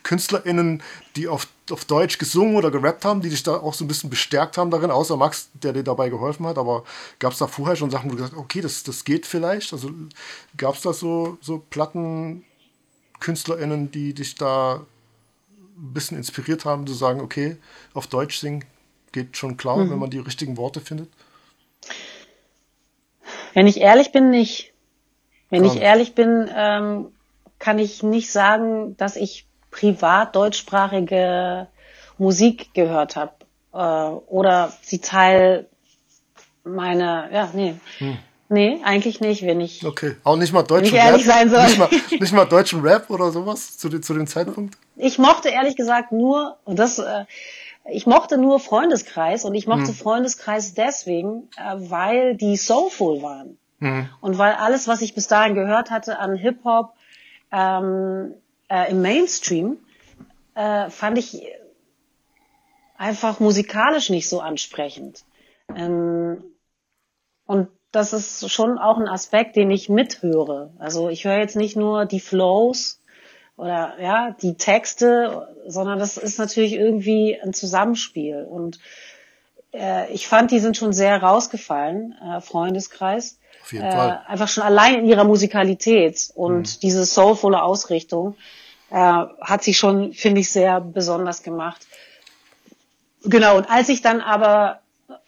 KünstlerInnen, 0.02 0.82
die 1.16 1.28
auf, 1.28 1.46
auf 1.70 1.84
Deutsch 1.84 2.18
gesungen 2.18 2.56
oder 2.56 2.70
gerappt 2.70 3.04
haben, 3.04 3.20
die 3.20 3.30
dich 3.30 3.42
da 3.42 3.56
auch 3.56 3.74
so 3.74 3.84
ein 3.84 3.88
bisschen 3.88 4.10
bestärkt 4.10 4.56
haben 4.56 4.70
darin, 4.70 4.90
außer 4.90 5.16
Max, 5.16 5.50
der 5.54 5.72
dir 5.72 5.82
dabei 5.82 6.08
geholfen 6.08 6.46
hat, 6.46 6.58
aber 6.58 6.84
gab 7.18 7.32
es 7.32 7.38
da 7.38 7.46
vorher 7.46 7.76
schon 7.76 7.90
Sachen, 7.90 8.06
wo 8.06 8.12
du 8.12 8.16
gesagt 8.16 8.34
hast, 8.34 8.40
okay, 8.40 8.60
das, 8.60 8.82
das 8.84 9.04
geht 9.04 9.26
vielleicht? 9.26 9.72
Also 9.72 9.90
gab 10.56 10.76
es 10.76 10.82
da 10.82 10.92
so, 10.92 11.38
so 11.40 11.62
PlattenkünstlerInnen, 11.70 13.90
die 13.90 14.14
dich 14.14 14.36
da 14.36 14.86
ein 15.76 15.92
bisschen 15.92 16.16
inspiriert 16.16 16.64
haben, 16.64 16.86
zu 16.86 16.94
sagen, 16.94 17.20
okay, 17.20 17.56
auf 17.94 18.06
Deutsch 18.06 18.38
singen 18.38 18.64
geht 19.12 19.36
schon 19.36 19.56
klar, 19.56 19.78
mhm. 19.78 19.90
wenn 19.90 19.98
man 19.98 20.10
die 20.10 20.18
richtigen 20.18 20.56
Worte 20.56 20.80
findet? 20.80 21.08
Wenn 23.54 23.66
ich 23.66 23.80
ehrlich 23.80 24.12
bin, 24.12 24.30
nicht. 24.30 24.72
Wenn 25.50 25.64
Komm. 25.64 25.76
ich 25.76 25.82
ehrlich 25.82 26.14
bin, 26.14 26.48
ähm, 26.54 27.06
kann 27.58 27.78
ich 27.78 28.02
nicht 28.02 28.30
sagen, 28.30 28.96
dass 28.96 29.16
ich 29.16 29.47
privat 29.70 30.34
deutschsprachige 30.34 31.68
Musik 32.18 32.74
gehört 32.74 33.16
habe 33.16 33.32
äh, 33.72 33.76
oder 33.78 34.72
sie 34.82 35.00
Teil 35.00 35.68
meine, 36.64 37.28
ja, 37.32 37.48
nee. 37.52 37.74
Hm. 37.98 38.18
Nee, 38.50 38.80
eigentlich 38.82 39.20
nicht, 39.20 39.42
wenn 39.42 39.60
ich. 39.60 39.84
Okay. 39.84 40.16
Auch 40.24 40.36
nicht 40.36 40.54
mal 40.54 40.62
deutschen 40.62 40.96
Rap? 40.96 41.20
Sein 41.20 41.50
soll. 41.50 41.64
Nicht, 41.64 41.78
mal, 41.78 41.88
nicht 42.18 42.32
mal 42.32 42.46
deutschen 42.46 42.80
Rap 42.80 43.10
oder 43.10 43.30
sowas 43.30 43.76
zu, 43.76 43.90
zu 44.00 44.14
dem 44.14 44.26
Zeitpunkt? 44.26 44.78
Ich 44.96 45.18
mochte 45.18 45.50
ehrlich 45.50 45.76
gesagt 45.76 46.12
nur, 46.12 46.56
und 46.64 46.78
das, 46.78 46.98
äh, 46.98 47.24
ich 47.90 48.06
mochte 48.06 48.38
nur 48.38 48.58
Freundeskreis 48.58 49.44
und 49.44 49.54
ich 49.54 49.66
mochte 49.66 49.88
hm. 49.88 49.94
Freundeskreis 49.94 50.72
deswegen, 50.72 51.50
äh, 51.58 51.74
weil 51.76 52.36
die 52.36 52.56
soulful 52.56 53.20
waren. 53.20 53.58
Hm. 53.80 54.08
Und 54.22 54.38
weil 54.38 54.54
alles, 54.54 54.88
was 54.88 55.02
ich 55.02 55.14
bis 55.14 55.28
dahin 55.28 55.54
gehört 55.54 55.90
hatte 55.90 56.18
an 56.18 56.34
Hip-Hop 56.34 56.94
ähm, 57.52 58.32
äh, 58.68 58.90
im 58.90 59.02
Mainstream, 59.02 59.78
äh, 60.54 60.90
fand 60.90 61.18
ich 61.18 61.42
einfach 62.96 63.40
musikalisch 63.40 64.10
nicht 64.10 64.28
so 64.28 64.40
ansprechend. 64.40 65.24
Ähm, 65.74 66.42
und 67.46 67.68
das 67.92 68.12
ist 68.12 68.50
schon 68.50 68.78
auch 68.78 68.98
ein 68.98 69.08
Aspekt, 69.08 69.56
den 69.56 69.70
ich 69.70 69.88
mithöre. 69.88 70.72
Also 70.78 71.08
ich 71.08 71.24
höre 71.24 71.38
jetzt 71.38 71.56
nicht 71.56 71.76
nur 71.76 72.04
die 72.04 72.20
Flows 72.20 73.00
oder 73.56 73.94
ja 74.00 74.36
die 74.42 74.56
Texte, 74.56 75.48
sondern 75.66 75.98
das 75.98 76.16
ist 76.16 76.38
natürlich 76.38 76.74
irgendwie 76.74 77.40
ein 77.40 77.54
Zusammenspiel. 77.54 78.44
Und 78.44 78.78
äh, 79.72 80.12
ich 80.12 80.28
fand, 80.28 80.50
die 80.50 80.58
sind 80.58 80.76
schon 80.76 80.92
sehr 80.92 81.22
rausgefallen, 81.22 82.14
äh, 82.22 82.40
Freundeskreis. 82.40 83.38
Auf 83.68 83.72
jeden 83.74 83.84
äh, 83.84 83.92
Fall. 83.92 84.22
Einfach 84.26 84.48
schon 84.48 84.62
allein 84.62 85.00
in 85.00 85.04
ihrer 85.04 85.24
Musikalität 85.24 86.30
und 86.34 86.76
mhm. 86.76 86.80
diese 86.80 87.04
soulvolle 87.04 87.62
Ausrichtung 87.62 88.34
äh, 88.90 88.96
hat 88.96 89.62
sie 89.62 89.74
schon, 89.74 90.14
finde 90.14 90.40
ich, 90.40 90.50
sehr 90.50 90.80
besonders 90.80 91.42
gemacht. 91.42 91.86
Genau, 93.24 93.58
und 93.58 93.68
als 93.70 93.90
ich 93.90 94.00
dann 94.00 94.22
aber 94.22 94.80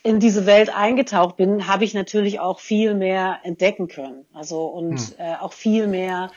in 0.02 0.20
diese 0.20 0.46
Welt 0.46 0.74
eingetaucht 0.74 1.36
bin, 1.36 1.66
habe 1.66 1.84
ich 1.84 1.92
natürlich 1.92 2.40
auch 2.40 2.60
viel 2.60 2.94
mehr 2.94 3.40
entdecken 3.42 3.88
können. 3.88 4.24
Also 4.32 4.64
und 4.64 4.98
hm. 4.98 5.14
äh, 5.18 5.34
auch 5.34 5.52
viel 5.52 5.86
mehr, 5.86 6.30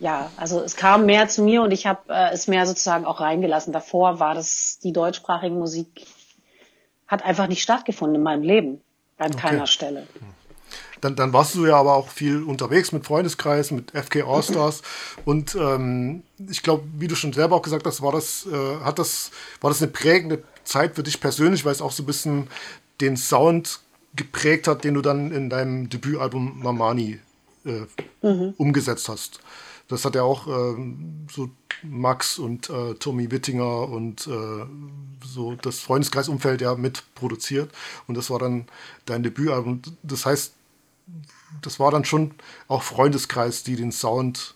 ja, 0.00 0.30
also 0.38 0.62
es 0.62 0.76
kam 0.76 1.04
mehr 1.04 1.28
zu 1.28 1.42
mir 1.42 1.60
und 1.60 1.72
ich 1.72 1.86
habe 1.86 2.00
äh, 2.08 2.32
es 2.32 2.48
mehr 2.48 2.64
sozusagen 2.64 3.04
auch 3.04 3.20
reingelassen. 3.20 3.74
Davor 3.74 4.18
war 4.18 4.34
das 4.34 4.78
die 4.82 4.94
deutschsprachige 4.94 5.54
Musik 5.54 6.06
hat 7.06 7.22
einfach 7.22 7.48
nicht 7.48 7.60
stattgefunden 7.60 8.16
in 8.16 8.22
meinem 8.22 8.42
Leben 8.42 8.80
an 9.18 9.32
okay. 9.32 9.40
keiner 9.40 9.66
Stelle. 9.66 10.06
Dann, 11.04 11.16
dann 11.16 11.34
warst 11.34 11.54
du 11.54 11.66
ja 11.66 11.76
aber 11.76 11.94
auch 11.94 12.08
viel 12.08 12.42
unterwegs 12.42 12.90
mit 12.90 13.04
Freundeskreisen, 13.04 13.76
mit 13.76 13.90
FK 13.90 14.22
Allstars 14.22 14.80
und 15.26 15.54
ähm, 15.54 16.22
ich 16.48 16.62
glaube, 16.62 16.84
wie 16.96 17.08
du 17.08 17.14
schon 17.14 17.34
selber 17.34 17.56
auch 17.56 17.62
gesagt 17.62 17.86
hast, 17.86 18.00
war 18.00 18.12
das, 18.12 18.46
äh, 18.50 18.80
hat 18.82 18.98
das, 18.98 19.30
war 19.60 19.68
das 19.68 19.82
eine 19.82 19.90
prägende 19.92 20.42
Zeit 20.64 20.94
für 20.94 21.02
dich 21.02 21.20
persönlich, 21.20 21.66
weil 21.66 21.72
es 21.72 21.82
auch 21.82 21.92
so 21.92 22.04
ein 22.04 22.06
bisschen 22.06 22.48
den 23.02 23.18
Sound 23.18 23.80
geprägt 24.16 24.66
hat, 24.66 24.82
den 24.82 24.94
du 24.94 25.02
dann 25.02 25.30
in 25.30 25.50
deinem 25.50 25.90
Debütalbum 25.90 26.62
Mamani 26.62 27.20
äh, 27.66 27.82
mhm. 28.26 28.54
umgesetzt 28.56 29.10
hast. 29.10 29.40
Das 29.88 30.06
hat 30.06 30.14
ja 30.14 30.22
auch 30.22 30.46
äh, 30.46 30.74
so 31.30 31.50
Max 31.82 32.38
und 32.38 32.70
äh, 32.70 32.94
Tommy 32.94 33.30
Wittinger 33.30 33.90
und 33.90 34.26
äh, 34.26 34.64
so 35.22 35.54
das 35.56 35.80
Freundeskreisumfeld 35.80 36.62
ja 36.62 36.74
mitproduziert. 36.76 37.70
Und 38.06 38.16
das 38.16 38.30
war 38.30 38.38
dann 38.38 38.64
dein 39.04 39.22
Debütalbum. 39.22 39.82
Das 40.02 40.24
heißt, 40.24 40.54
das 41.62 41.80
war 41.80 41.90
dann 41.90 42.04
schon 42.04 42.34
auch 42.68 42.82
Freundeskreis, 42.82 43.62
die 43.62 43.76
den 43.76 43.92
Sound 43.92 44.54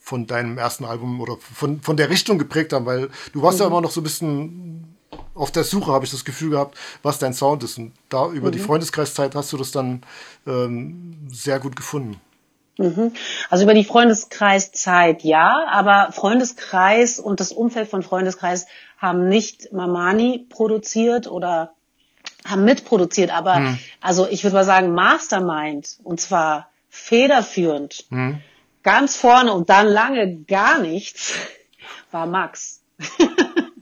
von 0.00 0.26
deinem 0.26 0.56
ersten 0.56 0.84
Album 0.84 1.20
oder 1.20 1.36
von, 1.38 1.80
von 1.80 1.96
der 1.96 2.10
Richtung 2.10 2.38
geprägt 2.38 2.72
haben, 2.72 2.86
weil 2.86 3.10
du 3.32 3.42
warst 3.42 3.58
mhm. 3.58 3.62
ja 3.62 3.66
immer 3.68 3.80
noch 3.80 3.90
so 3.90 4.00
ein 4.00 4.04
bisschen 4.04 4.96
auf 5.34 5.50
der 5.50 5.64
Suche, 5.64 5.92
habe 5.92 6.04
ich 6.04 6.10
das 6.10 6.24
Gefühl 6.24 6.50
gehabt, 6.50 6.76
was 7.02 7.18
dein 7.18 7.34
Sound 7.34 7.64
ist. 7.64 7.78
Und 7.78 7.92
da 8.08 8.30
über 8.30 8.48
mhm. 8.48 8.52
die 8.52 8.58
Freundeskreiszeit 8.58 9.34
hast 9.34 9.52
du 9.52 9.56
das 9.56 9.72
dann 9.72 10.02
ähm, 10.46 11.28
sehr 11.28 11.58
gut 11.58 11.76
gefunden. 11.76 12.20
Mhm. 12.78 13.12
Also 13.48 13.64
über 13.64 13.74
die 13.74 13.84
Freundeskreiszeit 13.84 15.22
ja, 15.22 15.66
aber 15.70 16.12
Freundeskreis 16.12 17.18
und 17.18 17.40
das 17.40 17.52
Umfeld 17.52 17.88
von 17.88 18.02
Freundeskreis 18.02 18.66
haben 18.98 19.28
nicht 19.28 19.72
Mamani 19.72 20.46
produziert 20.48 21.26
oder 21.26 21.75
haben 22.48 22.64
mitproduziert, 22.64 23.30
aber 23.30 23.60
mhm. 23.60 23.78
also 24.00 24.26
ich 24.28 24.44
würde 24.44 24.54
mal 24.54 24.64
sagen 24.64 24.94
Mastermind 24.94 25.98
und 26.02 26.20
zwar 26.20 26.70
federführend, 26.88 28.06
mhm. 28.10 28.40
ganz 28.82 29.16
vorne 29.16 29.52
und 29.52 29.68
dann 29.68 29.86
lange 29.86 30.36
gar 30.44 30.78
nichts 30.78 31.34
war 32.10 32.26
Max. 32.26 32.80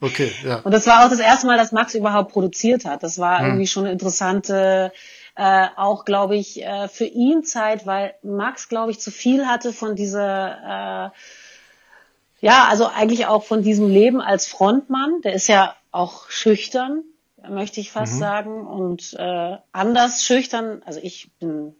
Okay, 0.04 0.30
ja. 0.44 0.56
Und 0.60 0.72
das 0.72 0.86
war 0.86 1.04
auch 1.04 1.08
das 1.08 1.20
erste 1.20 1.46
Mal, 1.46 1.56
dass 1.56 1.72
Max 1.72 1.94
überhaupt 1.94 2.32
produziert 2.32 2.84
hat. 2.84 3.02
Das 3.02 3.18
war 3.18 3.38
hm. 3.38 3.46
irgendwie 3.46 3.66
schon 3.66 3.84
eine 3.84 3.92
interessante, 3.92 4.92
äh, 5.34 5.66
auch 5.76 6.04
glaube 6.04 6.36
ich, 6.36 6.62
äh, 6.62 6.88
für 6.88 7.06
ihn 7.06 7.42
Zeit, 7.42 7.86
weil 7.86 8.14
Max, 8.22 8.68
glaube 8.68 8.90
ich, 8.90 9.00
zu 9.00 9.10
viel 9.10 9.46
hatte 9.46 9.72
von 9.72 9.96
dieser, 9.96 11.10
äh, 11.10 12.46
ja, 12.46 12.66
also 12.68 12.86
eigentlich 12.86 13.26
auch 13.26 13.44
von 13.44 13.62
diesem 13.62 13.88
Leben 13.88 14.20
als 14.20 14.46
Frontmann. 14.46 15.22
Der 15.22 15.32
ist 15.32 15.48
ja 15.48 15.74
auch 15.90 16.28
schüchtern, 16.28 17.02
möchte 17.50 17.80
ich 17.80 17.90
fast 17.90 18.14
mhm. 18.14 18.18
sagen, 18.18 18.66
und 18.66 19.14
äh, 19.18 19.56
anders 19.72 20.24
schüchtern. 20.24 20.82
Also 20.84 21.00
ich 21.02 21.30
bin 21.38 21.74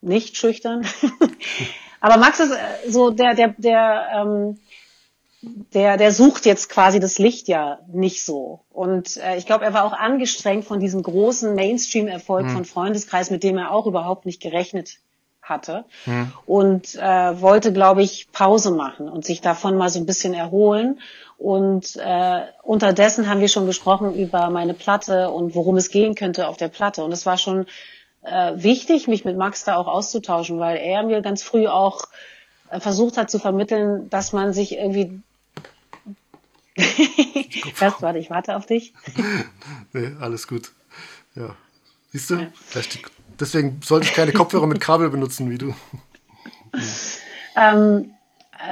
nicht 0.00 0.36
schüchtern. 0.36 0.86
Aber 2.00 2.18
Max 2.18 2.40
ist 2.40 2.52
äh, 2.52 2.90
so 2.90 3.10
der, 3.10 3.34
der, 3.34 3.54
der, 3.58 4.06
ähm, 4.14 4.58
der, 5.42 5.96
der 5.96 6.12
sucht 6.12 6.46
jetzt 6.46 6.68
quasi 6.68 7.00
das 7.00 7.18
Licht 7.18 7.48
ja 7.48 7.78
nicht 7.88 8.24
so. 8.24 8.60
Und 8.70 9.16
äh, 9.16 9.36
ich 9.36 9.46
glaube, 9.46 9.64
er 9.64 9.74
war 9.74 9.84
auch 9.84 9.92
angestrengt 9.92 10.64
von 10.64 10.80
diesem 10.80 11.02
großen 11.02 11.54
Mainstream-Erfolg 11.54 12.46
mhm. 12.46 12.50
von 12.50 12.64
Freundeskreis, 12.64 13.30
mit 13.30 13.42
dem 13.42 13.58
er 13.58 13.70
auch 13.70 13.86
überhaupt 13.86 14.26
nicht 14.26 14.40
gerechnet 14.40 14.98
hatte. 15.42 15.84
Mhm. 16.04 16.32
Und 16.46 16.94
äh, 16.96 17.40
wollte, 17.40 17.72
glaube 17.72 18.02
ich, 18.02 18.28
Pause 18.32 18.70
machen 18.72 19.08
und 19.08 19.24
sich 19.24 19.40
davon 19.40 19.76
mal 19.76 19.88
so 19.88 20.00
ein 20.00 20.06
bisschen 20.06 20.34
erholen. 20.34 21.00
Und 21.38 21.96
äh, 21.96 22.42
unterdessen 22.62 23.28
haben 23.28 23.40
wir 23.40 23.48
schon 23.48 23.66
gesprochen 23.66 24.14
über 24.14 24.50
meine 24.50 24.74
Platte 24.74 25.30
und 25.30 25.54
worum 25.54 25.76
es 25.76 25.90
gehen 25.90 26.14
könnte 26.14 26.48
auf 26.48 26.56
der 26.56 26.68
Platte. 26.68 27.04
Und 27.04 27.12
es 27.12 27.26
war 27.26 27.36
schon 27.36 27.66
äh, 28.22 28.52
wichtig, 28.56 29.06
mich 29.06 29.24
mit 29.24 29.36
Max 29.36 29.64
da 29.64 29.76
auch 29.76 29.86
auszutauschen, 29.86 30.58
weil 30.58 30.78
er 30.78 31.02
mir 31.02 31.20
ganz 31.20 31.42
früh 31.42 31.66
auch 31.66 32.04
äh, 32.70 32.80
versucht 32.80 33.16
hat 33.18 33.30
zu 33.30 33.38
vermitteln, 33.38 34.08
dass 34.08 34.32
man 34.32 34.52
sich 34.52 34.76
irgendwie 34.76 35.20
Erst 37.80 38.02
warte, 38.02 38.18
ich 38.18 38.28
warte 38.28 38.56
auf 38.56 38.66
dich. 38.66 38.92
nee, 39.92 40.12
alles 40.20 40.46
gut. 40.46 40.72
Ja. 41.34 41.56
Siehst 42.12 42.30
du? 42.30 42.34
Ja. 42.36 42.48
Deswegen 43.40 43.80
sollte 43.82 44.06
ich 44.06 44.14
keine 44.14 44.32
Kopfhörer 44.32 44.66
mit 44.66 44.80
Kabel 44.80 45.10
benutzen 45.10 45.50
wie 45.50 45.58
du. 45.58 45.74
ähm, 47.56 48.12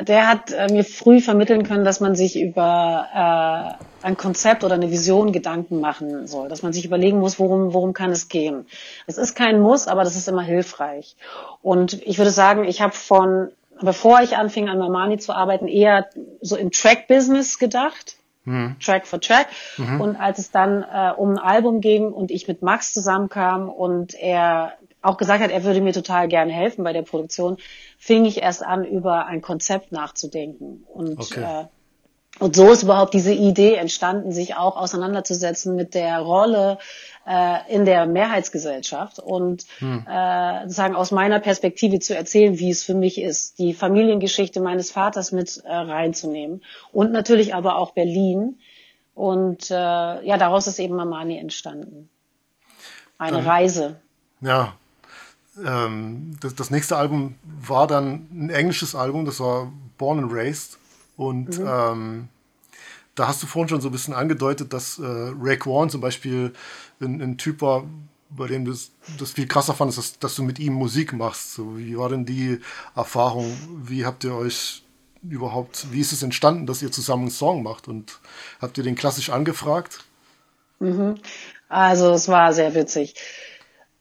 der 0.02 0.28
hat 0.28 0.50
äh, 0.50 0.72
mir 0.72 0.85
früh 0.85 1.20
vermitteln 1.20 1.62
können, 1.62 1.85
dass 1.85 2.00
man 2.00 2.16
sich 2.16 2.40
über 2.40 3.78
äh, 4.02 4.07
ein 4.07 4.16
Konzept 4.16 4.64
oder 4.64 4.74
eine 4.74 4.90
Vision 4.90 5.33
Gedanken 5.33 5.80
machen 5.80 6.26
soll, 6.26 6.48
dass 6.48 6.62
man 6.62 6.72
sich 6.72 6.85
überlegen 6.85 7.20
muss, 7.20 7.38
worum, 7.38 7.72
worum 7.72 7.92
kann 7.92 8.11
es 8.11 8.28
gehen. 8.28 8.66
Es 9.07 9.18
ist 9.18 9.35
kein 9.35 9.61
Muss, 9.61 9.87
aber 9.87 10.04
das 10.04 10.16
ist 10.16 10.28
immer 10.28 10.42
hilfreich. 10.42 11.16
Und 11.62 12.02
ich 12.02 12.18
würde 12.18 12.30
sagen, 12.30 12.64
ich 12.64 12.83
habe 12.83 12.92
von 12.92 13.50
bevor 13.80 14.20
ich 14.22 14.37
anfing 14.37 14.68
an 14.68 14.78
Mamani 14.78 15.18
zu 15.18 15.33
arbeiten, 15.33 15.68
eher 15.68 16.09
so 16.40 16.57
im 16.57 16.70
Track-Business 16.70 17.59
gedacht. 17.59 18.16
Mhm. 18.44 18.76
Track 18.78 19.07
for 19.07 19.20
Track. 19.20 19.46
Mhm. 19.78 20.00
Und 20.00 20.16
als 20.16 20.38
es 20.38 20.50
dann 20.50 20.83
äh, 20.83 21.12
um 21.16 21.30
ein 21.30 21.38
Album 21.38 21.80
ging 21.80 22.12
und 22.12 22.30
ich 22.30 22.46
mit 22.46 22.62
Max 22.62 22.92
zusammenkam 22.92 23.68
und 23.68 24.14
er 24.14 24.74
auch 25.05 25.17
gesagt 25.17 25.43
hat, 25.43 25.51
er 25.51 25.64
würde 25.64 25.81
mir 25.81 25.93
total 25.93 26.29
gerne 26.29 26.53
helfen 26.53 26.85
bei 26.85 26.93
der 26.93 27.03
Produktion, 27.03 27.59
fing 27.99 28.25
ich 28.25 28.43
erst 28.43 28.64
an, 28.64 28.85
über 28.85 29.27
ein 29.27 29.43
Konzept 29.43 29.93
nachzudenken. 29.93 30.85
Und 30.88 31.19
okay. 31.19 31.43
äh, 31.43 31.64
und 32.40 32.57
so 32.57 32.73
ist 32.73 32.83
überhaupt 32.83 33.14
diese 33.14 33.33
Idee 33.33 33.75
entstanden, 33.75 34.33
sich 34.33 34.57
auch 34.57 34.77
auseinanderzusetzen 34.77 35.77
mit 35.77 35.95
der 35.95 36.19
Rolle 36.19 36.79
äh, 37.27 37.59
in 37.73 37.85
der 37.85 38.07
Mehrheitsgesellschaft 38.07 39.21
und 39.21 39.64
hm. 39.79 40.05
äh, 40.09 40.62
sozusagen 40.62 40.97
aus 40.97 41.12
meiner 41.12 41.38
Perspektive 41.38 42.01
zu 42.01 42.17
erzählen, 42.17 42.59
wie 42.59 42.71
es 42.71 42.83
für 42.83 42.95
mich 42.95 43.21
ist, 43.21 43.61
die 43.61 43.73
Familiengeschichte 43.73 44.61
meines 44.61 44.90
Vaters 44.90 45.31
mit 45.31 45.62
äh, 45.64 45.73
reinzunehmen 45.73 46.64
und 46.93 47.12
natürlich 47.12 47.55
aber 47.55 47.77
auch 47.77 47.93
Berlin. 47.93 48.59
Und 49.14 49.71
äh, 49.71 49.75
ja, 49.75 50.37
daraus 50.37 50.66
ist 50.66 50.81
eben 50.81 50.97
Mamani 50.97 51.39
entstanden. 51.39 52.09
Eine 53.16 53.37
dann, 53.37 53.47
Reise. 53.47 54.01
Ja. 54.41 54.74
Ähm, 55.62 56.36
das, 56.40 56.55
das 56.55 56.70
nächste 56.70 56.96
Album 56.96 57.36
war 57.42 57.86
dann 57.86 58.26
ein 58.32 58.50
englisches 58.50 58.94
Album, 58.94 59.24
das 59.24 59.40
war 59.40 59.72
Born 59.98 60.18
and 60.20 60.32
Raised. 60.32 60.78
Und 61.16 61.59
mhm. 61.59 61.66
ähm, 61.68 62.28
da 63.14 63.28
hast 63.28 63.42
du 63.42 63.46
vorhin 63.46 63.68
schon 63.68 63.80
so 63.80 63.88
ein 63.88 63.92
bisschen 63.92 64.14
angedeutet, 64.14 64.72
dass 64.72 64.98
äh, 64.98 65.05
Ray 65.05 65.57
Kwan 65.57 65.90
zum 65.90 66.00
Beispiel 66.00 66.52
ein, 67.00 67.20
ein 67.20 67.38
Typ 67.38 67.62
war, 67.62 67.84
bei 68.30 68.48
dem 68.48 68.64
du 68.64 68.74
das 69.18 69.30
viel 69.30 69.46
krasser 69.46 69.74
fandest, 69.74 69.98
dass, 69.98 70.18
dass, 70.18 70.34
du 70.34 70.42
mit 70.42 70.59
ihm 70.59 70.72
Musik 70.72 71.12
machst. 71.12 71.55
So, 71.55 71.78
wie 71.78 71.96
war 71.96 72.09
denn 72.09 72.26
die 72.26 72.61
Erfahrung? 72.96 73.57
Wie 73.84 74.05
habt 74.05 74.24
ihr 74.24 74.34
euch 74.34 74.82
überhaupt, 75.22 75.86
wie 75.92 76.00
ist 76.00 76.12
es 76.12 76.22
entstanden, 76.22 76.66
dass 76.66 76.82
ihr 76.82 76.90
zusammen 76.90 77.22
einen 77.22 77.30
Song 77.30 77.62
macht? 77.62 77.86
Und 77.86 78.18
habt 78.61 78.76
ihr 78.76 78.84
den 78.84 78.96
klassisch 78.96 79.30
angefragt? 79.30 80.05
Mhm. 80.80 81.14
Also 81.68 82.12
es 82.12 82.28
war 82.28 82.52
sehr 82.52 82.74
witzig. 82.74 83.14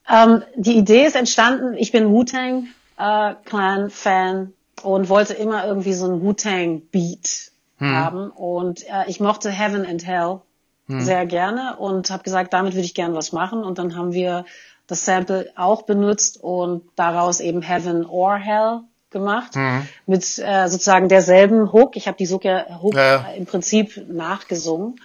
Ähm, 0.09 0.43
die 0.55 0.77
Idee 0.77 1.05
ist 1.05 1.15
entstanden, 1.15 1.75
ich 1.75 1.91
bin 1.91 2.09
Wu-Tang 2.09 2.67
äh, 2.97 3.35
Clan-Fan 3.45 4.53
und 4.83 5.09
wollte 5.09 5.33
immer 5.33 5.65
irgendwie 5.65 5.93
so 5.93 6.05
einen 6.05 6.21
Wu-Tang-Beat 6.21 7.51
hm. 7.77 7.95
haben. 7.95 8.29
Und 8.29 8.83
äh, 8.83 9.05
ich 9.07 9.19
mochte 9.19 9.49
Heaven 9.49 9.85
and 9.85 10.05
Hell 10.05 10.41
hm. 10.87 11.01
sehr 11.01 11.25
gerne 11.25 11.77
und 11.77 12.09
habe 12.09 12.23
gesagt, 12.23 12.53
damit 12.53 12.73
würde 12.73 12.85
ich 12.85 12.93
gerne 12.93 13.15
was 13.15 13.31
machen. 13.31 13.63
Und 13.63 13.77
dann 13.77 13.95
haben 13.95 14.13
wir 14.13 14.45
das 14.87 15.05
Sample 15.05 15.49
auch 15.55 15.83
benutzt 15.83 16.41
und 16.41 16.83
daraus 16.95 17.39
eben 17.39 17.61
Heaven 17.61 18.05
or 18.05 18.35
Hell 18.35 18.81
gemacht 19.13 19.55
mhm. 19.55 19.87
mit 20.05 20.39
äh, 20.39 20.67
sozusagen 20.67 21.07
derselben 21.07 21.71
Hook. 21.71 21.95
Ich 21.95 22.07
habe 22.07 22.17
die 22.17 22.27
Hook, 22.27 22.43
ja, 22.43 22.81
Hook 22.81 22.95
ja. 22.95 23.27
im 23.37 23.45
Prinzip 23.45 24.09
nachgesungen 24.09 24.99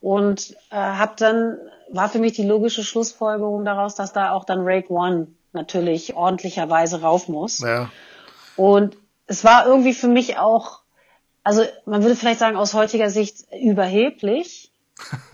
und 0.00 0.54
äh, 0.70 0.76
habe 0.76 1.14
dann 1.16 1.56
war 1.90 2.08
für 2.08 2.18
mich 2.18 2.32
die 2.32 2.44
logische 2.44 2.84
Schlussfolgerung 2.84 3.64
daraus, 3.64 3.94
dass 3.94 4.12
da 4.12 4.32
auch 4.32 4.44
dann 4.44 4.60
Rake 4.62 4.90
One 4.90 5.28
natürlich 5.52 6.14
ordentlicherweise 6.14 7.00
rauf 7.00 7.28
muss. 7.28 7.60
Ja. 7.60 7.90
Und 8.56 8.96
es 9.26 9.44
war 9.44 9.66
irgendwie 9.66 9.94
für 9.94 10.08
mich 10.08 10.38
auch, 10.38 10.80
also 11.42 11.62
man 11.86 12.02
würde 12.02 12.16
vielleicht 12.16 12.40
sagen 12.40 12.56
aus 12.56 12.74
heutiger 12.74 13.10
Sicht 13.10 13.46
überheblich, 13.60 14.70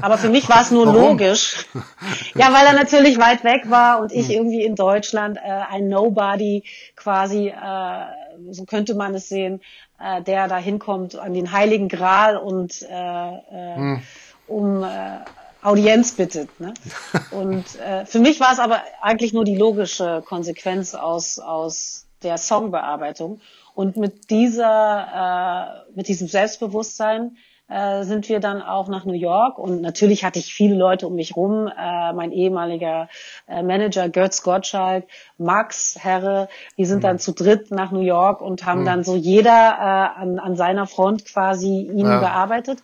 aber 0.01 0.17
für 0.17 0.31
mich 0.31 0.49
war 0.49 0.63
es 0.63 0.71
nur 0.71 0.87
Warum? 0.95 1.19
logisch. 1.19 1.67
Ja, 2.35 2.53
weil 2.53 2.65
er 2.65 2.73
natürlich 2.73 3.19
weit 3.19 3.45
weg 3.45 3.69
war 3.71 4.01
und 4.01 4.13
ich 4.13 4.31
irgendwie 4.31 4.65
in 4.65 4.77
Deutschland 4.77 5.37
äh, 5.37 5.41
ein 5.41 5.89
Nobody 5.89 6.65
quasi, 6.97 7.49
äh, 7.49 8.53
so 8.53 8.65
könnte 8.65 8.95
man 8.95 9.15
es 9.15 9.29
sehen, 9.29 9.61
äh, 9.99 10.23
der 10.23 10.49
da 10.49 10.57
hinkommt 10.57 11.17
an 11.17 11.35
den 11.35 11.53
Heiligen 11.53 11.89
Gral 11.89 12.37
und 12.37 12.83
äh, 12.83 12.87
äh, 12.89 13.77
hm. 13.77 14.03
um 14.47 14.83
äh, 14.83 15.19
Audienz 15.63 16.13
bittet. 16.13 16.49
Ne? 16.61 16.75
Und 17.31 17.79
äh, 17.81 18.07
für 18.07 18.19
mich 18.19 18.41
war 18.41 18.53
es 18.53 18.59
aber 18.59 18.83
eigentlich 19.01 19.33
nur 19.33 19.45
die 19.45 19.57
logische 19.57 20.23
Konsequenz 20.27 20.95
aus, 20.95 21.39
aus 21.39 22.07
der 22.23 22.39
Songbearbeitung. 22.39 23.41
Und 23.75 23.97
mit 23.97 24.31
dieser, 24.31 25.85
äh, 25.87 25.97
mit 25.97 26.09
diesem 26.09 26.29
Selbstbewusstsein 26.29 27.37
äh, 27.71 28.03
sind 28.03 28.29
wir 28.29 28.41
dann 28.41 28.63
auch 28.63 28.89
nach 28.89 29.05
New 29.05 29.15
York 29.15 29.59
und 29.59 29.81
natürlich 29.81 30.25
hatte 30.25 30.41
ich 30.41 30.53
viele 30.53 30.75
Leute 30.75 31.07
um 31.07 31.15
mich 31.15 31.37
rum, 31.37 31.69
äh, 31.69 32.13
mein 32.13 32.33
ehemaliger 32.33 33.09
äh, 33.47 33.63
Manager 33.63 34.09
Götz 34.09 34.43
Gottschalk, 34.43 35.07
Max 35.39 35.97
Herre, 35.97 36.49
die 36.77 36.85
sind 36.85 36.99
mhm. 36.99 37.03
dann 37.03 37.19
zu 37.21 37.33
dritt 37.33 37.71
nach 37.71 37.93
New 37.93 38.01
York 38.01 38.41
und 38.41 38.67
haben 38.67 38.81
mhm. 38.81 38.87
dann 38.87 39.05
so 39.05 39.15
jeder 39.15 39.51
äh, 39.51 40.21
an, 40.21 40.41
an 40.41 40.57
seiner 40.57 40.89
Front 40.89 41.25
quasi 41.27 41.83
ihn 41.83 42.07
ja. 42.07 42.19
bearbeitet 42.19 42.83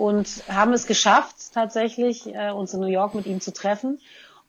und 0.00 0.44
haben 0.48 0.72
es 0.72 0.86
geschafft, 0.86 1.36
tatsächlich 1.52 2.26
äh, 2.34 2.50
uns 2.50 2.72
in 2.72 2.80
New 2.80 2.86
York 2.86 3.14
mit 3.14 3.26
ihm 3.26 3.40
zu 3.40 3.52
treffen. 3.52 4.00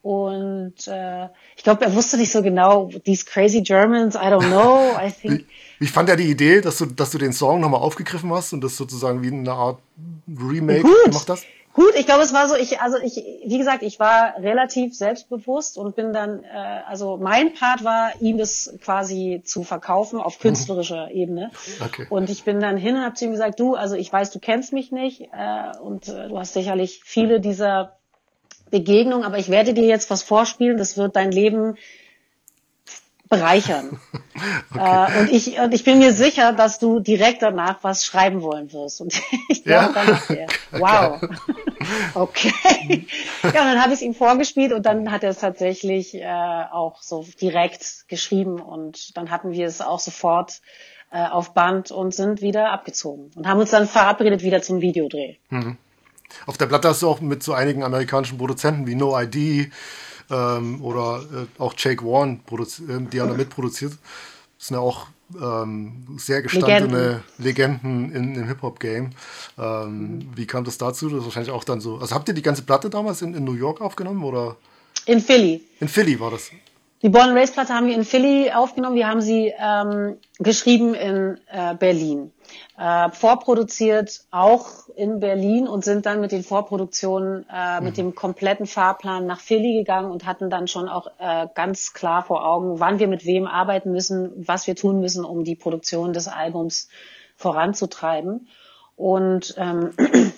Und 0.02 0.88
äh, 0.88 1.26
ich 1.58 1.64
glaube, 1.64 1.86
er 1.86 1.94
wusste 1.94 2.18
nicht 2.18 2.32
so 2.32 2.42
genau, 2.42 2.90
these 3.04 3.26
crazy 3.26 3.62
Germans, 3.62 4.16
I 4.16 4.30
don't 4.30 4.48
know, 4.48 4.98
I 4.98 5.12
think. 5.12 5.42
Ich, 5.42 5.88
ich 5.88 5.92
fand 5.92 6.10
ja 6.10 6.16
die 6.16 6.30
Idee, 6.30 6.62
dass 6.62 6.78
du, 6.78 6.86
dass 6.86 7.12
du 7.12 7.18
den 7.18 7.34
Song 7.34 7.60
nochmal 7.60 7.82
aufgegriffen 7.82 8.32
hast 8.34 8.54
und 8.54 8.62
das 8.62 8.78
sozusagen 8.78 9.22
wie 9.22 9.28
eine 9.28 9.52
Art 9.52 9.80
Remake 10.28 10.84
Gut. 10.84 11.06
gemacht 11.06 11.30
hast. 11.30 11.46
Gut, 11.74 11.94
ich 11.96 12.06
glaube, 12.06 12.24
es 12.24 12.34
war 12.34 12.50
so, 12.50 12.56
ich, 12.56 12.82
also 12.82 12.98
ich, 12.98 13.16
wie 13.46 13.58
gesagt, 13.58 13.82
ich 13.84 14.00
war 14.00 14.36
relativ 14.38 14.96
selbstbewusst 14.96 15.78
und 15.78 15.96
bin 15.96 16.12
dann, 16.12 16.44
äh, 16.44 16.48
also 16.88 17.18
mein 17.18 17.54
Part 17.54 17.84
war, 17.84 18.12
ihm 18.20 18.38
das 18.38 18.74
quasi 18.84 19.42
zu 19.46 19.64
verkaufen 19.64 20.20
auf 20.20 20.38
mhm. 20.38 20.42
künstlerischer 20.42 21.06
mhm. 21.08 21.16
Ebene. 21.16 21.52
Okay. 21.84 22.08
Und 22.10 22.30
ich 22.30 22.44
bin 22.44 22.60
dann 22.60 22.78
hin 22.78 22.96
und 22.96 23.04
habe 23.04 23.16
zu 23.16 23.26
ihm 23.26 23.32
gesagt, 23.32 23.60
du, 23.60 23.76
also 23.76 23.96
ich 23.96 24.12
weiß, 24.12 24.32
du 24.32 24.40
kennst 24.40 24.74
mich 24.74 24.92
nicht 24.92 25.22
äh, 25.22 25.78
und 25.82 26.10
äh, 26.10 26.28
du 26.28 26.38
hast 26.38 26.54
sicherlich 26.54 27.02
viele 27.06 27.40
dieser 27.40 27.98
Begegnungen, 28.70 29.26
aber 29.26 29.38
ich 29.38 29.50
werde 29.50 29.74
dir 29.74 29.86
jetzt 29.86 30.10
was 30.10 30.24
vorspielen, 30.24 30.78
das 30.78 30.98
wird 30.98 31.16
dein 31.16 31.32
Leben 31.32 31.78
bereichern. 33.32 34.00
okay. 34.76 35.16
äh, 35.16 35.20
und, 35.22 35.32
ich, 35.32 35.60
und 35.60 35.74
ich 35.74 35.84
bin 35.84 35.98
mir 35.98 36.14
sicher, 36.14 36.54
dass 36.54 36.78
du 36.78 37.00
direkt 37.00 37.42
danach 37.42 37.80
was 37.82 38.06
schreiben 38.06 38.44
wollen 38.44 38.72
wirst. 38.72 39.02
Und 39.02 39.20
ich 39.50 39.64
glaube, 39.64 39.94
ja? 39.96 40.06
dann 40.06 40.38
er, 40.38 40.48
wow, 40.80 41.22
okay. 42.14 43.08
ja, 43.42 43.50
und 43.50 43.54
dann 43.54 43.82
habe 43.82 43.94
ich 43.94 44.00
es 44.00 44.02
ihm 44.02 44.14
vorgespielt 44.14 44.74
und 44.74 44.86
dann 44.86 45.12
hat 45.12 45.24
er 45.24 45.32
es 45.32 45.40
tatsächlich 45.40 46.14
äh, 46.14 46.26
auch 46.72 47.02
so 47.02 47.26
direkt 47.42 48.08
geschrieben 48.08 48.60
und 48.60 49.18
dann 49.18 49.32
hatten 49.32 49.52
wir 49.52 49.66
es 49.66 49.82
auch 49.82 50.00
sofort 50.00 50.62
äh, 51.12 51.26
auf 51.26 51.54
Band 51.54 51.92
und 51.92 52.14
sind 52.14 52.42
wieder 52.42 52.72
abgezogen 52.72 53.32
und 53.36 53.48
haben 53.48 53.60
uns 53.60 53.72
dann 53.72 53.88
verabredet 53.88 54.44
wieder 54.44 54.62
zum 54.62 54.82
Videodreh. 54.82 55.38
Mhm. 55.50 55.78
Auf 56.46 56.58
der 56.58 56.66
Platte 56.68 56.90
hast 56.90 57.02
du 57.02 57.10
auch 57.10 57.20
mit 57.22 57.44
so 57.44 57.54
einigen 57.54 57.84
amerikanischen 57.84 58.38
Produzenten 58.38 58.88
wie 58.88 58.96
No 58.96 59.20
ID, 59.20 59.72
ähm, 60.32 60.82
oder 60.82 61.22
äh, 61.22 61.62
auch 61.62 61.74
Jake 61.78 62.04
Warren, 62.04 62.42
äh, 62.52 63.10
die 63.12 63.18
da 63.18 63.26
mitproduziert. 63.26 63.94
Das 64.58 64.68
sind 64.68 64.76
ja 64.76 64.82
auch 64.82 65.08
ähm, 65.40 66.06
sehr 66.18 66.42
gestandene 66.42 67.24
Legenden, 67.38 68.12
Legenden 68.12 68.16
in, 68.16 68.36
im 68.36 68.48
Hip-Hop-Game. 68.48 69.12
Ähm, 69.58 70.30
wie 70.36 70.46
kam 70.46 70.64
das 70.64 70.78
dazu? 70.78 71.10
Das 71.10 71.20
ist 71.20 71.26
wahrscheinlich 71.26 71.52
auch 71.52 71.64
dann 71.64 71.82
so. 71.82 71.98
Also 71.98 72.16
habt 72.16 72.28
ihr 72.28 72.34
die 72.34 72.42
ganze 72.42 72.64
Platte 72.64 72.90
damals 72.90 73.22
in, 73.22 73.34
in 73.34 73.44
New 73.44 73.54
York 73.54 73.82
aufgenommen 73.82 74.24
oder? 74.24 74.58
In 75.06 75.20
Philly. 75.20 75.64
In 75.80 75.88
Philly 75.88 76.20
war 76.20 76.32
das. 76.32 76.52
Die 77.02 77.10
Born 77.10 77.36
Race 77.36 77.52
Platte 77.52 77.74
haben 77.74 77.88
wir 77.88 77.96
in 77.96 78.06
Philly 78.06 78.52
aufgenommen. 78.52 78.96
Wir 78.96 79.08
haben 79.08 79.22
sie 79.22 79.52
ähm, 79.60 80.18
geschrieben 80.38 80.94
in 80.94 81.40
äh, 81.48 81.74
Berlin. 81.74 82.32
Äh, 82.78 83.10
vorproduziert 83.10 84.22
auch 84.30 84.81
in 84.96 85.20
Berlin 85.20 85.68
und 85.68 85.84
sind 85.84 86.06
dann 86.06 86.22
mit 86.22 86.32
den 86.32 86.44
Vorproduktionen, 86.44 87.46
äh, 87.52 87.80
mhm. 87.80 87.86
mit 87.86 87.98
dem 87.98 88.16
kompletten 88.16 88.66
Fahrplan 88.66 89.26
nach 89.26 89.40
Philly 89.40 89.74
gegangen 89.74 90.12
und 90.12 90.26
hatten 90.26 90.50
dann 90.50 90.68
schon 90.68 90.88
auch 90.88 91.08
äh, 91.20 91.48
ganz 91.54 91.94
klar 91.94 92.24
vor 92.24 92.46
Augen, 92.46 92.80
wann 92.80 93.00
wir 93.00 93.08
mit 93.08 93.26
wem 93.26 93.48
arbeiten 93.48 93.92
müssen, 93.92 94.32
was 94.36 94.68
wir 94.68 94.76
tun 94.76 95.00
müssen, 95.00 95.26
um 95.26 95.44
die 95.44 95.56
Produktion 95.56 96.14
des 96.14 96.28
Albums 96.28 96.90
voranzutreiben. 97.36 98.48
Und 98.96 99.56
ähm, 99.58 99.92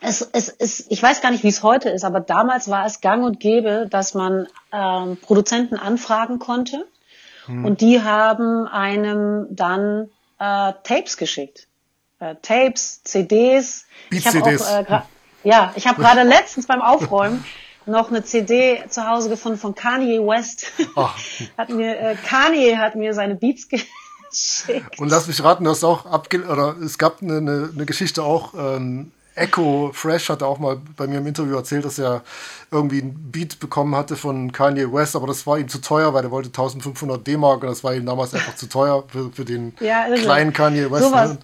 es, 0.00 0.22
es 0.22 0.48
ist, 0.48 0.90
ich 0.90 1.02
weiß 1.02 1.20
gar 1.20 1.30
nicht, 1.30 1.44
wie 1.44 1.48
es 1.48 1.62
heute 1.62 1.90
ist, 1.90 2.04
aber 2.04 2.20
damals 2.20 2.68
war 2.68 2.86
es 2.86 3.00
gang 3.00 3.24
und 3.24 3.40
gäbe, 3.40 3.86
dass 3.90 4.14
man 4.14 4.46
ähm, 4.72 5.16
Produzenten 5.20 5.76
anfragen 5.76 6.38
konnte 6.38 6.86
hm. 7.46 7.64
und 7.64 7.80
die 7.80 8.02
haben 8.02 8.66
einem 8.66 9.46
dann 9.50 10.10
äh, 10.38 10.72
Tapes 10.82 11.16
geschickt. 11.16 11.67
Äh, 12.20 12.34
Tapes, 12.42 13.02
CDs. 13.04 13.84
Beat 14.10 14.20
ich 14.20 14.26
hab 14.26 14.32
CDs. 14.32 14.62
Auch, 14.62 14.90
äh, 14.90 15.00
ja, 15.44 15.72
ich 15.76 15.86
habe 15.86 16.00
gerade 16.02 16.22
letztens 16.22 16.66
beim 16.66 16.82
Aufräumen 16.82 17.44
noch 17.86 18.10
eine 18.10 18.22
CD 18.22 18.82
zu 18.88 19.08
Hause 19.08 19.28
gefunden 19.28 19.58
von 19.58 19.74
Kanye 19.74 20.18
West. 20.18 20.66
Oh. 20.94 21.08
hat 21.58 21.70
mir, 21.70 21.98
äh, 21.98 22.16
Kanye 22.16 22.76
hat 22.76 22.96
mir 22.96 23.14
seine 23.14 23.34
Beats 23.34 23.68
geschickt. 24.30 24.98
Und 24.98 25.08
lass 25.08 25.26
mich 25.26 25.42
raten, 25.42 25.64
du 25.64 25.70
hast 25.70 25.84
auch 25.84 26.06
abge 26.06 26.44
oder 26.46 26.76
es 26.78 26.98
gab 26.98 27.22
eine, 27.22 27.38
eine, 27.38 27.70
eine 27.74 27.86
Geschichte 27.86 28.22
auch 28.22 28.54
ähm, 28.54 29.12
Echo 29.38 29.90
Fresh 29.92 30.28
hatte 30.28 30.46
auch 30.46 30.58
mal 30.58 30.80
bei 30.96 31.06
mir 31.06 31.18
im 31.18 31.26
Interview 31.26 31.56
erzählt, 31.56 31.84
dass 31.84 31.98
er 31.98 32.22
irgendwie 32.70 33.00
ein 33.00 33.30
Beat 33.30 33.60
bekommen 33.60 33.94
hatte 33.94 34.16
von 34.16 34.52
Kanye 34.52 34.92
West, 34.92 35.16
aber 35.16 35.26
das 35.26 35.46
war 35.46 35.58
ihm 35.58 35.68
zu 35.68 35.80
teuer, 35.80 36.12
weil 36.14 36.24
er 36.24 36.30
wollte 36.30 36.48
1500 36.48 37.26
D-Mark 37.26 37.62
und 37.62 37.68
das 37.68 37.84
war 37.84 37.94
ihm 37.94 38.04
damals 38.06 38.34
einfach 38.34 38.56
zu 38.56 38.68
teuer 38.68 39.04
für, 39.08 39.30
für 39.32 39.44
den 39.44 39.74
ja, 39.80 40.06
kleinen 40.14 40.52
Kanye 40.52 40.90
West. 40.90 41.04
Sowas. 41.04 41.38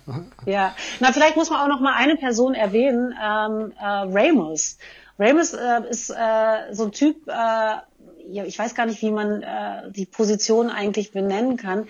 Ja, 0.47 0.74
na 1.01 1.12
vielleicht 1.12 1.36
muss 1.36 1.51
man 1.51 1.61
auch 1.61 1.68
noch 1.68 1.80
mal 1.80 1.95
eine 1.95 2.16
Person 2.16 2.55
erwähnen, 2.55 3.14
ähm, 3.14 3.72
äh, 3.78 3.84
Ramos. 3.84 4.78
Ramos 5.18 5.55
äh, 5.55 5.88
ist 5.88 6.11
äh, 6.11 6.72
so 6.72 6.84
ein 6.84 6.92
Typ, 6.92 7.28
äh, 7.28 8.42
ich 8.47 8.59
weiß 8.59 8.74
gar 8.74 8.86
nicht, 8.86 9.01
wie 9.03 9.11
man 9.11 9.42
äh, 9.42 9.90
die 9.90 10.07
Position 10.07 10.70
eigentlich 10.70 11.12
benennen 11.12 11.57
kann. 11.57 11.86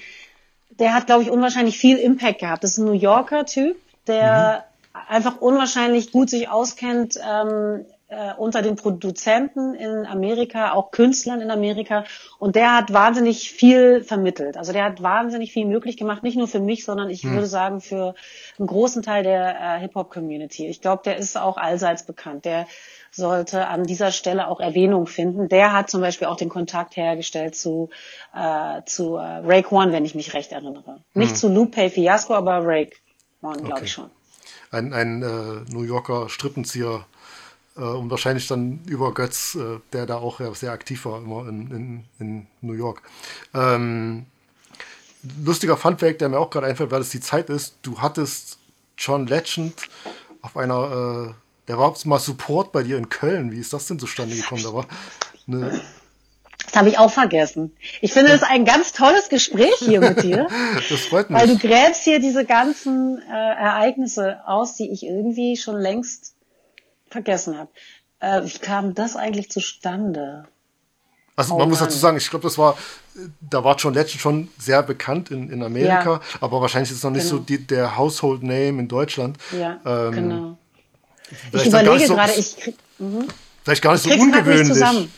Der 0.71 0.95
hat, 0.95 1.07
glaube 1.07 1.23
ich, 1.23 1.31
unwahrscheinlich 1.31 1.79
viel 1.79 1.99
Impact 1.99 2.41
gehabt. 2.41 2.65
Das 2.65 2.73
ist 2.73 2.79
ein 2.79 2.85
New 2.85 2.93
Yorker 2.93 3.47
Typ, 3.47 3.77
der 4.07 4.65
mhm 4.69 4.74
einfach 5.09 5.41
unwahrscheinlich 5.41 6.13
gut 6.13 6.31
sich 6.31 6.49
auskennt 6.49 7.19
ähm, 7.23 7.85
äh, 8.09 8.33
unter 8.37 8.63
den 8.63 8.77
Produzenten 8.77 9.75
in 9.75 10.07
Amerika, 10.07 10.73
auch 10.73 10.93
Künstlern 10.93 11.41
in 11.41 11.51
Amerika. 11.51 12.05
Und 12.39 12.55
der 12.55 12.77
hat 12.77 12.93
wahnsinnig 12.93 13.51
viel 13.51 14.05
vermittelt. 14.05 14.57
Also 14.57 14.73
der 14.73 14.85
hat 14.85 15.03
wahnsinnig 15.03 15.53
viel 15.53 15.67
möglich 15.67 15.97
gemacht, 15.97 16.23
nicht 16.23 16.37
nur 16.37 16.47
für 16.47 16.61
mich, 16.61 16.85
sondern 16.85 17.11
ich 17.11 17.23
hm. 17.23 17.33
würde 17.33 17.47
sagen 17.47 17.81
für 17.81 18.15
einen 18.59 18.69
großen 18.69 19.03
Teil 19.03 19.25
der 19.25 19.61
äh, 19.61 19.81
Hip-Hop-Community. 19.81 20.69
Ich 20.69 20.81
glaube, 20.81 21.03
der 21.05 21.17
ist 21.17 21.37
auch 21.37 21.57
allseits 21.57 22.05
bekannt. 22.05 22.45
Der 22.45 22.67
sollte 23.11 23.67
an 23.67 23.85
dieser 23.85 24.13
Stelle 24.13 24.49
auch 24.49 24.61
Erwähnung 24.61 25.07
finden. 25.07 25.49
Der 25.49 25.73
hat 25.73 25.91
zum 25.91 26.01
Beispiel 26.01 26.29
auch 26.29 26.37
den 26.37 26.49
Kontakt 26.49 26.97
hergestellt 26.97 27.57
zu, 27.57 27.91
äh, 28.35 28.83
zu 28.87 29.17
äh, 29.17 29.41
Rake 29.45 29.75
One, 29.75 29.93
wenn 29.93 30.05
ich 30.05 30.15
mich 30.15 30.35
recht 30.35 30.53
erinnere. 30.53 31.01
Nicht 31.15 31.31
hm. 31.31 31.37
zu 31.37 31.49
Lupe 31.49 31.91
Fiasco, 31.91 32.35
aber 32.35 32.61
Rake 32.65 32.97
One, 33.43 33.57
glaube 33.57 33.73
okay. 33.73 33.85
ich 33.85 33.93
schon 33.93 34.11
ein, 34.75 34.93
ein 34.93 35.23
äh, 35.23 35.73
New 35.73 35.83
Yorker 35.83 36.29
Strippenzieher 36.29 37.07
äh, 37.77 37.81
und 37.81 38.11
wahrscheinlich 38.11 38.47
dann 38.47 38.81
über 38.87 39.15
Götz, 39.15 39.55
äh, 39.55 39.81
der 39.93 40.07
da 40.07 40.17
auch 40.17 40.41
sehr 40.55 40.73
aktiv 40.73 41.05
war, 41.07 41.19
immer 41.19 41.49
in, 41.49 41.71
in, 41.71 42.05
in 42.19 42.47
New 42.61 42.75
York. 42.75 43.03
Ähm, 43.55 44.27
lustiger 45.45 45.77
Funfact, 45.77 46.21
der 46.21 46.29
mir 46.29 46.39
auch 46.39 46.51
gerade 46.51 46.67
einfällt, 46.67 46.91
weil 46.91 47.01
es 47.01 47.11
die 47.11 47.21
Zeit 47.21 47.49
ist, 47.49 47.77
du 47.83 48.01
hattest 48.01 48.59
John 48.99 49.27
Legend 49.27 49.75
auf 50.43 50.57
einer, 50.57 51.31
äh, 51.31 51.35
der 51.69 51.79
war 51.79 51.95
mal 52.05 52.19
Support 52.19 52.73
bei 52.73 52.83
dir 52.83 52.99
in 52.99 53.09
Köln. 53.09 53.51
Wie 53.51 53.59
ist 53.59 53.73
das 53.73 53.87
denn 53.87 53.99
zustande 53.99 54.37
gekommen? 54.37 54.63
Da 54.63 54.75
war 54.75 54.87
eine 55.49 55.81
habe 56.77 56.89
ich 56.89 56.99
auch 56.99 57.11
vergessen. 57.11 57.75
Ich 58.01 58.13
finde 58.13 58.33
es 58.33 58.43
ein 58.43 58.65
ganz 58.65 58.93
tolles 58.93 59.29
Gespräch 59.29 59.75
hier 59.79 60.01
mit 60.01 60.23
dir. 60.23 60.47
Das 60.89 61.01
freut 61.03 61.31
mich. 61.31 61.41
Weil 61.41 61.49
du 61.49 61.59
gräbst 61.59 62.05
hier 62.05 62.21
diese 62.21 62.45
ganzen 62.45 63.19
äh, 63.19 63.33
Ereignisse 63.33 64.41
aus, 64.47 64.77
die 64.77 64.91
ich 64.91 65.05
irgendwie 65.05 65.57
schon 65.57 65.77
längst 65.77 66.35
vergessen 67.09 67.59
habe. 67.59 67.71
Äh, 68.21 68.43
wie 68.45 68.59
kam 68.59 68.95
das 68.95 69.17
eigentlich 69.17 69.51
zustande? 69.51 70.47
Also 71.37 71.55
oh 71.55 71.59
man 71.59 71.69
muss 71.69 71.81
dazu 71.81 71.99
sagen, 71.99 72.17
ich 72.17 72.31
glaube, 72.31 72.45
das 72.45 72.59
war, 72.59 72.77
da 73.41 73.65
war 73.65 73.77
John 73.77 73.95
Legend 73.95 74.21
schon 74.21 74.49
sehr 74.59 74.83
bekannt 74.83 75.31
in, 75.31 75.51
in 75.51 75.63
Amerika, 75.63 76.13
ja. 76.13 76.21
aber 76.41 76.61
wahrscheinlich 76.61 76.91
ist 76.91 76.99
es 76.99 77.03
noch 77.03 77.11
nicht 77.11 77.29
genau. 77.29 77.39
so 77.39 77.43
die, 77.43 77.59
der 77.59 77.97
Household 77.97 78.43
Name 78.43 78.81
in 78.81 78.89
Deutschland. 78.89 79.39
Ja, 79.59 79.81
ähm, 79.85 80.13
genau. 80.13 80.59
Ich 81.53 81.67
überlege 81.67 82.07
so, 82.07 82.15
gerade, 82.15 82.33
ich 82.35 82.57
krieg, 82.57 82.77
mh. 82.99 83.25
vielleicht 83.65 83.83
gar 83.83 83.93
nicht 83.93 84.03
so 84.03 84.11
ungewöhnlich. 84.11 85.09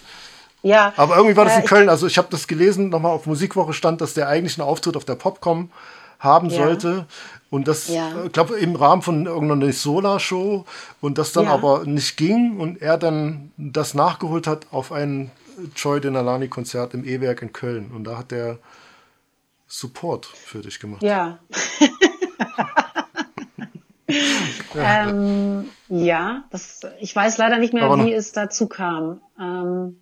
Ja. 0.66 0.92
Aber 0.96 1.16
irgendwie 1.16 1.36
war 1.36 1.44
das 1.44 1.56
in 1.58 1.64
Köln, 1.64 1.88
also 1.88 2.08
ich 2.08 2.18
habe 2.18 2.26
das 2.30 2.48
gelesen, 2.48 2.88
nochmal 2.88 3.12
auf 3.12 3.26
Musikwoche 3.26 3.72
stand, 3.72 4.00
dass 4.00 4.14
der 4.14 4.28
eigentlich 4.28 4.58
einen 4.58 4.68
Auftritt 4.68 4.96
auf 4.96 5.04
der 5.04 5.14
Popcom 5.14 5.70
haben 6.18 6.50
ja. 6.50 6.56
sollte. 6.56 7.06
Und 7.50 7.68
das, 7.68 7.86
ja. 7.86 8.10
ich 8.24 8.32
glaube, 8.32 8.58
im 8.58 8.74
Rahmen 8.74 9.00
von 9.00 9.26
irgendeiner 9.26 9.72
Solar-Show 9.72 10.64
und 11.00 11.18
das 11.18 11.32
dann 11.32 11.44
ja. 11.44 11.52
aber 11.52 11.84
nicht 11.84 12.16
ging 12.16 12.58
und 12.58 12.82
er 12.82 12.98
dann 12.98 13.52
das 13.56 13.94
nachgeholt 13.94 14.48
hat 14.48 14.66
auf 14.72 14.90
ein 14.90 15.30
Joy 15.76 16.00
Denalani-Konzert 16.00 16.94
im 16.94 17.04
E-Werk 17.04 17.42
in 17.42 17.52
Köln. 17.52 17.92
Und 17.94 18.02
da 18.04 18.18
hat 18.18 18.32
der 18.32 18.58
Support 19.68 20.26
für 20.26 20.58
dich 20.62 20.80
gemacht. 20.80 21.02
Ja. 21.02 21.38
ja. 21.78 21.88
Ähm, 24.78 25.68
ja, 25.88 26.44
das, 26.50 26.82
ich 27.00 27.16
weiß 27.16 27.38
leider 27.38 27.58
nicht 27.58 27.74
mehr, 27.74 27.84
aber 27.84 28.04
wie 28.04 28.12
es 28.12 28.32
dazu 28.32 28.68
kam. 28.68 29.20
Ähm, 29.40 29.98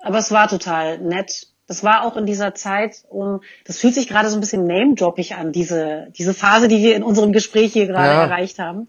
aber 0.00 0.18
es 0.18 0.30
war 0.30 0.48
total 0.48 0.98
nett. 0.98 1.46
Das 1.66 1.84
war 1.84 2.04
auch 2.04 2.16
in 2.16 2.26
dieser 2.26 2.52
Zeit, 2.56 3.04
um, 3.10 3.42
das 3.64 3.78
fühlt 3.78 3.94
sich 3.94 4.08
gerade 4.08 4.28
so 4.28 4.36
ein 4.36 4.40
bisschen 4.40 4.66
name-droppig 4.66 5.36
an, 5.36 5.52
diese, 5.52 6.08
diese 6.18 6.34
Phase, 6.34 6.66
die 6.66 6.78
wir 6.78 6.96
in 6.96 7.04
unserem 7.04 7.30
Gespräch 7.30 7.72
hier 7.72 7.86
gerade 7.86 8.08
ja. 8.08 8.24
erreicht 8.24 8.58
haben. 8.58 8.88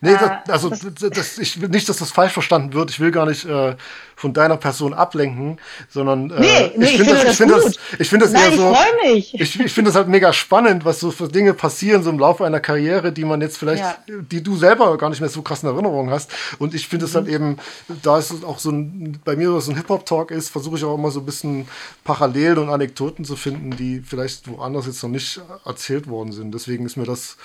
Nee, 0.00 0.14
das, 0.14 0.22
äh, 0.22 0.50
also 0.50 0.70
das, 0.70 0.80
das, 0.80 1.38
ich 1.38 1.60
will 1.60 1.68
nicht, 1.68 1.86
dass 1.86 1.98
das 1.98 2.12
falsch 2.12 2.32
verstanden 2.32 2.72
wird. 2.72 2.90
Ich 2.90 2.98
will 2.98 3.10
gar 3.10 3.26
nicht 3.26 3.44
äh, 3.44 3.76
von 4.16 4.32
deiner 4.32 4.56
Person 4.56 4.94
ablenken, 4.94 5.58
sondern 5.88 6.30
äh, 6.30 6.40
nee, 6.40 6.72
nee, 6.76 6.84
ich, 6.84 7.00
ich 7.00 7.06
finde 7.06 7.14
das, 7.14 7.24
ich 7.30 7.36
finde 7.36 7.54
das, 7.54 7.78
ich 7.98 8.08
finde 8.08 8.24
das 8.26 8.32
Nein, 8.32 8.50
eher 8.50 8.56
so. 8.56 8.76
Ich. 9.04 9.34
Ich, 9.34 9.60
ich 9.60 9.72
finde 9.72 9.90
das 9.90 9.96
halt 9.96 10.08
mega 10.08 10.32
spannend, 10.32 10.84
was 10.84 11.00
so 11.00 11.10
für 11.10 11.28
Dinge 11.28 11.54
passieren 11.54 12.02
so 12.02 12.10
im 12.10 12.18
Laufe 12.18 12.44
einer 12.44 12.60
Karriere, 12.60 13.12
die 13.12 13.24
man 13.24 13.40
jetzt 13.40 13.58
vielleicht, 13.58 13.82
ja. 13.82 13.96
die 14.06 14.42
du 14.42 14.56
selber 14.56 14.96
gar 14.98 15.10
nicht 15.10 15.20
mehr 15.20 15.28
so 15.28 15.42
krass 15.42 15.62
in 15.62 15.68
Erinnerung 15.68 16.10
hast. 16.10 16.30
Und 16.58 16.74
ich 16.74 16.88
finde 16.88 17.06
es 17.06 17.12
mhm. 17.12 17.16
halt 17.16 17.28
eben, 17.28 17.58
da 18.02 18.18
es 18.18 18.44
auch 18.44 18.58
so 18.58 18.70
ein, 18.70 19.20
bei 19.24 19.36
mir 19.36 19.60
so 19.60 19.70
ein 19.70 19.76
Hip-Hop-Talk 19.76 20.30
ist, 20.30 20.50
versuche 20.50 20.76
ich 20.76 20.84
auch 20.84 20.94
immer 20.94 21.10
so 21.10 21.20
ein 21.20 21.26
bisschen 21.26 21.68
Parallelen 22.04 22.58
und 22.58 22.68
Anekdoten 22.70 23.24
zu 23.24 23.36
finden, 23.36 23.70
die 23.70 24.00
vielleicht 24.00 24.48
woanders 24.48 24.86
jetzt 24.86 25.02
noch 25.02 25.10
nicht 25.10 25.40
erzählt 25.64 26.08
worden 26.08 26.32
sind. 26.32 26.54
Deswegen 26.54 26.86
ist 26.86 26.96
mir 26.96 27.04
das 27.04 27.36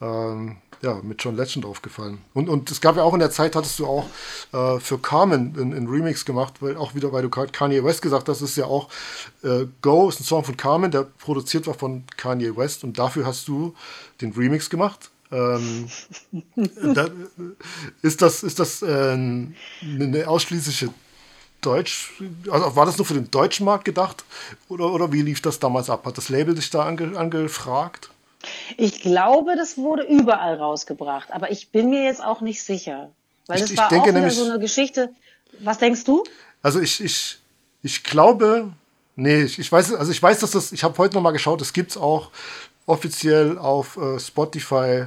ähm, 0.00 0.56
ja, 0.86 1.00
mit 1.02 1.22
John 1.22 1.36
Legend 1.36 1.66
aufgefallen. 1.66 2.18
Und, 2.32 2.48
und 2.48 2.70
es 2.70 2.80
gab 2.80 2.96
ja 2.96 3.02
auch 3.02 3.12
in 3.12 3.18
der 3.18 3.30
Zeit, 3.30 3.56
hattest 3.56 3.78
du 3.78 3.86
auch 3.86 4.06
äh, 4.52 4.78
für 4.78 4.98
Carmen 4.98 5.54
einen 5.58 5.88
Remix 5.88 6.24
gemacht, 6.24 6.54
weil 6.60 6.76
auch 6.76 6.94
wieder, 6.94 7.12
weil 7.12 7.22
du 7.22 7.28
Kanye 7.28 7.84
West 7.84 8.02
gesagt 8.02 8.28
hast, 8.28 8.40
ist 8.40 8.56
ja 8.56 8.66
auch 8.66 8.88
äh, 9.42 9.66
Go 9.82 10.08
ist 10.08 10.20
ein 10.20 10.24
Song 10.24 10.44
von 10.44 10.56
Carmen, 10.56 10.90
der 10.90 11.02
produziert 11.02 11.66
war 11.66 11.74
von 11.74 12.04
Kanye 12.16 12.56
West 12.56 12.84
und 12.84 12.98
dafür 12.98 13.26
hast 13.26 13.48
du 13.48 13.74
den 14.20 14.32
Remix 14.32 14.70
gemacht. 14.70 15.10
Ähm, 15.32 15.88
da, 16.94 17.08
ist 18.02 18.22
das, 18.22 18.44
ist 18.44 18.60
das 18.60 18.82
äh, 18.82 18.86
eine 18.86 20.28
ausschließliche 20.28 20.90
Deutsch, 21.62 22.12
also 22.48 22.76
war 22.76 22.86
das 22.86 22.96
nur 22.96 23.06
für 23.06 23.14
den 23.14 23.30
deutschen 23.30 23.64
Markt 23.64 23.84
gedacht 23.84 24.24
oder, 24.68 24.92
oder 24.92 25.10
wie 25.10 25.22
lief 25.22 25.40
das 25.40 25.58
damals 25.58 25.90
ab? 25.90 26.06
Hat 26.06 26.16
das 26.16 26.28
Label 26.28 26.54
dich 26.54 26.70
da 26.70 26.84
ange, 26.84 27.18
angefragt? 27.18 28.10
Ich 28.76 29.00
glaube, 29.00 29.56
das 29.56 29.76
wurde 29.76 30.02
überall 30.02 30.56
rausgebracht, 30.56 31.32
aber 31.32 31.50
ich 31.50 31.70
bin 31.70 31.90
mir 31.90 32.04
jetzt 32.04 32.22
auch 32.22 32.40
nicht 32.40 32.62
sicher. 32.62 33.10
Weil 33.46 33.60
das 33.60 33.70
ich, 33.70 33.78
war 33.78 33.86
auch 33.86 34.02
wieder 34.02 34.12
nämlich, 34.12 34.34
so 34.34 34.44
eine 34.44 34.58
Geschichte. 34.58 35.10
Was 35.60 35.78
denkst 35.78 36.04
du? 36.04 36.24
Also 36.62 36.80
ich, 36.80 37.02
ich, 37.02 37.38
ich 37.82 38.02
glaube, 38.02 38.72
nee, 39.14 39.42
ich, 39.42 39.58
ich 39.58 39.70
weiß, 39.70 39.94
also 39.94 40.10
ich 40.10 40.22
weiß, 40.22 40.40
dass 40.40 40.50
das, 40.50 40.72
ich 40.72 40.84
habe 40.84 40.98
heute 40.98 41.14
nochmal 41.14 41.32
geschaut, 41.32 41.62
es 41.62 41.72
gibt 41.72 41.92
es 41.92 41.96
auch 41.96 42.30
offiziell 42.86 43.58
auf 43.58 43.96
äh, 43.96 44.18
Spotify, 44.18 45.06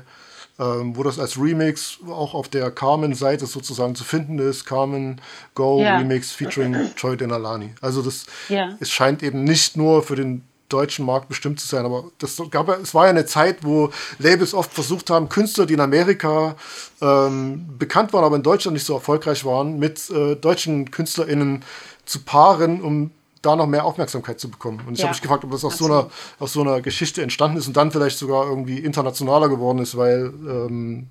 ähm, 0.59 0.95
wo 0.95 1.03
das 1.03 1.19
als 1.19 1.37
Remix 1.39 1.99
auch 2.07 2.33
auf 2.33 2.49
der 2.49 2.71
Carmen-Seite 2.71 3.45
sozusagen 3.45 3.95
zu 3.95 4.03
finden 4.03 4.39
ist. 4.39 4.65
Carmen 4.65 5.21
Go 5.55 5.81
ja. 5.81 5.97
Remix 5.97 6.31
featuring 6.31 6.75
Joy 6.97 7.15
Denalani. 7.15 7.73
Also 7.81 8.01
das, 8.01 8.25
ja. 8.49 8.75
es 8.79 8.89
scheint 8.89 9.23
eben 9.23 9.43
nicht 9.43 9.77
nur 9.77 10.03
für 10.03 10.15
den 10.15 10.43
deutschen 10.69 11.05
Markt 11.05 11.27
bestimmt 11.27 11.59
zu 11.59 11.67
sein. 11.67 11.85
Aber 11.85 12.05
das 12.19 12.41
gab, 12.51 12.69
es 12.69 12.93
war 12.93 13.05
ja 13.05 13.09
eine 13.09 13.25
Zeit, 13.25 13.63
wo 13.63 13.89
Labels 14.19 14.53
oft 14.53 14.73
versucht 14.73 15.09
haben, 15.09 15.29
Künstler, 15.29 15.65
die 15.65 15.73
in 15.73 15.81
Amerika 15.81 16.55
ähm, 17.01 17.65
bekannt 17.77 18.13
waren, 18.13 18.23
aber 18.23 18.35
in 18.35 18.43
Deutschland 18.43 18.73
nicht 18.73 18.85
so 18.85 18.93
erfolgreich 18.93 19.45
waren, 19.45 19.79
mit 19.79 20.09
äh, 20.09 20.35
deutschen 20.35 20.91
KünstlerInnen 20.91 21.63
zu 22.05 22.19
paaren, 22.21 22.81
um 22.81 23.11
da 23.41 23.55
noch 23.55 23.67
mehr 23.67 23.85
Aufmerksamkeit 23.85 24.39
zu 24.39 24.49
bekommen. 24.49 24.81
Und 24.85 24.93
ich 24.93 24.99
ja, 24.99 25.05
habe 25.05 25.13
mich 25.13 25.21
gefragt, 25.21 25.43
ob 25.43 25.51
das 25.51 25.63
aus 25.63 25.77
so, 25.77 25.85
einer, 25.85 26.09
aus 26.39 26.53
so 26.53 26.61
einer 26.61 26.81
Geschichte 26.81 27.21
entstanden 27.21 27.57
ist 27.57 27.67
und 27.67 27.77
dann 27.77 27.91
vielleicht 27.91 28.17
sogar 28.17 28.45
irgendwie 28.45 28.79
internationaler 28.79 29.49
geworden 29.49 29.79
ist, 29.79 29.95
weil 29.97 30.33
ähm, 30.47 31.07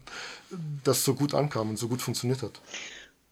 das 0.84 1.04
so 1.04 1.14
gut 1.14 1.34
ankam 1.34 1.70
und 1.70 1.78
so 1.78 1.88
gut 1.88 2.02
funktioniert 2.02 2.42
hat. 2.42 2.52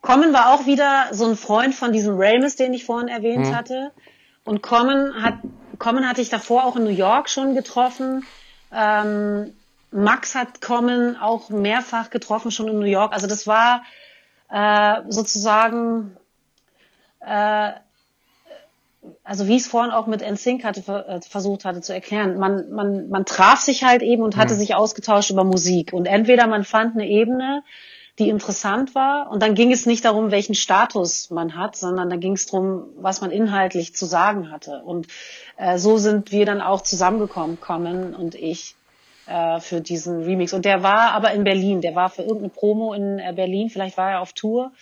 Kommen 0.01 0.33
war 0.33 0.55
auch 0.55 0.67
wieder 0.67 1.09
so 1.13 1.27
ein 1.27 1.37
Freund 1.37 1.75
von 1.75 1.93
diesem 1.93 2.15
Ramus, 2.17 2.57
den 2.57 2.73
ich 2.73 2.85
vorhin 2.85 3.09
erwähnt 3.09 3.49
hm. 3.49 3.57
hatte. 3.57 3.93
Und 4.45 4.63
Common 4.63 5.23
hat, 5.23 5.39
Common 5.79 6.09
hatte 6.09 6.21
ich 6.21 6.29
davor 6.29 6.65
auch 6.65 6.77
in 6.77 6.85
New 6.85 6.91
York 6.91 7.29
schon 7.29 7.55
getroffen. 7.55 8.25
Ähm, 8.73 9.53
Max 9.91 10.35
hat 10.35 10.61
Common 10.61 11.17
auch 11.17 11.49
mehrfach 11.49 12.11
getroffen, 12.11 12.51
schon 12.51 12.69
in 12.69 12.79
New 12.79 12.87
York. 12.87 13.13
Also 13.13 13.27
das 13.27 13.47
war 13.47 13.83
äh, 14.51 15.03
sozusagen, 15.09 16.17
äh, 17.21 17.73
also 19.25 19.47
wie 19.47 19.57
ich 19.57 19.63
es 19.63 19.69
vorhin 19.69 19.93
auch 19.93 20.07
mit 20.07 20.21
NSYNC 20.21 20.65
hatte, 20.65 21.07
äh, 21.09 21.21
versucht 21.21 21.65
hatte 21.65 21.81
zu 21.81 21.95
erklären, 21.95 22.39
man, 22.39 22.71
man, 22.71 23.09
man 23.09 23.25
traf 23.25 23.61
sich 23.61 23.85
halt 23.85 24.03
eben 24.03 24.23
und 24.23 24.37
hatte 24.37 24.55
mhm. 24.55 24.59
sich 24.59 24.75
ausgetauscht 24.75 25.31
über 25.31 25.45
Musik. 25.45 25.93
Und 25.93 26.07
entweder 26.07 26.47
man 26.47 26.65
fand 26.65 26.95
eine 26.95 27.09
Ebene, 27.09 27.63
die 28.19 28.29
interessant 28.29 28.95
war. 28.95 29.31
Und 29.31 29.43
dann 29.43 29.55
ging 29.55 29.73
es 29.73 29.87
nicht 29.87 30.05
darum, 30.05 30.31
welchen 30.31 30.55
Status 30.55 31.31
man 31.31 31.57
hat, 31.57 31.77
sondern 31.77 32.09
da 32.09 32.17
ging 32.17 32.33
es 32.33 32.47
darum, 32.47 32.85
was 32.97 33.21
man 33.21 33.31
inhaltlich 33.31 33.95
zu 33.95 34.07
sagen 34.07 34.51
hatte. 34.51 34.83
Und 34.85 35.07
äh, 35.57 35.79
so 35.79 35.99
sind 35.99 36.33
wir 36.33 36.47
dann 36.47 36.61
auch 36.61 36.83
zusammengekommen, 36.83 37.61
Common 37.61 38.15
und 38.15 38.35
ich, 38.35 38.77
äh, 39.27 39.61
für 39.61 39.81
diesen 39.81 40.23
Remix. 40.23 40.53
Und 40.53 40.65
der 40.65 40.83
war 40.83 41.13
aber 41.13 41.33
in 41.33 41.45
Berlin. 41.45 41.81
Der 41.81 41.95
war 41.95 42.11
für 42.11 42.23
irgendeine 42.23 42.51
Promo 42.51 42.95
in 42.95 43.19
äh, 43.19 43.33
Berlin. 43.35 43.71
Vielleicht 43.71 43.97
war 43.97 44.13
er 44.13 44.21
auf 44.21 44.33
Tour. 44.33 44.73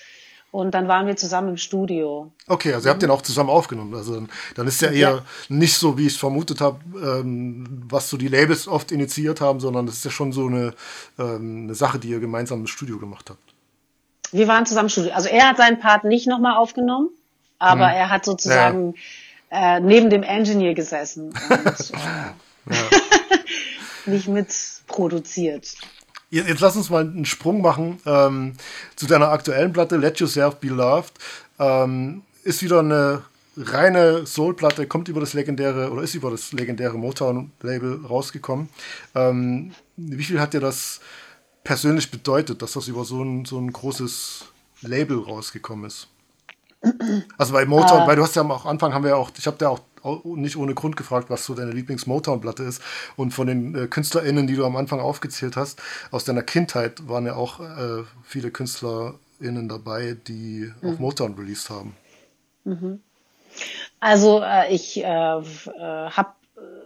Und 0.50 0.72
dann 0.72 0.86
waren 0.86 1.08
wir 1.08 1.16
zusammen 1.16 1.48
im 1.48 1.56
Studio. 1.56 2.30
Okay, 2.46 2.72
also 2.72 2.88
ihr 2.88 2.92
habt 2.92 3.02
den 3.02 3.10
auch 3.10 3.22
zusammen 3.22 3.50
aufgenommen. 3.50 3.92
Also 3.94 4.24
dann 4.54 4.68
ist 4.68 4.80
ja 4.82 4.90
eher 4.90 5.10
ja. 5.10 5.22
nicht 5.48 5.74
so, 5.74 5.98
wie 5.98 6.06
ich 6.06 6.12
es 6.12 6.16
vermutet 6.16 6.60
habe, 6.60 6.78
ähm, 6.94 7.82
was 7.88 8.08
so 8.08 8.16
die 8.16 8.28
Labels 8.28 8.68
oft 8.68 8.92
initiiert 8.92 9.40
haben, 9.40 9.58
sondern 9.58 9.86
das 9.86 9.96
ist 9.96 10.04
ja 10.04 10.12
schon 10.12 10.32
so 10.32 10.46
eine, 10.46 10.74
ähm, 11.18 11.64
eine 11.64 11.74
Sache, 11.74 11.98
die 11.98 12.08
ihr 12.08 12.20
gemeinsam 12.20 12.60
im 12.60 12.66
Studio 12.68 13.00
gemacht 13.00 13.30
habt. 13.30 13.54
Wir 14.30 14.46
waren 14.46 14.64
zusammen 14.64 14.86
im 14.86 14.90
Studio. 14.90 15.12
Also 15.12 15.28
er 15.28 15.48
hat 15.48 15.56
seinen 15.56 15.80
Part 15.80 16.04
nicht 16.04 16.28
nochmal 16.28 16.56
aufgenommen, 16.56 17.08
aber 17.58 17.88
hm. 17.88 17.96
er 17.96 18.10
hat 18.10 18.24
sozusagen 18.24 18.92
ja. 18.92 19.00
Äh, 19.54 19.80
neben 19.80 20.10
dem 20.10 20.22
Engineer 20.24 20.74
gesessen 20.74 21.26
und 21.26 21.92
äh, 22.70 22.74
nicht 24.10 24.28
mitproduziert. 24.28 25.74
Jetzt 26.30 26.60
lass 26.60 26.74
uns 26.74 26.90
mal 26.90 27.02
einen 27.02 27.24
Sprung 27.24 27.62
machen 27.62 28.00
ähm, 28.06 28.54
zu 28.96 29.06
deiner 29.06 29.28
aktuellen 29.28 29.72
Platte, 29.72 29.96
Let 29.96 30.18
Yourself 30.18 30.56
Be 30.56 30.68
Loved. 30.68 31.12
Ähm, 31.60 32.22
ist 32.42 32.62
wieder 32.62 32.80
eine 32.80 33.22
reine 33.56 34.26
Soul-Platte, 34.26 34.88
kommt 34.88 35.08
über 35.08 35.20
das 35.20 35.32
legendäre 35.32 35.90
oder 35.92 36.02
ist 36.02 36.16
über 36.16 36.32
das 36.32 36.52
legendäre 36.52 36.98
Motown-Label 36.98 38.04
rausgekommen. 38.04 38.68
Ähm, 39.14 39.72
wie 39.96 40.24
viel 40.24 40.40
hat 40.40 40.54
dir 40.54 40.60
das 40.60 41.00
persönlich 41.62 42.10
bedeutet, 42.10 42.62
dass 42.62 42.72
das 42.72 42.88
über 42.88 43.04
so 43.04 43.22
ein, 43.22 43.44
so 43.44 43.58
ein 43.58 43.72
großes 43.72 44.46
Label 44.82 45.18
rausgekommen 45.18 45.86
ist? 45.86 46.08
Also 47.38 47.52
bei 47.52 47.64
Motown, 47.64 48.02
uh. 48.02 48.06
weil 48.06 48.16
du 48.16 48.22
hast 48.22 48.36
ja 48.36 48.42
am 48.42 48.52
Anfang 48.52 48.92
haben 48.92 49.04
wir 49.04 49.10
ja 49.10 49.16
auch, 49.16 49.30
ich 49.36 49.46
habe 49.46 49.56
ja 49.60 49.68
auch 49.70 49.80
nicht 50.24 50.56
ohne 50.56 50.74
Grund 50.74 50.96
gefragt, 50.96 51.30
was 51.30 51.44
so 51.44 51.54
deine 51.54 51.72
Lieblings-Motown-Platte 51.72 52.62
ist. 52.62 52.82
Und 53.16 53.32
von 53.32 53.46
den 53.46 53.74
äh, 53.74 53.86
KünstlerInnen, 53.86 54.46
die 54.46 54.56
du 54.56 54.64
am 54.64 54.76
Anfang 54.76 55.00
aufgezählt 55.00 55.56
hast, 55.56 55.80
aus 56.10 56.24
deiner 56.24 56.42
Kindheit 56.42 57.08
waren 57.08 57.26
ja 57.26 57.36
auch 57.36 57.60
äh, 57.60 58.04
viele 58.22 58.50
KünstlerInnen 58.50 59.68
dabei, 59.68 60.16
die 60.26 60.70
mhm. 60.80 60.90
auf 60.90 60.98
Motown 60.98 61.34
released 61.34 61.70
haben. 61.70 61.96
Mhm. 62.64 63.00
Also 64.00 64.42
äh, 64.42 64.74
ich 64.74 65.02
äh, 65.02 65.06
äh 65.06 65.42
habe, 66.10 66.30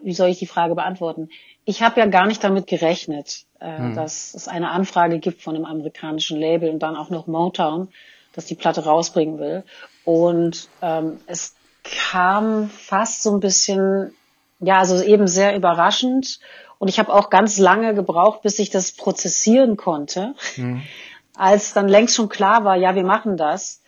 wie 0.03 0.15
soll 0.15 0.29
ich 0.29 0.39
die 0.39 0.47
Frage 0.47 0.75
beantworten? 0.75 1.29
Ich 1.65 1.83
habe 1.83 2.01
ja 2.01 2.07
gar 2.07 2.27
nicht 2.27 2.43
damit 2.45 2.67
gerechnet, 2.67 3.47
äh, 3.61 3.79
mhm. 3.79 3.95
dass 3.95 4.35
es 4.35 4.49
eine 4.49 4.71
Anfrage 4.71 5.19
gibt 5.19 5.43
von 5.43 5.57
einem 5.57 5.65
amerikanischen 5.65 6.39
Label 6.39 6.71
und 6.71 6.79
dann 6.79 6.97
auch 6.97 7.11
noch 7.11 7.27
Motown, 7.27 7.89
dass 8.35 8.47
die 8.47 8.55
Platte 8.55 8.85
rausbringen 8.85 9.39
will. 9.39 9.65
Und 10.05 10.69
ähm, 10.83 11.19
es 11.27 11.55
kam 11.83 12.69
fast 12.71 13.23
so 13.23 13.35
ein 13.35 13.41
bisschen, 13.41 14.15
ja, 14.61 14.79
also 14.79 15.03
eben 15.03 15.27
sehr 15.27 15.57
überraschend. 15.57 16.41
Und 16.79 16.89
ich 16.89 16.99
habe 16.99 17.13
auch 17.13 17.31
ganz 17.31 17.59
lange 17.59 17.95
gebraucht, 17.95 18.43
bis 18.43 18.59
ich 18.59 18.71
das 18.71 18.93
prozessieren 18.93 19.77
konnte. 19.77 20.35
Mhm. 20.57 20.83
Als 21.37 21.73
dann 21.73 21.89
längst 21.89 22.17
schon 22.17 22.29
klar 22.29 22.65
war, 22.65 22.77
ja, 22.77 22.95
wir 22.97 23.05
machen 23.05 23.37
das, 23.37 23.81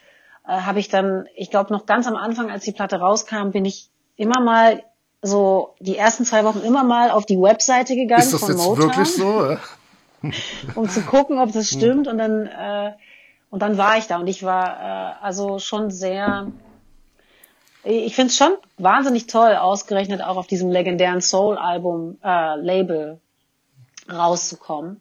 äh, 0.47 0.53
habe 0.53 0.79
ich 0.79 0.89
dann, 0.89 1.27
ich 1.35 1.51
glaube 1.51 1.73
noch 1.73 1.85
ganz 1.85 2.07
am 2.07 2.15
Anfang, 2.15 2.49
als 2.49 2.65
die 2.65 2.71
Platte 2.71 3.01
rauskam, 3.01 3.51
bin 3.51 3.65
ich 3.65 3.91
immer 4.17 4.41
mal 4.41 4.85
so 5.21 5.75
die 5.81 5.97
ersten 5.97 6.25
zwei 6.25 6.45
Wochen 6.45 6.61
immer 6.61 6.85
mal 6.85 7.11
auf 7.11 7.27
die 7.27 7.39
Webseite 7.41 7.97
gegangen 7.97 8.23
Ist 8.23 8.35
das 8.35 8.41
von 8.41 8.51
jetzt 8.51 8.65
Motown, 8.65 8.89
wirklich 8.89 9.15
so? 9.15 9.57
um 10.75 10.89
zu 10.89 11.03
gucken, 11.03 11.39
ob 11.39 11.53
das 11.53 11.69
stimmt. 11.69 12.07
Und 12.09 12.19
dann 12.19 12.47
äh, 12.47 12.93
und 13.51 13.61
dann 13.61 13.77
war 13.77 13.99
ich 13.99 14.07
da 14.07 14.19
und 14.19 14.27
ich 14.27 14.43
war 14.43 15.19
äh, 15.21 15.25
also 15.25 15.59
schon 15.59 15.91
sehr 15.91 16.51
ich 17.83 18.15
finde 18.15 18.29
es 18.29 18.37
schon 18.37 18.53
wahnsinnig 18.77 19.27
toll, 19.27 19.57
ausgerechnet 19.57 20.23
auch 20.23 20.37
auf 20.37 20.47
diesem 20.47 20.71
legendären 20.71 21.23
Soul-Album 21.23 22.19
äh, 22.23 22.57
Label 22.57 23.21
rauszukommen. 24.11 25.01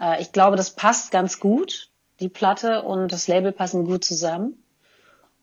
Äh, 0.00 0.20
ich 0.20 0.32
glaube, 0.32 0.56
das 0.56 0.70
passt 0.70 1.10
ganz 1.10 1.38
gut. 1.38 1.90
Die 2.20 2.28
Platte 2.28 2.82
und 2.82 3.12
das 3.12 3.28
Label 3.28 3.52
passen 3.52 3.84
gut 3.84 4.04
zusammen. 4.04 4.60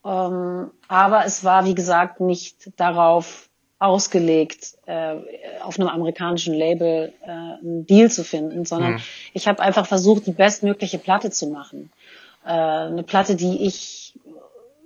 Ähm, 0.03 0.71
aber 0.89 1.25
es 1.25 1.43
war, 1.43 1.65
wie 1.65 1.75
gesagt, 1.75 2.19
nicht 2.19 2.71
darauf 2.77 3.49
ausgelegt, 3.79 4.75
äh, 4.85 5.15
auf 5.61 5.79
einem 5.79 5.89
amerikanischen 5.89 6.53
Label 6.53 7.13
äh, 7.23 7.29
einen 7.29 7.85
Deal 7.85 8.11
zu 8.11 8.23
finden, 8.23 8.65
sondern 8.65 8.93
mhm. 8.93 9.01
ich 9.33 9.47
habe 9.47 9.61
einfach 9.61 9.85
versucht, 9.85 10.27
die 10.27 10.31
bestmögliche 10.31 10.97
Platte 10.97 11.29
zu 11.29 11.47
machen. 11.47 11.91
Äh, 12.45 12.49
eine 12.49 13.03
Platte, 13.03 13.35
die 13.35 13.65
ich 13.65 14.19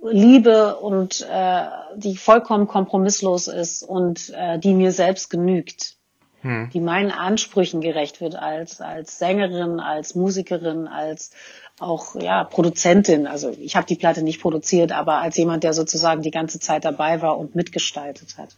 liebe 0.02 0.76
und 0.76 1.26
äh, 1.30 1.66
die 1.96 2.16
vollkommen 2.16 2.66
kompromisslos 2.66 3.48
ist 3.48 3.82
und 3.82 4.30
äh, 4.30 4.58
die 4.58 4.72
mir 4.72 4.92
selbst 4.92 5.28
genügt, 5.28 5.96
hm. 6.40 6.70
die 6.72 6.80
meinen 6.80 7.10
Ansprüchen 7.10 7.82
gerecht 7.82 8.22
wird 8.22 8.34
als 8.34 8.80
als 8.80 9.18
Sängerin, 9.18 9.78
als 9.78 10.14
Musikerin, 10.14 10.88
als 10.88 11.32
auch 11.78 12.14
ja 12.14 12.44
Produzentin. 12.44 13.26
Also 13.26 13.50
ich 13.50 13.76
habe 13.76 13.86
die 13.86 13.96
Platte 13.96 14.22
nicht 14.22 14.40
produziert, 14.40 14.92
aber 14.92 15.18
als 15.18 15.36
jemand, 15.36 15.64
der 15.64 15.74
sozusagen 15.74 16.22
die 16.22 16.30
ganze 16.30 16.60
Zeit 16.60 16.86
dabei 16.86 17.20
war 17.20 17.36
und 17.36 17.54
mitgestaltet 17.54 18.38
hat. 18.38 18.56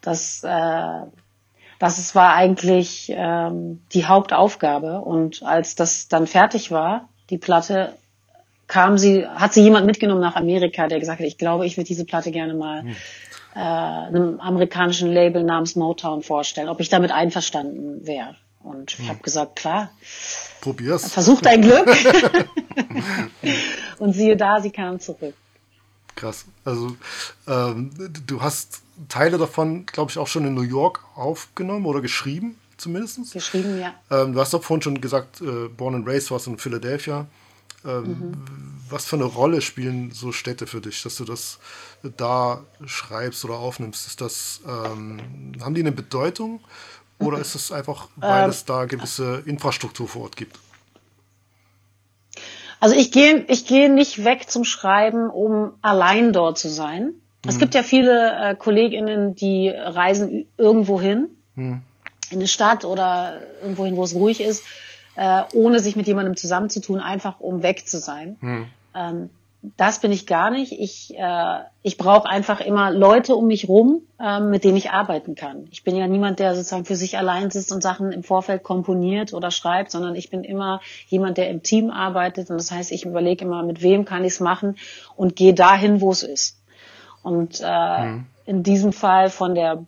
Das 0.00 0.42
äh, 0.42 1.06
das 1.78 2.14
war 2.14 2.34
eigentlich 2.34 3.12
ähm, 3.14 3.82
die 3.92 4.06
Hauptaufgabe 4.06 5.00
und 5.00 5.42
als 5.42 5.74
das 5.76 6.08
dann 6.08 6.26
fertig 6.26 6.70
war, 6.70 7.08
die 7.30 7.38
Platte 7.38 7.94
kam 8.74 8.98
sie, 8.98 9.24
hat 9.24 9.54
sie 9.54 9.62
jemand 9.62 9.86
mitgenommen 9.86 10.20
nach 10.20 10.34
Amerika, 10.34 10.88
der 10.88 10.98
gesagt 10.98 11.20
hat, 11.20 11.26
ich 11.28 11.38
glaube, 11.38 11.64
ich 11.64 11.76
würde 11.76 11.86
diese 11.86 12.04
Platte 12.04 12.32
gerne 12.32 12.54
mal 12.54 12.82
hm. 12.82 12.96
äh, 13.54 13.60
einem 13.60 14.40
amerikanischen 14.40 15.12
Label 15.12 15.44
namens 15.44 15.76
Motown 15.76 16.24
vorstellen, 16.24 16.68
ob 16.68 16.80
ich 16.80 16.88
damit 16.88 17.12
einverstanden 17.12 18.04
wäre. 18.04 18.34
Und 18.64 18.90
hm. 18.90 19.04
ich 19.04 19.08
habe 19.08 19.20
gesagt, 19.20 19.54
klar. 19.54 19.90
Probier's. 20.60 21.12
Versuch 21.12 21.40
dein 21.40 21.62
Glück. 21.62 21.86
Und 24.00 24.12
siehe 24.12 24.36
da, 24.36 24.60
sie 24.60 24.70
kam 24.70 24.98
zurück. 24.98 25.34
Krass. 26.16 26.44
Also 26.64 26.96
ähm, 27.46 27.92
du 28.26 28.42
hast 28.42 28.82
Teile 29.08 29.38
davon, 29.38 29.86
glaube 29.86 30.10
ich, 30.10 30.18
auch 30.18 30.26
schon 30.26 30.46
in 30.46 30.54
New 30.54 30.62
York 30.62 31.04
aufgenommen 31.14 31.86
oder 31.86 32.00
geschrieben, 32.00 32.58
zumindest. 32.76 33.34
Geschrieben, 33.34 33.80
ja. 33.80 33.94
Ähm, 34.10 34.32
du 34.32 34.40
hast 34.40 34.52
doch 34.52 34.64
vorhin 34.64 34.82
schon 34.82 35.00
gesagt, 35.00 35.42
äh, 35.42 35.68
Born 35.68 35.94
and 35.94 36.08
Raised 36.08 36.32
warst 36.32 36.48
in 36.48 36.58
Philadelphia. 36.58 37.28
Ähm, 37.84 38.02
mhm. 38.04 38.34
Was 38.90 39.06
für 39.06 39.16
eine 39.16 39.24
Rolle 39.24 39.60
spielen 39.60 40.10
so 40.12 40.32
Städte 40.32 40.66
für 40.66 40.80
dich, 40.80 41.02
dass 41.02 41.16
du 41.16 41.24
das 41.24 41.58
da 42.16 42.62
schreibst 42.84 43.44
oder 43.44 43.54
aufnimmst? 43.54 44.06
Ist 44.06 44.20
das, 44.20 44.60
ähm, 44.66 45.54
haben 45.60 45.74
die 45.74 45.80
eine 45.80 45.92
Bedeutung 45.92 46.60
oder 47.18 47.38
ist 47.38 47.54
es 47.54 47.72
einfach, 47.72 48.08
weil 48.16 48.44
ähm, 48.44 48.50
es 48.50 48.64
da 48.64 48.84
gewisse 48.84 49.42
Infrastruktur 49.46 50.08
vor 50.08 50.22
Ort 50.22 50.36
gibt? 50.36 50.58
Also 52.80 52.94
ich 52.94 53.10
gehe 53.12 53.44
ich 53.48 53.66
gehe 53.66 53.92
nicht 53.92 54.24
weg 54.24 54.50
zum 54.50 54.64
Schreiben, 54.64 55.30
um 55.30 55.72
allein 55.80 56.32
dort 56.32 56.58
zu 56.58 56.68
sein. 56.68 57.04
Mhm. 57.04 57.14
Es 57.48 57.58
gibt 57.58 57.74
ja 57.74 57.82
viele 57.82 58.50
äh, 58.50 58.54
KollegInnen, 58.54 59.34
die 59.34 59.70
reisen 59.70 60.46
irgendwo 60.58 61.00
hin, 61.00 61.28
mhm. 61.54 61.80
in 62.30 62.38
eine 62.38 62.48
Stadt 62.48 62.84
oder 62.84 63.40
irgendwo 63.62 63.86
hin, 63.86 63.96
wo 63.96 64.04
es 64.04 64.14
ruhig 64.14 64.40
ist 64.40 64.62
äh, 65.16 65.42
ohne 65.52 65.80
sich 65.80 65.96
mit 65.96 66.06
jemandem 66.06 66.36
zusammenzutun, 66.36 67.00
einfach 67.00 67.40
um 67.40 67.62
weg 67.62 67.88
zu 67.88 67.98
sein. 67.98 68.36
Hm. 68.40 68.66
Ähm, 68.94 69.30
das 69.76 70.00
bin 70.00 70.12
ich 70.12 70.26
gar 70.26 70.50
nicht. 70.50 70.72
Ich, 70.72 71.14
äh, 71.16 71.58
ich 71.82 71.96
brauche 71.96 72.28
einfach 72.28 72.60
immer 72.60 72.90
Leute 72.90 73.34
um 73.34 73.46
mich 73.46 73.66
rum, 73.68 74.02
äh, 74.20 74.38
mit 74.40 74.62
denen 74.62 74.76
ich 74.76 74.90
arbeiten 74.90 75.34
kann. 75.34 75.68
Ich 75.70 75.84
bin 75.84 75.96
ja 75.96 76.06
niemand, 76.06 76.38
der 76.38 76.54
sozusagen 76.54 76.84
für 76.84 76.96
sich 76.96 77.16
allein 77.16 77.50
sitzt 77.50 77.72
und 77.72 77.82
Sachen 77.82 78.12
im 78.12 78.22
Vorfeld 78.22 78.62
komponiert 78.62 79.32
oder 79.32 79.50
schreibt, 79.50 79.90
sondern 79.90 80.16
ich 80.16 80.28
bin 80.28 80.44
immer 80.44 80.80
jemand, 81.08 81.38
der 81.38 81.48
im 81.48 81.62
Team 81.62 81.90
arbeitet. 81.90 82.50
Und 82.50 82.58
das 82.58 82.70
heißt, 82.70 82.92
ich 82.92 83.06
überlege 83.06 83.44
immer, 83.44 83.62
mit 83.62 83.80
wem 83.80 84.04
kann 84.04 84.24
ich 84.24 84.34
es 84.34 84.40
machen 84.40 84.76
und 85.16 85.34
gehe 85.34 85.54
dahin, 85.54 86.00
wo 86.02 86.10
es 86.10 86.22
ist. 86.22 86.60
Und 87.22 87.60
äh, 87.62 88.02
hm. 88.02 88.26
in 88.44 88.62
diesem 88.62 88.92
Fall 88.92 89.30
von 89.30 89.54
der 89.54 89.84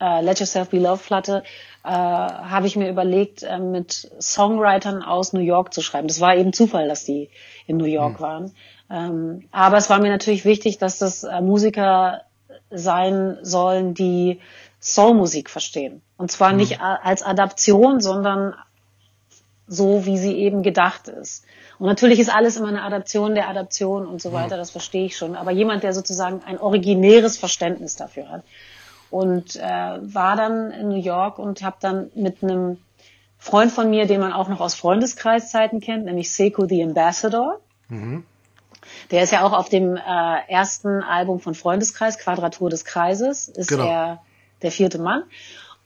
äh, 0.00 0.20
Let 0.22 0.40
Yourself 0.40 0.70
Be 0.70 0.78
Loved 0.78 1.06
Platte 1.06 1.42
äh, 1.84 1.88
habe 1.88 2.66
ich 2.66 2.76
mir 2.76 2.88
überlegt, 2.88 3.42
äh, 3.42 3.58
mit 3.58 4.10
Songwritern 4.20 5.02
aus 5.02 5.32
New 5.32 5.40
York 5.40 5.72
zu 5.72 5.82
schreiben. 5.82 6.08
Das 6.08 6.20
war 6.20 6.34
eben 6.34 6.52
Zufall, 6.52 6.88
dass 6.88 7.04
die 7.04 7.30
in 7.66 7.76
New 7.76 7.84
York 7.84 8.18
mhm. 8.18 8.22
waren. 8.22 8.52
Ähm, 8.90 9.48
aber 9.52 9.76
es 9.76 9.90
war 9.90 10.00
mir 10.00 10.10
natürlich 10.10 10.44
wichtig, 10.44 10.78
dass 10.78 10.98
das 10.98 11.24
äh, 11.24 11.40
Musiker 11.40 12.22
sein 12.70 13.38
sollen, 13.42 13.94
die 13.94 14.40
Soulmusik 14.80 15.50
verstehen. 15.50 16.02
Und 16.16 16.30
zwar 16.30 16.52
mhm. 16.52 16.58
nicht 16.58 16.80
als 16.80 17.22
Adaption, 17.22 18.00
sondern 18.00 18.54
so, 19.68 20.06
wie 20.06 20.18
sie 20.18 20.36
eben 20.36 20.62
gedacht 20.62 21.08
ist. 21.08 21.44
Und 21.78 21.86
natürlich 21.86 22.20
ist 22.20 22.34
alles 22.34 22.56
immer 22.56 22.68
eine 22.68 22.82
Adaption 22.82 23.34
der 23.34 23.48
Adaption 23.48 24.06
und 24.06 24.22
so 24.22 24.32
weiter, 24.32 24.56
das 24.56 24.70
verstehe 24.70 25.06
ich 25.06 25.16
schon. 25.16 25.36
Aber 25.36 25.50
jemand, 25.50 25.82
der 25.82 25.92
sozusagen 25.92 26.42
ein 26.44 26.58
originäres 26.58 27.36
Verständnis 27.36 27.96
dafür 27.96 28.28
hat 28.30 28.42
und 29.10 29.56
äh, 29.56 29.60
war 29.60 30.36
dann 30.36 30.70
in 30.70 30.88
New 30.88 31.00
York 31.00 31.38
und 31.38 31.62
habe 31.62 31.76
dann 31.80 32.10
mit 32.14 32.42
einem 32.42 32.78
Freund 33.38 33.70
von 33.70 33.90
mir, 33.90 34.06
den 34.06 34.20
man 34.20 34.32
auch 34.32 34.48
noch 34.48 34.60
aus 34.60 34.74
Freundeskreiszeiten 34.74 35.80
kennt, 35.80 36.04
nämlich 36.06 36.32
Sekou 36.32 36.66
the 36.66 36.82
Ambassador. 36.82 37.60
Mhm. 37.88 38.24
Der 39.10 39.22
ist 39.22 39.32
ja 39.32 39.42
auch 39.42 39.52
auf 39.52 39.68
dem 39.68 39.96
äh, 39.96 40.00
ersten 40.48 41.02
Album 41.02 41.40
von 41.40 41.54
Freundeskreis, 41.54 42.18
Quadratur 42.18 42.70
des 42.70 42.84
Kreises, 42.84 43.48
ist 43.48 43.68
genau. 43.68 43.86
er 43.86 44.22
der 44.62 44.72
vierte 44.72 44.98
Mann. 44.98 45.22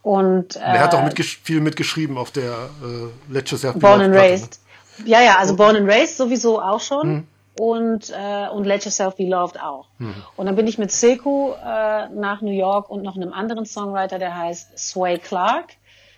Und, 0.01 0.55
äh, 0.55 0.59
er 0.59 0.79
hat 0.79 0.95
auch 0.95 1.03
mitgesch 1.03 1.39
viel 1.43 1.61
mitgeschrieben 1.61 2.17
auf 2.17 2.31
der 2.31 2.51
äh, 2.51 3.31
letztes 3.31 3.61
Jahr. 3.61 3.73
Born 3.73 4.01
and 4.01 4.15
Raised. 4.15 4.59
Ne? 4.97 5.09
Ja, 5.09 5.21
ja, 5.21 5.37
also 5.37 5.55
Born 5.55 5.75
and 5.75 5.87
Raised 5.87 6.17
sowieso 6.17 6.61
auch 6.61 6.79
schon. 6.79 7.09
Mhm 7.09 7.27
und, 7.61 8.09
äh, 8.09 8.47
und 8.49 8.65
Let 8.65 8.85
Yourself 8.85 9.17
Be 9.17 9.25
Loved 9.25 9.61
auch. 9.61 9.85
Mhm. 9.99 10.15
Und 10.35 10.47
dann 10.47 10.55
bin 10.55 10.65
ich 10.65 10.79
mit 10.79 10.91
Seku 10.91 11.51
äh, 11.51 12.09
nach 12.09 12.41
New 12.41 12.49
York 12.49 12.89
und 12.89 13.03
noch 13.03 13.15
einem 13.15 13.33
anderen 13.33 13.67
Songwriter, 13.67 14.17
der 14.17 14.35
heißt 14.35 14.79
Sway 14.79 15.19
Clark. 15.19 15.65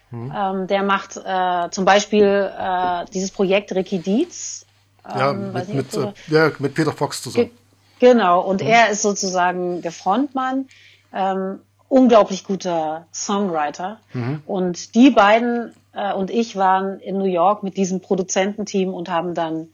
Mhm. 0.10 0.34
Ähm, 0.34 0.68
der 0.68 0.84
macht 0.84 1.18
äh, 1.18 1.70
zum 1.70 1.84
Beispiel 1.84 2.50
äh, 2.58 3.04
dieses 3.14 3.32
Projekt 3.32 3.76
Ricky 3.76 4.00
Dietz. 4.00 4.66
Ähm, 5.06 5.20
ja, 5.20 5.34
mit, 5.34 5.74
mit, 5.74 5.94
äh, 5.96 6.14
ja, 6.28 6.52
mit 6.60 6.76
Peter 6.76 6.94
Fox 6.94 7.22
zusammen. 7.22 7.52
Ge 8.00 8.14
genau, 8.14 8.40
und 8.40 8.62
mhm. 8.62 8.70
er 8.70 8.90
ist 8.90 9.02
sozusagen 9.02 9.82
der 9.82 9.92
Frontmann. 9.92 10.70
Ähm, 11.14 11.60
unglaublich 11.90 12.46
guter 12.46 13.06
Songwriter. 13.14 14.00
Mhm. 14.14 14.44
Und 14.46 14.96
die 14.96 15.10
beiden 15.10 15.74
äh, 15.92 16.14
und 16.14 16.32
ich 16.32 16.56
waren 16.56 17.02
in 17.02 17.18
New 17.18 17.26
York 17.26 17.64
mit 17.64 17.76
diesem 17.76 18.00
Produzententeam 18.00 18.94
und 18.94 19.10
haben 19.10 19.34
dann 19.34 19.68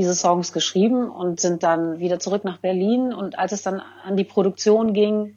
diese 0.00 0.14
Songs 0.14 0.52
geschrieben 0.54 1.10
und 1.10 1.40
sind 1.40 1.62
dann 1.62 1.98
wieder 1.98 2.18
zurück 2.18 2.42
nach 2.42 2.56
Berlin. 2.56 3.12
Und 3.12 3.38
als 3.38 3.52
es 3.52 3.62
dann 3.62 3.82
an 4.02 4.16
die 4.16 4.24
Produktion 4.24 4.94
ging, 4.94 5.36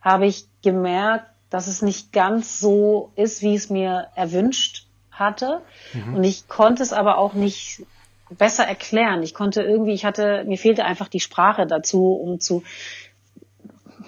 habe 0.00 0.26
ich 0.26 0.48
gemerkt, 0.62 1.26
dass 1.48 1.68
es 1.68 1.80
nicht 1.80 2.12
ganz 2.12 2.58
so 2.58 3.12
ist, 3.14 3.40
wie 3.40 3.54
es 3.54 3.70
mir 3.70 4.08
erwünscht 4.16 4.88
hatte. 5.12 5.62
Mhm. 5.92 6.16
Und 6.16 6.24
ich 6.24 6.48
konnte 6.48 6.82
es 6.82 6.92
aber 6.92 7.18
auch 7.18 7.34
nicht 7.34 7.86
besser 8.30 8.64
erklären. 8.64 9.22
Ich 9.22 9.32
konnte 9.32 9.62
irgendwie, 9.62 9.92
ich 9.92 10.04
hatte, 10.04 10.44
mir 10.44 10.58
fehlte 10.58 10.84
einfach 10.84 11.08
die 11.08 11.20
Sprache 11.20 11.66
dazu, 11.66 12.12
um 12.12 12.40
zu, 12.40 12.64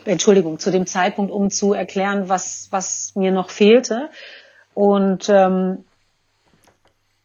Entschuldigung, 0.05 0.59
zu 0.59 0.73
dem 0.73 0.87
Zeitpunkt, 0.87 1.31
um 1.31 1.51
zu 1.51 1.75
erklären, 1.75 2.29
was, 2.29 2.67
was 2.71 3.15
mir 3.15 3.31
noch 3.31 3.51
fehlte. 3.51 4.11
Und 4.75 5.29
ähm, 5.29 5.85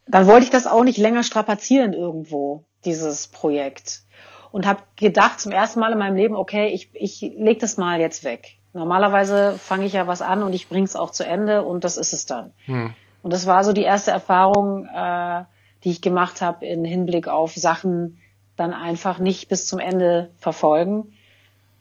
dann 0.07 0.27
wollte 0.27 0.45
ich 0.45 0.51
das 0.51 0.67
auch 0.67 0.83
nicht 0.83 0.97
länger 0.97 1.23
strapazieren 1.23 1.93
irgendwo 1.93 2.63
dieses 2.87 3.27
Projekt. 3.27 4.01
Und 4.51 4.65
habe 4.65 4.81
gedacht 4.95 5.39
zum 5.39 5.51
ersten 5.51 5.79
Mal 5.79 5.91
in 5.91 5.99
meinem 5.99 6.15
Leben, 6.15 6.35
okay, 6.35 6.69
ich, 6.69 6.89
ich 6.93 7.21
leg 7.37 7.59
das 7.59 7.77
mal 7.77 7.99
jetzt 7.99 8.23
weg. 8.23 8.57
Normalerweise 8.73 9.57
fange 9.59 9.85
ich 9.85 9.93
ja 9.93 10.07
was 10.07 10.21
an 10.21 10.41
und 10.41 10.53
ich 10.53 10.69
bringe 10.69 10.85
es 10.85 10.95
auch 10.95 11.11
zu 11.11 11.25
Ende 11.25 11.63
und 11.63 11.83
das 11.83 11.97
ist 11.97 12.13
es 12.13 12.25
dann. 12.25 12.53
Hm. 12.65 12.93
Und 13.23 13.33
das 13.33 13.45
war 13.45 13.63
so 13.63 13.73
die 13.73 13.83
erste 13.83 14.11
Erfahrung, 14.11 14.85
äh, 14.85 15.43
die 15.83 15.91
ich 15.91 16.01
gemacht 16.01 16.41
habe 16.41 16.65
in 16.65 16.85
Hinblick 16.85 17.27
auf 17.27 17.53
Sachen 17.55 18.19
dann 18.55 18.73
einfach 18.73 19.19
nicht 19.19 19.49
bis 19.49 19.67
zum 19.67 19.79
Ende 19.79 20.31
verfolgen, 20.37 21.13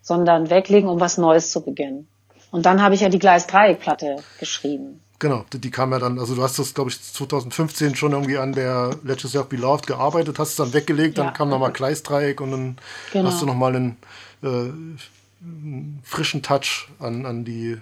sondern 0.02 0.50
weglegen, 0.50 0.88
um 0.88 1.00
was 1.00 1.18
Neues 1.18 1.50
zu 1.50 1.64
beginnen. 1.64 2.08
Und 2.50 2.66
dann 2.66 2.82
habe 2.82 2.94
ich 2.94 3.00
ja 3.00 3.08
die 3.08 3.18
Gleis-Dreieck-Platte 3.18 4.16
geschrieben. 4.38 5.00
Genau, 5.18 5.46
die, 5.52 5.58
die, 5.58 5.70
kam 5.70 5.92
ja 5.92 5.98
dann, 5.98 6.18
also 6.18 6.34
du 6.34 6.42
hast 6.42 6.58
das, 6.58 6.74
glaube 6.74 6.90
ich, 6.90 7.00
2015 7.00 7.94
schon 7.94 8.12
irgendwie 8.12 8.36
an 8.36 8.52
der 8.52 8.90
Let 9.02 9.22
Yourself 9.22 9.46
Be 9.46 9.56
Loved 9.56 9.86
gearbeitet, 9.86 10.38
hast 10.38 10.50
es 10.50 10.56
dann 10.56 10.74
weggelegt, 10.74 11.16
dann 11.16 11.26
ja. 11.26 11.32
kam 11.32 11.48
nochmal 11.48 11.72
Gleisdreieck 11.72 12.40
und 12.40 12.50
dann 12.50 12.78
genau. 13.12 13.30
hast 13.30 13.40
du 13.40 13.46
nochmal 13.46 13.74
einen, 13.74 13.96
äh, 14.42 14.46
einen 14.46 16.00
frischen 16.04 16.42
Touch 16.42 16.88
an, 16.98 17.24
an 17.24 17.44
die 17.44 17.78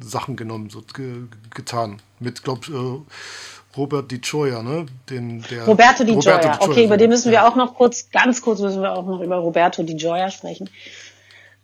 Sachen 0.00 0.36
genommen, 0.36 0.70
so 0.70 0.82
ge, 0.94 1.24
getan. 1.54 2.00
Mit, 2.18 2.44
glaube 2.44 2.60
ich, 2.62 2.70
äh, 2.70 3.76
Robert 3.76 4.10
Di 4.10 4.18
Gioia, 4.18 4.62
ne? 4.62 4.86
Den, 5.10 5.44
der 5.50 5.66
Roberto 5.66 6.04
Di 6.04 6.12
Gioia. 6.12 6.36
Roberto 6.36 6.48
Di 6.48 6.58
Gioia. 6.58 6.70
Okay, 6.70 6.84
über 6.86 6.96
den 6.96 7.10
müssen 7.10 7.30
wir 7.30 7.46
auch 7.46 7.56
noch 7.56 7.74
kurz, 7.74 8.10
ganz 8.10 8.40
kurz 8.40 8.60
müssen 8.60 8.80
wir 8.80 8.92
auch 8.92 9.06
noch 9.06 9.20
über 9.20 9.36
Roberto 9.36 9.82
Di 9.82 9.94
Gioia 9.96 10.30
sprechen. 10.30 10.70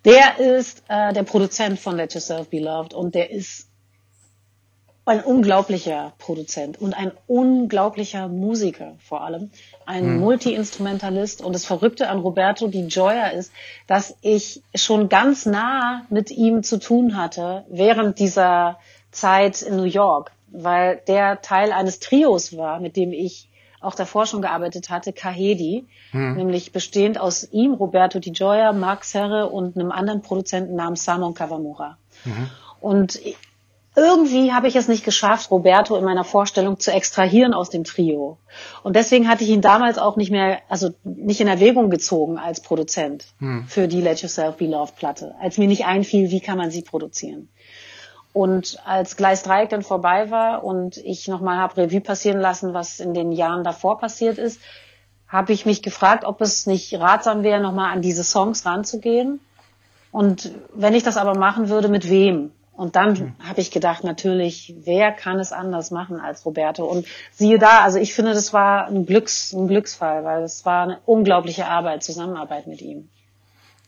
Der 0.05 0.39
ist 0.39 0.83
äh, 0.89 1.13
der 1.15 1.23
Produzent 1.23 1.81
von 1.81 1.97
Let 1.97 2.13
Yourself 2.13 2.51
Be 2.51 2.59
Loved 2.59 2.93
und 2.93 3.15
der 3.15 3.31
ist 3.31 3.69
ein 5.07 5.23
unglaublicher 5.23 6.15
Produzent 6.19 6.81
und 6.81 6.95
ein 6.95 7.13
unglaublicher 7.27 8.29
Musiker 8.29 8.95
vor 9.01 9.23
allem, 9.23 9.51
ein 9.85 10.05
hm. 10.05 10.21
Multi-Instrumentalist. 10.21 11.43
Und 11.43 11.53
das 11.53 11.67
Verrückte 11.67 12.09
an 12.09 12.21
Roberto 12.21 12.69
Di 12.69 12.87
Gioia 12.87 13.29
ist, 13.29 13.53
dass 13.87 14.17
ich 14.23 14.63
schon 14.75 15.09
ganz 15.09 15.45
nah 15.45 16.07
mit 16.09 16.31
ihm 16.31 16.63
zu 16.63 16.79
tun 16.79 17.17
hatte 17.17 17.65
während 17.69 18.19
dieser 18.19 18.79
Zeit 19.11 19.61
in 19.61 19.77
New 19.77 19.85
York, 19.85 20.33
weil 20.49 21.03
der 21.07 21.43
Teil 21.43 21.73
eines 21.73 22.01
Trios 22.01 22.57
war, 22.57 22.81
mit 22.81 22.97
dem 22.97 23.13
ich 23.13 23.51
auch 23.81 23.95
davor 23.95 24.25
schon 24.25 24.41
gearbeitet 24.41 24.89
hatte, 24.89 25.13
Kahedi, 25.13 25.85
hm. 26.13 26.37
nämlich 26.37 26.73
bestehend 26.73 27.21
aus 27.21 27.47
ihm, 27.53 27.75
Roberto 27.75 28.19
Di 28.19 28.33
Gioia, 28.33 28.73
Max 28.73 29.13
Herre 29.13 29.51
und 29.51 29.77
einem 29.77 29.93
anderen 29.93 30.23
Produzenten 30.23 30.75
namens 30.77 31.05
Samon 31.05 31.35
Kawamura. 31.35 31.99
Mhm. 32.25 32.51
Und 32.81 33.21
irgendwie 33.97 34.53
habe 34.53 34.67
ich 34.67 34.75
es 34.75 34.89
nicht 34.89 35.05
geschafft, 35.05 35.51
Roberto 35.51 35.97
in 35.97 36.05
meiner 36.05 36.25
Vorstellung 36.25 36.81
zu 36.81 36.91
extrahieren 36.93 37.55
aus 37.55 37.71
dem 37.71 37.85
Trio. 37.85 38.39
Und 38.83 38.97
deswegen 38.97 39.29
hatte 39.29 39.45
ich 39.45 39.51
ihn 39.51 39.61
damals 39.61 39.99
auch 39.99 40.17
nicht 40.17 40.31
mehr, 40.31 40.59
also 40.69 40.91
nicht 41.05 41.41
in 41.41 41.47
Erwägung 41.47 41.91
gezogen 41.91 42.39
als 42.39 42.61
Produzent 42.61 43.27
hm. 43.39 43.67
für 43.69 43.87
die 43.87 44.01
Let 44.01 44.21
Yourself 44.21 44.57
Be 44.57 44.67
Loved 44.67 44.97
Platte, 44.97 45.35
als 45.41 45.59
mir 45.59 45.69
nicht 45.69 45.87
einfiel, 45.87 46.31
wie 46.31 46.41
kann 46.41 46.59
man 46.59 46.71
sie 46.71 46.83
produzieren. 46.83 47.49
Und 48.33 48.79
als 48.85 49.17
Gleis 49.17 49.45
Dreieck 49.45 49.69
dann 49.69 49.83
vorbei 49.83 50.29
war 50.29 50.65
und 50.65 50.97
ich 50.97 51.29
nochmal 51.29 51.59
habe 51.59 51.77
Revue 51.77 52.01
passieren 52.01 52.41
lassen, 52.41 52.75
was 52.75 52.99
in 52.99 53.15
den 53.15 53.31
Jahren 53.31 53.63
davor 53.63 53.99
passiert 53.99 54.39
ist, 54.39 54.61
habe 55.29 55.53
ich 55.53 55.67
mich 55.67 55.83
gefragt, 55.83 56.25
ob 56.25 56.41
es 56.41 56.67
nicht 56.67 56.95
ratsam 56.95 57.45
wäre, 57.45 57.61
nochmal 57.61 57.93
an 57.93 58.03
diese 58.03 58.25
Songs 58.25 58.67
ranzugehen. 58.67 59.39
Und 60.11 60.51
wenn 60.75 60.95
ich 60.95 61.05
das 61.05 61.17
aber 61.17 61.39
machen 61.39 61.69
würde, 61.69 61.89
mit 61.89 62.11
wem? 62.11 62.51
Und 62.77 62.97
dann 62.97 63.13
mhm. 63.13 63.49
habe 63.49 63.61
ich 63.61 63.71
gedacht, 63.71 64.05
natürlich, 64.05 64.75
wer 64.85 65.13
kann 65.13 65.39
es 65.39 65.53
anders 65.53 65.91
machen 65.91 66.21
als 66.21 66.45
Roberto? 66.45 66.85
Und 66.85 67.07
siehe 67.31 67.59
da, 67.59 67.81
also 67.81 67.99
ich 67.99 68.15
finde, 68.15 68.35
das 68.35 68.53
war 68.53 68.87
ein, 68.87 69.07
Glücks, 69.07 69.53
ein 69.53 69.69
Glücksfall, 69.69 70.25
weil 70.25 70.43
es 70.43 70.65
war 70.65 70.83
eine 70.83 70.99
unglaubliche 71.07 71.67
Arbeit, 71.67 72.03
Zusammenarbeit 72.03 72.67
mit 72.67 72.83
ihm. 72.83 73.11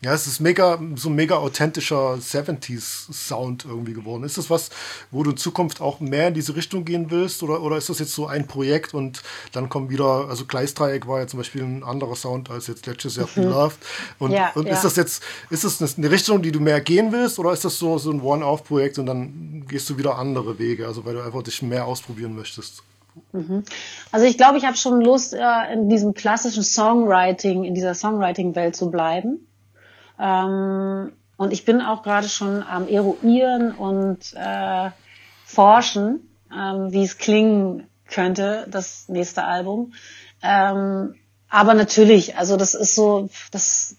Ja, 0.03 0.13
es 0.13 0.27
ist 0.27 0.39
mega, 0.39 0.79
so 0.95 1.09
ein 1.09 1.15
mega 1.15 1.37
authentischer 1.37 2.19
70s 2.21 3.11
Sound 3.11 3.65
irgendwie 3.65 3.93
geworden. 3.93 4.23
Ist 4.23 4.37
das 4.37 4.51
was, 4.51 4.69
wo 5.09 5.23
du 5.23 5.31
in 5.31 5.37
Zukunft 5.37 5.81
auch 5.81 5.99
mehr 5.99 6.27
in 6.27 6.35
diese 6.35 6.55
Richtung 6.55 6.85
gehen 6.85 7.09
willst? 7.09 7.41
Oder, 7.41 7.63
oder 7.63 7.77
ist 7.77 7.89
das 7.89 7.97
jetzt 7.97 8.13
so 8.13 8.27
ein 8.27 8.45
Projekt 8.45 8.93
und 8.93 9.23
dann 9.53 9.69
kommen 9.69 9.89
wieder, 9.89 10.27
also 10.29 10.45
Gleisdreieck 10.45 11.07
war 11.07 11.21
ja 11.21 11.27
zum 11.27 11.39
Beispiel 11.39 11.63
ein 11.63 11.83
anderer 11.83 12.15
Sound 12.15 12.51
als 12.51 12.67
jetzt 12.67 12.85
Just 12.85 13.19
Have 13.19 13.41
mhm. 13.41 13.49
Loved. 13.49 13.79
Und, 14.19 14.31
ja, 14.33 14.51
und 14.53 14.67
ja. 14.67 14.73
ist 14.73 14.83
das 14.83 14.97
jetzt, 14.97 15.23
ist 15.49 15.63
das 15.63 15.97
eine 15.97 16.11
Richtung, 16.11 16.43
die 16.43 16.51
du 16.51 16.59
mehr 16.59 16.79
gehen 16.79 17.11
willst? 17.11 17.39
Oder 17.39 17.53
ist 17.53 17.65
das 17.65 17.79
so, 17.79 17.97
so 17.97 18.11
ein 18.11 18.21
One-Off-Projekt 18.21 18.99
und 18.99 19.07
dann 19.07 19.65
gehst 19.67 19.89
du 19.89 19.97
wieder 19.97 20.19
andere 20.19 20.59
Wege? 20.59 20.85
Also 20.85 21.05
weil 21.05 21.15
du 21.15 21.21
einfach 21.23 21.41
dich 21.41 21.63
mehr 21.63 21.87
ausprobieren 21.87 22.35
möchtest? 22.35 22.83
Mhm. 23.31 23.63
Also 24.11 24.27
ich 24.27 24.37
glaube, 24.37 24.59
ich 24.59 24.65
habe 24.65 24.77
schon 24.77 25.01
Lust, 25.01 25.33
äh, 25.33 25.73
in 25.73 25.89
diesem 25.89 26.13
klassischen 26.13 26.61
Songwriting, 26.61 27.63
in 27.63 27.73
dieser 27.73 27.95
Songwriting-Welt 27.95 28.75
zu 28.75 28.91
bleiben. 28.91 29.39
Ähm, 30.19 31.13
und 31.37 31.53
ich 31.53 31.65
bin 31.65 31.81
auch 31.81 32.01
gerade 32.01 32.27
schon 32.27 32.63
am 32.63 32.87
Eruieren 32.87 33.71
und 33.71 34.33
äh, 34.35 34.89
Forschen, 35.45 36.29
ähm, 36.51 36.91
wie 36.91 37.03
es 37.03 37.17
klingen 37.17 37.87
könnte, 38.09 38.67
das 38.69 39.07
nächste 39.07 39.43
Album. 39.43 39.93
Ähm, 40.41 41.15
aber 41.49 41.73
natürlich, 41.73 42.37
also 42.37 42.57
das 42.57 42.73
ist 42.73 42.95
so, 42.95 43.29
das, 43.51 43.97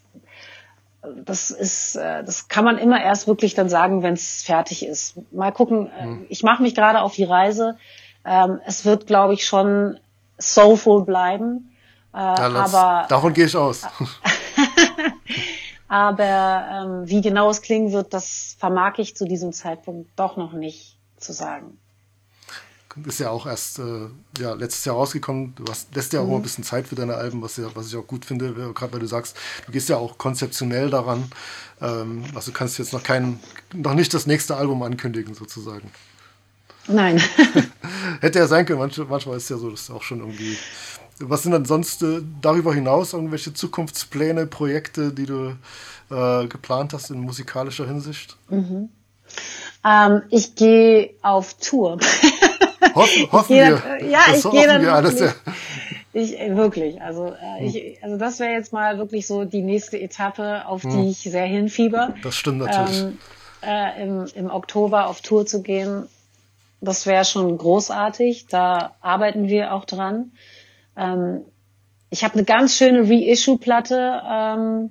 das 1.02 1.50
ist, 1.50 1.96
äh, 1.96 2.24
das 2.24 2.48
kann 2.48 2.64
man 2.64 2.76
immer 2.76 3.02
erst 3.02 3.28
wirklich 3.28 3.54
dann 3.54 3.68
sagen, 3.68 4.02
wenn 4.02 4.14
es 4.14 4.42
fertig 4.42 4.84
ist. 4.84 5.14
Mal 5.32 5.52
gucken. 5.52 5.90
Mhm. 6.00 6.26
Ich 6.28 6.42
mache 6.42 6.62
mich 6.62 6.74
gerade 6.74 7.00
auf 7.00 7.14
die 7.14 7.24
Reise. 7.24 7.78
Ähm, 8.24 8.60
es 8.66 8.84
wird, 8.84 9.06
glaube 9.06 9.34
ich, 9.34 9.46
schon 9.46 9.98
soulful 10.38 11.04
bleiben. 11.04 11.70
Äh, 12.12 12.18
ja, 12.18 12.36
aber 12.36 13.06
davon 13.08 13.32
gehe 13.32 13.46
ich 13.46 13.56
aus. 13.56 13.86
Aber 15.88 16.68
ähm, 16.70 17.08
wie 17.08 17.22
genau 17.22 17.50
es 17.50 17.62
klingen 17.62 17.92
wird, 17.92 18.12
das 18.12 18.56
vermag 18.58 18.98
ich 18.98 19.16
zu 19.16 19.24
diesem 19.24 19.52
Zeitpunkt 19.52 20.10
doch 20.16 20.36
noch 20.36 20.52
nicht 20.52 20.98
zu 21.16 21.32
sagen. 21.32 21.78
Ist 23.06 23.20
ja 23.20 23.30
auch 23.30 23.46
erst 23.46 23.78
äh, 23.78 24.08
ja, 24.38 24.54
letztes 24.54 24.84
Jahr 24.84 24.96
rausgekommen. 24.96 25.54
Du 25.54 25.64
hast, 25.68 25.94
lässt 25.94 26.12
ja 26.12 26.20
auch 26.20 26.26
mhm. 26.26 26.36
ein 26.36 26.42
bisschen 26.42 26.64
Zeit 26.64 26.88
für 26.88 26.96
deine 26.96 27.14
Alben, 27.14 27.40
was, 27.42 27.56
ja, 27.56 27.68
was 27.74 27.86
ich 27.86 27.96
auch 27.96 28.06
gut 28.06 28.24
finde, 28.24 28.52
gerade 28.74 28.92
weil 28.92 29.00
du 29.00 29.06
sagst, 29.06 29.36
du 29.66 29.72
gehst 29.72 29.88
ja 29.88 29.96
auch 29.96 30.18
konzeptionell 30.18 30.90
daran. 30.90 31.30
Ähm, 31.80 32.24
also 32.34 32.50
du 32.50 32.58
kannst 32.58 32.78
jetzt 32.78 32.92
noch 32.92 33.02
kein, 33.02 33.38
noch 33.72 33.94
nicht 33.94 34.12
das 34.14 34.26
nächste 34.26 34.56
Album 34.56 34.82
ankündigen, 34.82 35.34
sozusagen. 35.34 35.90
Nein. 36.88 37.22
Hätte 38.20 38.40
ja 38.40 38.46
sein 38.46 38.66
können, 38.66 38.78
manchmal, 38.80 39.06
manchmal 39.06 39.36
ist 39.36 39.44
es 39.44 39.48
ja 39.50 39.58
so, 39.58 39.70
dass 39.70 39.90
auch 39.90 40.02
schon 40.02 40.20
irgendwie 40.20 40.58
was 41.20 41.42
sind 41.42 41.52
dann 41.52 41.64
sonst 41.64 42.02
äh, 42.02 42.20
darüber 42.40 42.74
hinaus 42.74 43.12
irgendwelche 43.12 43.52
Zukunftspläne, 43.52 44.46
Projekte, 44.46 45.12
die 45.12 45.26
du 45.26 45.56
äh, 46.10 46.46
geplant 46.46 46.92
hast 46.92 47.10
in 47.10 47.20
musikalischer 47.20 47.86
Hinsicht? 47.86 48.36
Mhm. 48.48 48.88
Ähm, 49.84 50.22
ich 50.30 50.54
gehe 50.54 51.10
auf 51.22 51.54
Tour. 51.54 51.98
Hoffen, 52.94 53.32
hoffen 53.32 53.52
ich 53.52 53.58
wir. 53.58 54.08
Ja, 54.08 54.20
das 54.28 54.44
ich 54.44 54.50
gehe 54.50 54.66
dann. 54.66 54.82
Wir 54.82 54.94
alles, 54.94 55.20
ja. 55.20 55.32
Ich, 56.14 56.40
äh, 56.40 56.56
wirklich, 56.56 57.00
also, 57.02 57.26
äh, 57.26 57.60
hm. 57.60 57.66
ich, 57.66 58.02
also 58.02 58.16
das 58.16 58.40
wäre 58.40 58.52
jetzt 58.52 58.72
mal 58.72 58.98
wirklich 58.98 59.26
so 59.26 59.44
die 59.44 59.60
nächste 59.60 60.00
Etappe, 60.00 60.66
auf 60.66 60.82
hm. 60.82 60.90
die 60.90 61.10
ich 61.10 61.18
sehr 61.18 61.44
hinfieber. 61.44 62.14
Das 62.22 62.34
stimmt 62.34 62.58
natürlich. 62.58 63.02
Ähm, 63.02 63.18
äh, 63.62 64.02
im, 64.02 64.26
Im 64.34 64.50
Oktober 64.50 65.06
auf 65.06 65.20
Tour 65.20 65.44
zu 65.46 65.62
gehen, 65.62 66.08
das 66.80 67.06
wäre 67.06 67.24
schon 67.24 67.58
großartig. 67.58 68.46
Da 68.48 68.96
arbeiten 69.00 69.48
wir 69.48 69.74
auch 69.74 69.84
dran. 69.84 70.32
Ähm, 70.98 71.44
ich 72.10 72.24
habe 72.24 72.34
eine 72.34 72.44
ganz 72.44 72.76
schöne 72.76 73.08
Reissue-Platte 73.08 74.22
ähm, 74.28 74.90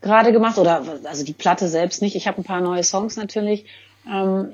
gerade 0.00 0.32
gemacht, 0.32 0.58
oder 0.58 0.82
also 1.04 1.24
die 1.24 1.32
Platte 1.32 1.68
selbst 1.68 2.02
nicht. 2.02 2.16
Ich 2.16 2.26
habe 2.26 2.40
ein 2.40 2.44
paar 2.44 2.60
neue 2.60 2.82
Songs 2.82 3.16
natürlich. 3.16 3.66
Ähm, 4.06 4.52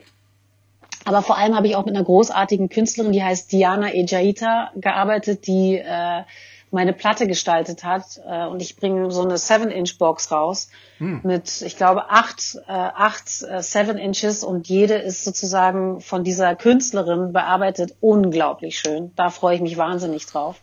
aber 1.05 1.23
vor 1.23 1.37
allem 1.37 1.57
habe 1.57 1.67
ich 1.67 1.77
auch 1.77 1.85
mit 1.85 1.95
einer 1.95 2.05
großartigen 2.05 2.69
Künstlerin, 2.69 3.13
die 3.13 3.23
heißt 3.23 3.51
Diana 3.51 3.93
Ejaita, 3.93 4.71
gearbeitet, 4.77 5.47
die 5.47 5.77
äh, 5.77 6.23
meine 6.71 6.93
Platte 6.93 7.27
gestaltet 7.27 7.85
hat. 7.85 8.21
Äh, 8.27 8.47
und 8.47 8.63
ich 8.63 8.77
bringe 8.77 9.11
so 9.11 9.23
eine 9.23 9.37
7-Inch-Box 9.37 10.31
raus 10.33 10.69
hm. 10.99 11.21
mit, 11.23 11.61
ich 11.63 11.77
glaube, 11.77 12.11
acht, 12.11 12.57
äh, 12.67 12.73
acht 12.73 13.43
äh, 13.43 13.63
7 13.63 13.99
Inches 13.99 14.45
und 14.45 14.69
jede 14.69 14.95
ist 14.95 15.25
sozusagen 15.25 16.01
von 16.01 16.25
dieser 16.25 16.55
Künstlerin 16.57 17.33
bearbeitet. 17.33 17.95
Unglaublich 18.01 18.79
schön. 18.79 19.13
Da 19.17 19.31
freue 19.31 19.57
ich 19.57 19.61
mich 19.61 19.77
wahnsinnig 19.77 20.27
drauf. 20.27 20.61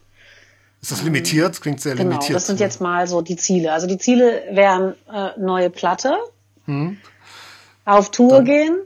Ist 0.82 0.92
das 0.92 1.04
limitiert? 1.04 1.60
Klingt 1.62 1.82
sehr 1.82 1.96
genau, 1.96 2.12
limitiert. 2.12 2.36
Das 2.36 2.48
sind 2.48 2.60
jetzt 2.60 2.80
mal 2.80 3.06
so 3.08 3.22
die 3.22 3.36
Ziele. 3.36 3.74
Also 3.74 3.88
die 3.88 3.98
Ziele 3.98 4.44
wären 4.52 4.96
äh, 5.12 5.38
neue 5.38 5.70
Platte, 5.70 6.18
hm. 6.66 6.98
auf 7.86 8.12
Tour 8.12 8.38
Dann. 8.38 8.46
gehen 8.46 8.78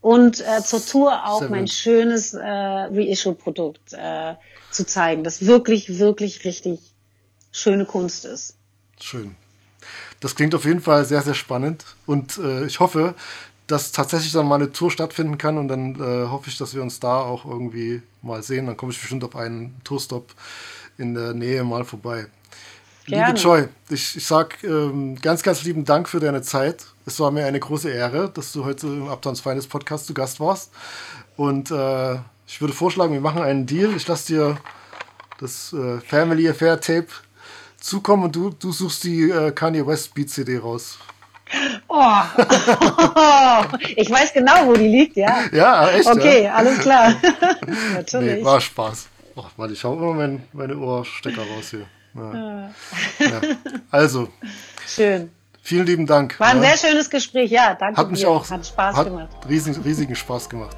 und 0.00 0.40
äh, 0.40 0.62
zur 0.62 0.84
Tour 0.84 1.26
auch 1.26 1.40
Seven. 1.40 1.50
mein 1.50 1.66
schönes 1.66 2.34
äh, 2.34 2.40
Reissue-Produkt 2.40 3.92
äh, 3.94 4.34
zu 4.70 4.86
zeigen, 4.86 5.24
das 5.24 5.44
wirklich, 5.44 5.98
wirklich 5.98 6.44
richtig 6.44 6.80
schöne 7.50 7.84
Kunst 7.84 8.24
ist. 8.24 8.56
Schön. 9.00 9.34
Das 10.20 10.34
klingt 10.34 10.54
auf 10.54 10.64
jeden 10.64 10.80
Fall 10.80 11.04
sehr, 11.04 11.22
sehr 11.22 11.34
spannend 11.34 11.84
und 12.06 12.38
äh, 12.38 12.66
ich 12.66 12.80
hoffe, 12.80 13.14
dass 13.66 13.92
tatsächlich 13.92 14.32
dann 14.32 14.46
mal 14.46 14.56
eine 14.56 14.72
Tour 14.72 14.90
stattfinden 14.90 15.36
kann 15.36 15.58
und 15.58 15.68
dann 15.68 15.94
äh, 15.96 16.28
hoffe 16.28 16.48
ich, 16.48 16.56
dass 16.56 16.74
wir 16.74 16.82
uns 16.82 17.00
da 17.00 17.20
auch 17.20 17.44
irgendwie 17.44 18.02
mal 18.22 18.42
sehen. 18.42 18.66
Dann 18.66 18.76
komme 18.76 18.92
ich 18.92 18.98
bestimmt 18.98 19.24
auf 19.24 19.36
einen 19.36 19.76
Tourstop 19.84 20.34
in 20.98 21.14
der 21.14 21.32
Nähe 21.32 21.64
mal 21.64 21.84
vorbei. 21.84 22.26
Gerne. 23.06 23.26
Liebe 23.28 23.38
Joy, 23.38 23.68
ich, 23.88 24.16
ich 24.16 24.26
sag 24.26 24.62
ähm, 24.64 25.18
ganz, 25.20 25.42
ganz 25.42 25.62
lieben 25.64 25.84
Dank 25.84 26.08
für 26.08 26.20
deine 26.20 26.42
Zeit. 26.42 26.84
Es 27.06 27.18
war 27.20 27.30
mir 27.30 27.46
eine 27.46 27.58
große 27.58 27.90
Ehre, 27.90 28.28
dass 28.28 28.52
du 28.52 28.64
heute 28.64 28.86
im 28.86 29.08
Uptowns 29.08 29.40
Feines 29.40 29.66
Podcast 29.66 30.06
zu 30.06 30.12
Gast 30.12 30.40
warst. 30.40 30.70
Und 31.36 31.70
äh, 31.70 32.16
ich 32.46 32.60
würde 32.60 32.74
vorschlagen, 32.74 33.14
wir 33.14 33.20
machen 33.20 33.40
einen 33.40 33.64
Deal. 33.64 33.96
Ich 33.96 34.06
lasse 34.06 34.26
dir 34.26 34.58
das 35.40 35.72
äh, 35.72 36.00
Family 36.00 36.48
Affair 36.48 36.80
Tape 36.80 37.06
zukommen 37.80 38.24
und 38.24 38.36
du, 38.36 38.50
du 38.50 38.72
suchst 38.72 39.04
die 39.04 39.30
äh, 39.30 39.52
Kanye 39.52 39.86
West 39.86 40.14
Beat 40.14 40.28
CD 40.28 40.58
raus. 40.58 40.98
Oh. 41.88 41.96
ich 43.96 44.10
weiß 44.10 44.34
genau, 44.34 44.66
wo 44.66 44.74
die 44.74 44.88
liegt, 44.88 45.16
ja. 45.16 45.44
Ja, 45.52 45.88
echt. 45.88 46.06
Okay, 46.06 46.44
ja? 46.44 46.54
alles 46.54 46.78
klar. 46.80 47.14
Natürlich. 47.94 48.38
Nee, 48.40 48.44
war 48.44 48.60
Spaß. 48.60 49.07
Oh, 49.38 49.44
warte, 49.56 49.72
ich 49.72 49.84
hau 49.84 49.92
immer 49.94 50.14
mein, 50.14 50.42
meine 50.52 50.76
Ohrstecker 50.76 51.42
raus 51.42 51.70
hier. 51.70 51.86
Ja. 52.14 52.70
ja. 53.20 53.40
Also. 53.88 54.28
Schön. 54.84 55.30
Vielen 55.62 55.86
lieben 55.86 56.06
Dank. 56.06 56.40
War 56.40 56.48
ein 56.48 56.60
ja. 56.60 56.70
sehr 56.76 56.88
schönes 56.88 57.08
Gespräch, 57.08 57.50
ja. 57.52 57.74
Danke 57.74 58.00
hat 58.00 58.10
mich 58.10 58.20
dir. 58.20 58.30
auch. 58.30 58.50
Hat 58.50 58.66
Spaß 58.66 58.96
hat 58.96 59.06
gemacht. 59.06 59.28
Riesigen, 59.48 59.80
riesigen 59.82 60.16
Spaß 60.16 60.48
gemacht. 60.48 60.76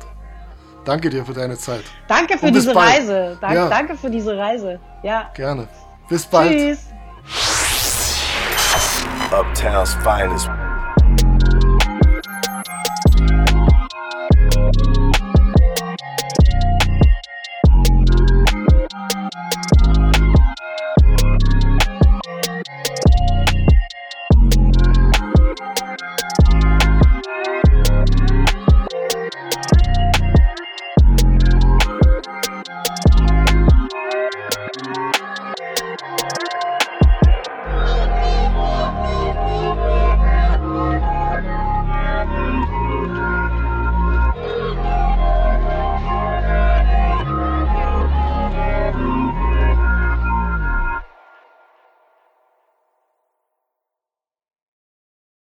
Danke 0.84 1.08
dir 1.08 1.24
für 1.24 1.32
deine 1.32 1.56
Zeit. 1.56 1.84
Danke 2.06 2.36
für 2.36 2.52
diese 2.52 2.74
bald. 2.74 2.98
Reise. 2.98 3.38
Danke, 3.40 3.56
Ja. 3.56 3.68
danke 3.70 3.96
für 3.96 4.10
diese 4.10 4.36
Reise. 4.36 4.78
Ja. 5.02 5.30
Gerne. 5.34 5.66
Bis 6.10 6.26
bald. 6.26 6.52
Tschüss. 6.52 6.80
Uptown's 9.30 9.94
finest. 10.02 10.50